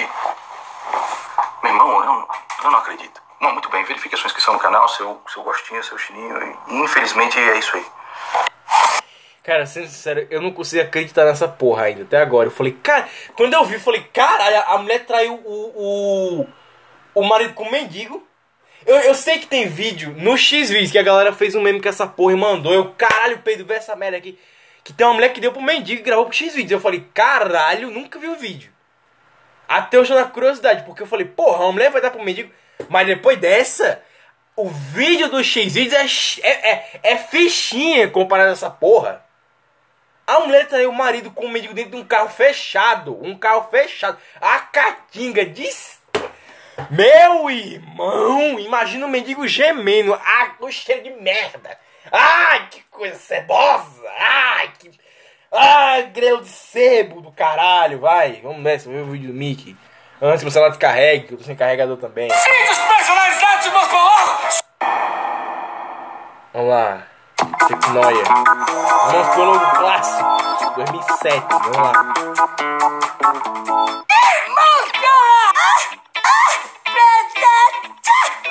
Meu 1.63 1.73
irmão, 1.73 2.01
eu 2.01 2.05
não, 2.05 2.29
eu 2.65 2.71
não 2.71 2.79
acredito. 2.79 3.23
Não, 3.43 3.53
muito 3.53 3.69
bem. 3.71 3.83
Verifique 3.83 4.15
a 4.15 4.19
sua 4.19 4.29
inscrição 4.29 4.55
no 4.55 4.61
canal, 4.61 4.89
seu, 4.89 5.21
seu 5.27 5.43
gostinho, 5.43 5.83
seu 5.83 5.99
chininho. 5.99 6.59
Infelizmente 6.69 7.37
é 7.37 7.59
isso 7.59 7.77
aí. 7.77 7.85
Cara, 9.43 9.67
sendo 9.67 9.89
sincero, 9.89 10.25
eu 10.31 10.41
não 10.41 10.53
consigo 10.53 10.81
acreditar 10.81 11.25
nessa 11.25 11.49
porra 11.49 11.87
ainda, 11.87 12.05
até 12.05 12.19
agora. 12.19 12.47
Eu 12.47 12.53
falei, 12.53 12.73
cara, 12.81 13.09
quando 13.35 13.53
eu 13.55 13.65
vi, 13.65 13.75
eu 13.75 13.81
falei, 13.81 14.01
caralho, 14.13 14.63
a 14.69 14.79
mulher 14.79 15.05
traiu 15.05 15.35
o, 15.45 16.45
o, 16.45 16.47
o 17.17 17.25
marido 17.25 17.53
com 17.53 17.65
o 17.65 17.73
mendigo. 17.73 18.25
Eu, 18.87 18.97
eu 18.99 19.15
sei 19.17 19.41
que 19.41 19.49
tem 19.49 19.67
vídeo 19.67 20.15
no 20.17 20.37
X-Vídeos 20.37 20.93
que 20.93 20.99
a 20.99 21.03
galera 21.03 21.33
fez 21.33 21.57
um 21.57 21.61
meme 21.61 21.83
com 21.83 21.89
essa 21.89 22.07
porra 22.07 22.35
e 22.35 22.37
mandou. 22.37 22.73
Eu, 22.73 22.95
caralho, 22.97 23.41
Pedro, 23.41 23.67
vê 23.67 23.75
essa 23.75 23.97
merda 23.97 24.19
aqui. 24.19 24.39
Que 24.85 24.93
tem 24.93 25.05
uma 25.05 25.15
mulher 25.15 25.33
que 25.33 25.41
deu 25.41 25.51
pro 25.51 25.61
mendigo 25.61 26.01
e 26.01 26.05
gravou 26.05 26.27
pro 26.27 26.35
X-Vídeos. 26.35 26.71
Eu 26.71 26.81
falei, 26.81 27.05
caralho, 27.13 27.91
nunca 27.91 28.21
vi 28.21 28.29
o 28.29 28.37
vídeo. 28.37 28.71
Até 29.69 29.97
eu 29.97 30.03
estou 30.03 30.17
na 30.17 30.27
curiosidade, 30.27 30.85
porque 30.85 31.03
eu 31.03 31.07
falei, 31.09 31.27
porra, 31.27 31.65
uma 31.65 31.73
mulher 31.73 31.91
vai 31.91 32.01
dar 32.01 32.13
pro 32.13 32.23
mendigo. 32.23 32.53
Mas 32.89 33.07
depois 33.07 33.39
dessa, 33.39 34.03
o 34.57 34.69
vídeo 34.69 35.29
do 35.29 35.43
X-Vídeos 35.43 36.39
é, 36.43 36.49
é, 36.49 36.71
é, 36.71 37.01
é 37.13 37.17
fichinha 37.17 38.09
comparado 38.09 38.51
a 38.51 38.53
essa 38.53 38.71
porra. 38.71 39.25
A 40.27 40.41
mulher 40.41 40.69
traiu 40.69 40.91
o 40.91 40.95
marido 40.95 41.31
com 41.31 41.47
o 41.47 41.49
mendigo 41.49 41.75
dentro 41.75 41.93
de 41.93 41.97
um 41.97 42.05
carro 42.05 42.29
fechado. 42.29 43.19
Um 43.23 43.37
carro 43.37 43.69
fechado. 43.71 44.19
A 44.41 44.61
catinga 44.61 45.45
diz. 45.45 46.01
Meu 46.91 47.51
irmão, 47.51 48.59
imagina 48.59 49.05
o 49.05 49.09
mendigo 49.09 49.47
gemendo. 49.47 50.15
Ah, 50.15 50.55
o 50.61 50.71
cheiro 50.71 51.03
de 51.03 51.11
merda. 51.11 51.79
Ai, 52.11 52.69
que 52.71 52.83
coisa 52.91 53.17
cebosa. 53.17 54.09
Ai, 54.19 54.73
que. 54.79 54.91
Ai, 55.51 56.05
grelo 56.07 56.43
de 56.43 56.49
sebo 56.49 57.21
do 57.21 57.33
caralho. 57.33 58.01
Vai, 58.01 58.41
vamos 58.43 58.63
nessa, 58.63 58.89
ver 58.89 59.03
o 59.03 59.11
vídeo 59.11 59.29
do 59.29 59.35
Mickey. 59.35 59.77
Antes 60.25 60.43
que 60.43 60.49
o 60.49 60.53
celular 60.53 60.69
descarregue, 60.69 61.27
que 61.27 61.35
eu 61.35 61.39
tô 61.39 61.43
sem 61.43 61.57
carregador 61.57 61.97
também. 61.97 62.29
Personalizados 62.29 63.65
de 63.65 63.71
Moscou! 63.73 63.99
Vamos 66.55 66.71
lá. 66.71 67.03
Tecnoia. 67.67 68.23
Monstrólogo 69.11 69.71
clássico. 69.79 70.25
2007. 70.77 71.45
Vamos 71.51 71.77
lá. 71.77 72.15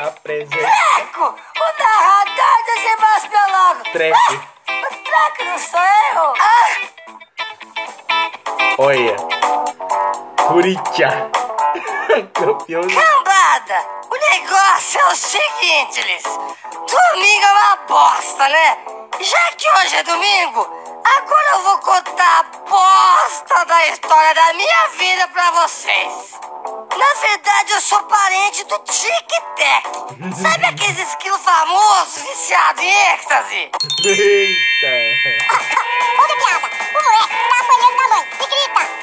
Apresenta. 0.07 0.57
Treco! 0.57 1.23
O 1.23 1.67
narrador 1.79 2.57
desse 2.65 2.93
Moscologo! 2.99 3.83
Treco. 3.93 4.33
O 4.67 4.89
treco 5.05 5.43
não 5.45 5.57
sou 5.57 5.79
eu! 5.79 6.33
Olha. 8.77 9.15
Curitia. 10.47 11.31
Campeão. 12.33 12.81
Cambada, 12.81 13.85
o 14.09 14.15
negócio 14.31 14.99
é 14.99 15.05
o 15.07 15.15
seguinte, 15.15 16.01
Liz. 16.01 16.23
Domingo 16.23 17.45
é 17.45 17.51
uma 17.51 17.75
bosta, 17.87 18.49
né? 18.49 18.77
Já 19.19 19.51
que 19.55 19.69
hoje 19.69 19.95
é 19.95 20.03
domingo, 20.03 20.67
agora 21.05 21.49
eu 21.53 21.63
vou 21.63 21.77
contar 21.79 22.39
a 22.39 22.43
bosta 22.67 23.65
da 23.65 23.87
história 23.87 24.33
da 24.33 24.53
minha 24.53 24.87
vida 24.97 25.27
pra 25.29 25.51
vocês. 25.51 26.39
Na 26.97 27.21
verdade, 27.21 27.71
eu 27.71 27.81
sou 27.81 28.03
parente 28.03 28.65
do 28.65 28.79
Tic 28.79 29.29
Tac. 29.55 30.35
Sabe 30.41 30.65
aqueles 30.65 31.07
esquilos 31.07 31.41
famosos 31.41 32.23
viciados 32.23 32.83
em 32.83 33.13
êxtase? 33.13 33.71
Eita. 34.05 34.91
Outra 36.19 36.35
piada. 36.35 36.67
O 36.67 37.03
moleque 37.03 37.35
tá 37.49 37.59
apanhando 37.61 37.97
da 37.97 38.07
mãe 38.09 38.27
e 38.33 38.47
grita, 38.47 39.00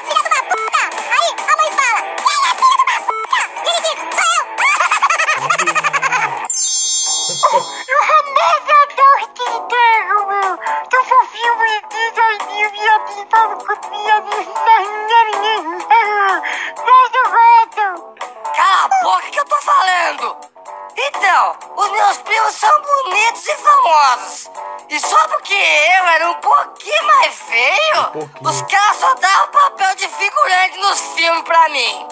os 28.41 28.61
caras 28.63 28.97
só 28.97 29.13
davam 29.15 29.47
papel 29.51 29.95
de 29.95 30.07
figurante 30.07 30.77
nos 30.79 30.99
filmes 31.15 31.43
pra 31.43 31.69
mim. 31.69 32.07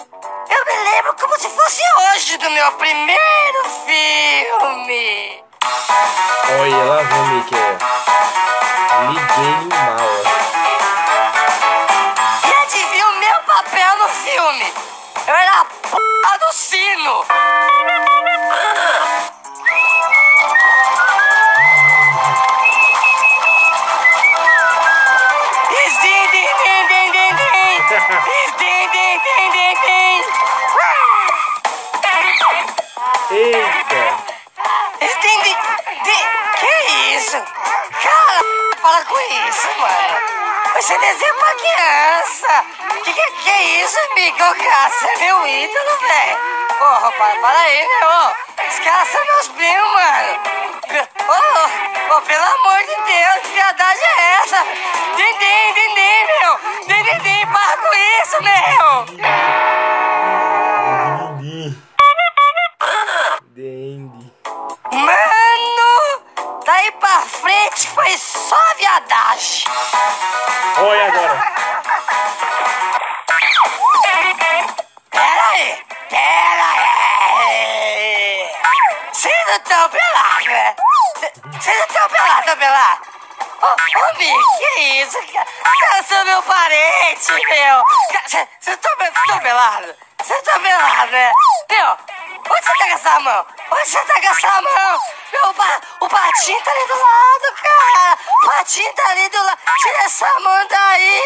Eu 0.50 0.64
me 0.64 0.90
lembro 0.90 1.14
como 1.14 1.38
se 1.38 1.48
fosse 1.48 1.82
hoje 2.00 2.38
do 2.38 2.50
meu 2.50 2.72
primeiro 2.72 3.64
filme. 3.86 5.42
Olha, 6.60 6.84
lá 6.84 7.00
o 7.00 7.26
Mickey. 7.26 7.56
Liguei 9.10 9.68
mal. 9.68 10.37
Que 43.04 43.12
que, 43.12 43.30
que 43.30 43.50
é 43.50 43.62
isso, 43.82 43.98
amigo? 44.10 44.38
Cara, 44.38 44.90
você 44.90 45.06
é 45.06 45.18
meu 45.18 45.46
ídolo, 45.46 45.98
velho. 46.00 46.38
Ô, 46.80 46.84
rapaz, 46.84 47.40
para 47.40 47.58
aí, 47.58 47.86
meu. 47.86 48.08
Os 48.68 48.78
caras 48.80 49.08
são 49.08 49.24
meus 49.24 49.48
primos, 49.48 49.92
mano. 49.92 50.40
Ô, 51.28 51.32
ô, 51.32 52.16
ô, 52.16 52.20
pelo 52.22 52.44
amor 52.44 52.78
de 52.80 52.96
Deus, 53.02 53.42
que 53.42 53.48
viadagem 53.48 54.04
é 54.04 54.20
essa? 54.42 54.60
Dindim, 55.16 55.72
dindim, 55.74 56.18
meu. 56.40 56.52
Dindim, 56.86 57.46
para 57.52 57.76
com 57.78 57.92
isso, 58.22 58.36
meu. 58.42 58.88
Dendi. 63.54 64.32
Mano, 64.92 66.22
daí 66.64 66.90
pra 66.92 67.20
frente 67.22 67.88
foi 67.88 68.16
só 68.16 68.60
viadagem. 68.78 69.64
Olha 70.78 71.06
agora. 71.08 71.77
Pera 75.10 75.42
aí, 75.52 75.84
pera 76.08 76.64
aí. 77.34 78.50
Vocês 79.12 79.46
não 79.46 79.56
estão 79.56 79.88
pelados, 79.90 80.46
né? 80.46 80.76
Vocês 81.52 81.76
não 81.78 81.86
estão 81.86 82.08
pelados? 82.56 83.08
Ô, 83.60 83.66
ô, 83.66 84.18
Mick, 84.18 84.44
que 84.58 84.80
isso? 85.02 85.18
Cara, 85.32 86.02
sou 86.08 86.24
meu 86.24 86.42
parente, 86.42 87.32
meu. 87.32 87.84
Vocês 88.26 88.48
estão 88.66 89.38
pelados? 89.40 90.07
Vocês 90.22 90.38
estão 90.38 90.60
pelados, 90.60 91.10
né? 91.12 91.32
Meu, 91.70 91.96
onde 92.50 92.64
você 92.64 92.78
tá 92.78 92.84
com 92.86 92.92
essa 92.92 93.20
mão? 93.20 93.46
Onde 93.70 93.88
você 93.88 94.04
tá 94.04 94.20
com 94.20 94.28
essa 94.28 94.60
mão? 94.62 95.00
Meu, 95.32 95.50
o, 95.50 95.54
pa, 95.54 95.80
o 96.00 96.08
patinho 96.08 96.60
tá 96.62 96.70
ali 96.70 96.86
do 96.86 96.98
lado, 96.98 97.54
cara. 97.62 98.18
O 98.28 98.46
patinho 98.46 98.94
tá 98.94 99.10
ali 99.10 99.28
do 99.28 99.42
lado. 99.42 99.58
Tira 99.78 100.02
essa 100.04 100.40
mão 100.40 100.66
daí. 100.68 101.22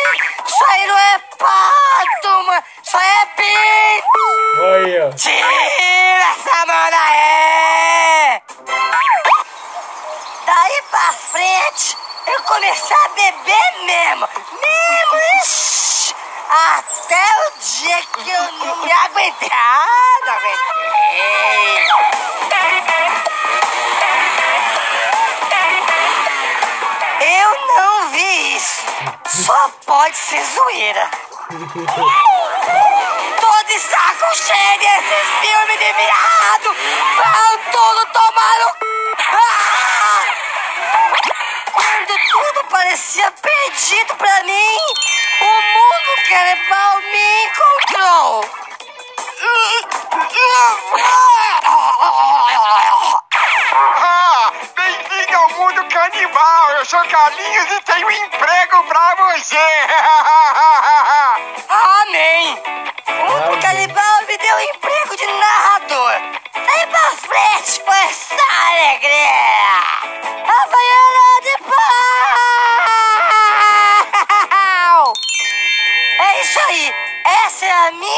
Isso 0.47 0.65
aí 0.69 0.87
não 0.87 0.99
é 0.99 1.19
pato, 1.39 2.45
mano. 2.47 2.65
Isso 2.85 2.97
aí 2.97 3.09
é 3.09 3.27
pinto. 3.27 4.61
Olha. 4.61 5.13
Tira 5.15 6.25
essa 6.33 6.67
mão 6.67 6.91
daí! 6.91 8.43
Daí 10.45 10.83
pra 10.91 11.13
frente, 11.13 11.97
eu 12.27 12.43
comecei 12.43 12.97
a 12.97 13.09
beber 13.09 13.85
mesmo. 13.85 14.29
Mesmo, 14.61 15.17
ixi, 15.43 16.15
Até 16.55 17.17
o 17.17 17.53
dia 17.61 17.97
que 18.13 18.31
eu 18.31 18.53
não 18.53 18.77
me 18.85 18.93
aguentei. 18.93 19.49
Ah, 19.51 19.87
não 20.27 20.35
aguentei. 20.35 20.83
Eu 27.21 27.51
não 27.77 28.11
vi 28.11 28.57
isso. 28.57 28.83
Só 29.47 29.71
pode 29.87 30.15
ser 30.15 30.45
zoeira. 30.45 31.09
Tô 33.41 33.65
de 33.65 33.79
saco 33.79 34.37
cheio 34.37 34.79
desses 34.79 35.29
filmes 35.41 35.79
de 35.79 35.93
viado! 35.95 36.77
Vão 37.17 37.59
tudo 37.73 38.07
tomar 38.13 38.59
no... 38.59 38.69
Ah! 39.19 40.25
Quando 41.73 42.15
tudo 42.31 42.65
parecia 42.69 43.33
perdido 43.33 44.17
pra 44.17 44.45
mim, 44.45 44.77
o 45.41 45.45
mundo 45.45 46.23
canibal 46.29 47.01
me 47.01 47.45
encontrou! 47.45 48.45
Ah, 53.75 54.53
bem-vindo 54.77 55.37
ao 55.37 55.49
mundo 55.51 55.85
canibal. 55.89 56.71
Eu 56.71 56.85
sou 56.85 57.01
Carlinhos 57.09 57.71
e 57.71 57.81
tenho 57.83 58.11
emprego 58.11 58.83
pra 58.85 59.15
você. 59.15 59.57
Amém! 61.69 62.59
O 63.09 63.13
mundo 63.13 63.61
canibal 63.63 64.23
me 64.27 64.37
deu 64.39 64.61
emprego 64.61 65.17
de 65.17 65.27
narrador! 65.27 66.13
Daí 66.55 66.87
pra 66.87 67.11
frente 67.17 67.83
foi 67.85 68.13
só 68.13 68.45
alegria! 68.71 69.82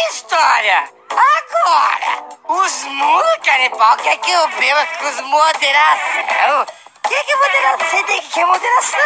História! 0.08 0.90
Agora, 1.10 2.24
os 2.48 2.84
mulos 2.84 3.36
canibal 3.44 3.96
quer 3.98 4.16
que 4.18 4.30
eu 4.30 4.48
beba 4.48 4.86
com 4.86 5.22
moderação? 5.22 6.66
Que 7.06 7.24
que 7.24 7.36
moderação? 7.36 7.88
Você 7.88 8.02
tem 8.04 8.20
que 8.20 8.32
ter 8.32 8.44
moderação? 8.44 8.98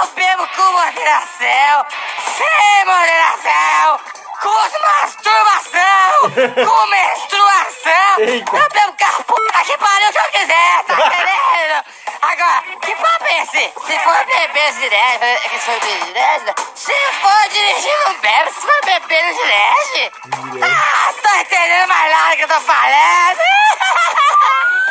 Eu 0.00 0.06
bebo 0.14 0.48
com 0.56 0.72
moderação, 0.72 1.86
sem 2.36 2.84
moderação, 2.84 4.00
com 4.42 4.48
masturbação, 4.50 6.10
com 6.66 6.86
menstruação. 6.88 8.18
Eita. 8.18 8.56
Eu 8.56 8.68
bebo 8.70 8.92
com 8.98 9.04
a 9.04 9.22
puta 9.22 9.64
que 9.64 9.78
pariu 9.78 10.12
que 10.12 10.18
eu 10.18 10.30
quiser, 10.32 10.84
tá 10.84 10.94
entendendo? 11.06 11.84
Agora, 12.22 12.62
que 12.80 12.94
papo 12.96 13.24
é 13.24 13.42
esse? 13.42 13.72
Se 13.86 13.98
for 14.00 14.24
beber 14.26 14.72
direto, 14.74 15.24
se 15.42 15.58
for 15.60 15.80
beber 15.80 16.04
direto, 16.06 16.54
se 16.74 16.92
for 17.20 17.48
dirigir 17.50 17.96
não 18.06 18.14
bebe, 18.14 18.50
se 18.52 18.60
for 18.60 18.80
beber 18.84 19.22
não 19.22 19.32
dirige. 19.32 20.12
Ah, 20.62 21.14
tô 21.22 21.34
entendendo 21.36 21.88
mais 21.88 22.12
nada 22.12 22.36
que 22.36 22.42
eu 22.42 22.48
tô 22.48 22.60
falando. 22.60 23.38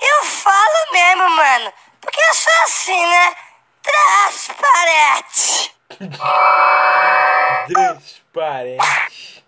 Eu 0.00 0.24
falo 0.24 0.92
mesmo, 0.92 1.28
mano. 1.30 1.72
Porque 2.00 2.20
eu 2.22 2.34
sou 2.34 2.52
assim, 2.62 3.06
né? 3.06 3.34
Transparente. 3.82 5.74
Transparente. 7.72 9.44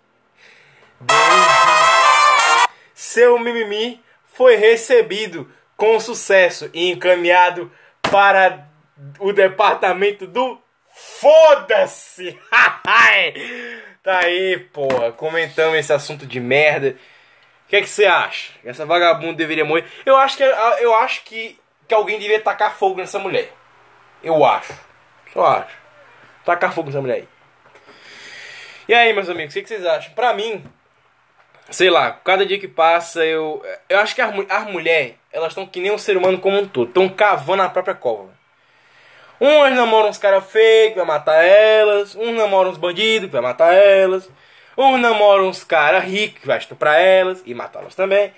Seu 2.93 3.39
mimimi 3.39 4.03
foi 4.33 4.55
recebido 4.55 5.51
com 5.75 5.99
sucesso 5.99 6.69
e 6.73 6.91
encaminhado 6.91 7.71
para 8.01 8.67
o 9.19 9.33
departamento 9.33 10.27
do 10.27 10.61
Foda-se! 10.93 12.37
tá 14.03 14.19
aí, 14.19 14.59
porra. 14.71 15.11
Comentamos 15.11 15.77
esse 15.77 15.93
assunto 15.93 16.25
de 16.25 16.39
merda. 16.39 16.95
O 17.65 17.69
que, 17.69 17.77
é 17.77 17.81
que 17.81 17.87
você 17.87 18.05
acha? 18.05 18.51
Essa 18.63 18.85
vagabunda 18.85 19.33
deveria 19.33 19.63
morrer? 19.63 19.85
Eu 20.05 20.17
acho 20.17 20.37
que 20.37 20.43
eu 20.43 20.93
acho 20.95 21.23
que, 21.23 21.57
que 21.87 21.93
alguém 21.93 22.19
deveria 22.19 22.41
tacar 22.41 22.75
fogo 22.75 22.99
nessa 22.99 23.17
mulher. 23.17 23.51
Eu 24.23 24.43
acho. 24.45 24.73
Só 25.33 25.45
acho. 25.45 25.75
Tacar 26.45 26.73
fogo 26.73 26.87
nessa 26.87 27.01
mulher 27.01 27.15
aí. 27.15 27.27
E 28.87 28.93
aí, 28.93 29.13
meus 29.13 29.29
amigos, 29.29 29.55
o 29.55 29.59
que, 29.59 29.67
vocês 29.67 29.85
acham? 29.85 30.13
Pra 30.13 30.33
mim, 30.33 30.63
sei 31.69 31.89
lá, 31.89 32.11
cada 32.11 32.45
dia 32.45 32.59
que 32.59 32.67
passa, 32.67 33.23
eu. 33.23 33.63
Eu 33.87 33.99
acho 33.99 34.13
que 34.13 34.21
as, 34.21 34.33
as 34.49 34.65
mulheres, 34.65 35.15
elas 35.31 35.49
estão 35.49 35.65
que 35.65 35.79
nem 35.79 35.91
um 35.91 35.97
ser 35.97 36.17
humano 36.17 36.39
como 36.39 36.57
um 36.57 36.67
todo. 36.67 36.89
Estão 36.89 37.07
cavando 37.07 37.63
a 37.63 37.69
própria 37.69 37.95
cova. 37.95 38.29
Umas 39.39 39.73
namoram 39.73 40.09
uns 40.09 40.19
caras 40.19 40.45
feios 40.51 40.95
vai 40.95 41.05
matar 41.05 41.43
elas. 41.43 42.15
Uns 42.15 42.35
namoram 42.35 42.69
uns 42.69 42.77
bandidos 42.77 43.31
vai 43.31 43.41
matar 43.41 43.73
elas. 43.73 44.29
Uns 44.77 44.99
namoram 44.99 45.47
uns 45.47 45.63
caras 45.63 46.03
ricos 46.03 46.45
vai 46.45 46.57
estuprar 46.57 46.99
elas 46.99 47.41
e 47.45 47.53
matá-las 47.53 47.95
também. 47.95 48.31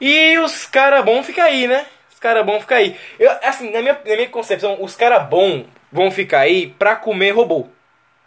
E 0.00 0.38
os 0.38 0.66
caras 0.66 1.04
bons 1.04 1.26
ficam 1.26 1.44
aí, 1.44 1.68
né? 1.68 1.86
Os 2.22 2.28
caras 2.28 2.46
bons 2.46 2.60
ficam 2.60 2.76
aí. 2.76 2.96
Eu, 3.18 3.32
assim, 3.42 3.68
na 3.72 3.80
minha, 3.82 3.94
na 4.06 4.14
minha 4.14 4.28
concepção, 4.28 4.76
os 4.80 4.94
caras 4.94 5.28
bons 5.28 5.66
vão 5.90 6.08
ficar 6.08 6.38
aí 6.38 6.68
pra 6.68 6.94
comer 6.94 7.32
robô. 7.32 7.66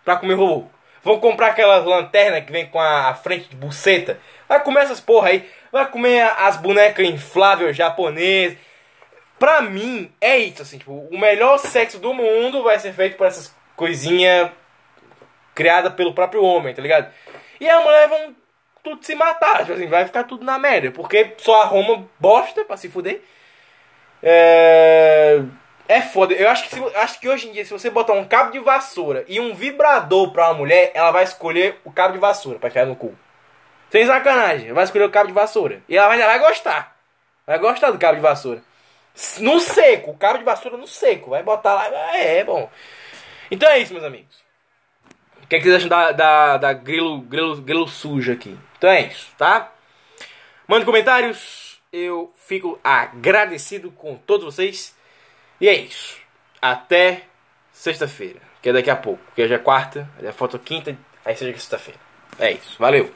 Pra 0.03 0.17
comer 0.17 0.33
robô. 0.33 0.65
Vão 1.01 1.17
comprar 1.17 1.47
aquelas 1.47 1.85
lanternas 1.85 2.43
que 2.43 2.51
vem 2.51 2.65
com 2.65 2.77
a, 2.77 3.07
a 3.07 3.13
frente 3.13 3.47
de 3.47 3.55
buceta. 3.55 4.19
Vai 4.49 4.61
comer 4.61 4.81
essas 4.81 4.99
porra 4.99 5.29
aí. 5.29 5.49
Vai 5.71 5.85
comer 5.89 6.19
a- 6.23 6.45
as 6.47 6.57
bonecas 6.57 7.07
infláveis 7.07 7.73
japonesas. 7.73 8.57
Pra 9.39 9.61
mim, 9.61 10.11
é 10.19 10.39
isso, 10.39 10.61
assim, 10.61 10.77
tipo, 10.77 10.91
o 11.09 11.17
melhor 11.17 11.57
sexo 11.57 11.97
do 11.97 12.13
mundo 12.13 12.63
vai 12.63 12.77
ser 12.77 12.91
feito 12.91 13.15
por 13.15 13.27
essas 13.27 13.55
coisinhas 13.77 14.49
criadas 15.53 15.93
pelo 15.93 16.13
próprio 16.13 16.43
homem, 16.43 16.75
tá 16.75 16.81
ligado? 16.81 17.09
E 17.61 17.69
as 17.69 17.81
mulheres 17.81 18.09
vão 18.09 18.35
tudo 18.83 19.05
se 19.05 19.15
matar, 19.15 19.59
tipo 19.59 19.71
assim, 19.71 19.87
vai 19.87 20.03
ficar 20.05 20.25
tudo 20.25 20.43
na 20.43 20.59
merda, 20.59 20.91
porque 20.91 21.33
só 21.37 21.61
arruma 21.61 22.05
bosta 22.19 22.65
pra 22.65 22.75
se 22.75 22.89
fuder. 22.89 23.21
É... 24.22 25.41
É 25.88 26.01
foda, 26.01 26.34
eu 26.34 26.49
acho 26.49 26.63
que, 26.63 26.70
se, 26.70 26.95
acho 26.95 27.20
que 27.20 27.30
hoje 27.30 27.47
em 27.47 27.51
dia, 27.51 27.63
se 27.63 27.72
você 27.72 27.91
botar 27.91 28.13
um 28.13 28.26
cabo 28.26 28.51
de 28.51 28.57
vassoura 28.57 29.24
e 29.28 29.39
um 29.39 29.53
vibrador 29.53 30.32
pra 30.32 30.47
uma 30.47 30.55
mulher, 30.55 30.91
ela 30.95 31.11
vai 31.11 31.24
escolher 31.24 31.80
o 31.84 31.91
cabo 31.91 32.13
de 32.13 32.20
vassoura 32.20 32.57
pra 32.57 32.70
enfiar 32.70 32.88
no 32.88 32.95
cu. 32.95 33.16
Sem 33.91 34.05
sacanagem, 34.07 34.74
vai 34.74 34.84
escolher 34.84 35.05
o 35.05 35.11
cabo 35.11 35.28
de 35.28 35.34
vassoura. 35.34 35.84
E 35.88 35.95
ela 35.95 36.07
vai, 36.07 36.18
vai 36.18 36.39
gostar. 36.39 36.97
Vai 37.45 37.59
gostar 37.59 37.91
do 37.91 37.99
cabo 37.99 38.16
de 38.16 38.22
vassoura. 38.22 38.63
No 39.39 39.59
seco, 39.59 40.11
o 40.11 40.18
cabo 40.18 40.39
de 40.39 40.43
vassoura 40.43 40.76
no 40.76 40.88
seco. 40.88 41.30
Vai 41.30 41.43
botar 41.43 41.76
lá. 41.76 42.18
É, 42.18 42.39
é 42.39 42.43
bom. 42.43 42.70
Então 43.49 43.70
é 43.70 43.78
isso, 43.78 43.93
meus 43.93 44.05
amigos. 44.05 44.43
O 45.43 45.47
que, 45.47 45.55
é 45.55 45.59
que 45.59 45.66
vocês 45.66 45.76
acham 45.76 45.89
da, 45.89 46.11
da, 46.11 46.57
da 46.57 46.74
grilo, 46.74 47.22
grilo, 47.22 47.55
grilo 47.61 47.88
sujo 47.88 48.34
aqui? 48.34 48.57
Então 48.78 48.89
é 48.89 49.01
isso, 49.01 49.30
tá? 49.38 49.72
Mande 50.68 50.86
comentários. 50.86 51.74
Eu 51.97 52.33
fico 52.35 52.77
agradecido 52.83 53.89
com 53.89 54.17
todos 54.17 54.43
vocês. 54.43 54.93
E 55.61 55.69
é 55.69 55.73
isso. 55.73 56.17
Até 56.61 57.23
sexta-feira. 57.71 58.41
Que 58.61 58.67
é 58.67 58.73
daqui 58.73 58.89
a 58.89 58.97
pouco. 58.97 59.23
Porque 59.27 59.41
hoje 59.41 59.53
é 59.53 59.57
quarta, 59.57 60.09
aí 60.19 60.29
falta 60.33 60.59
quinta, 60.59 60.97
aí 61.23 61.37
seja 61.37 61.53
sexta-feira. 61.53 61.97
É 62.37 62.51
isso. 62.51 62.75
Valeu. 62.77 63.09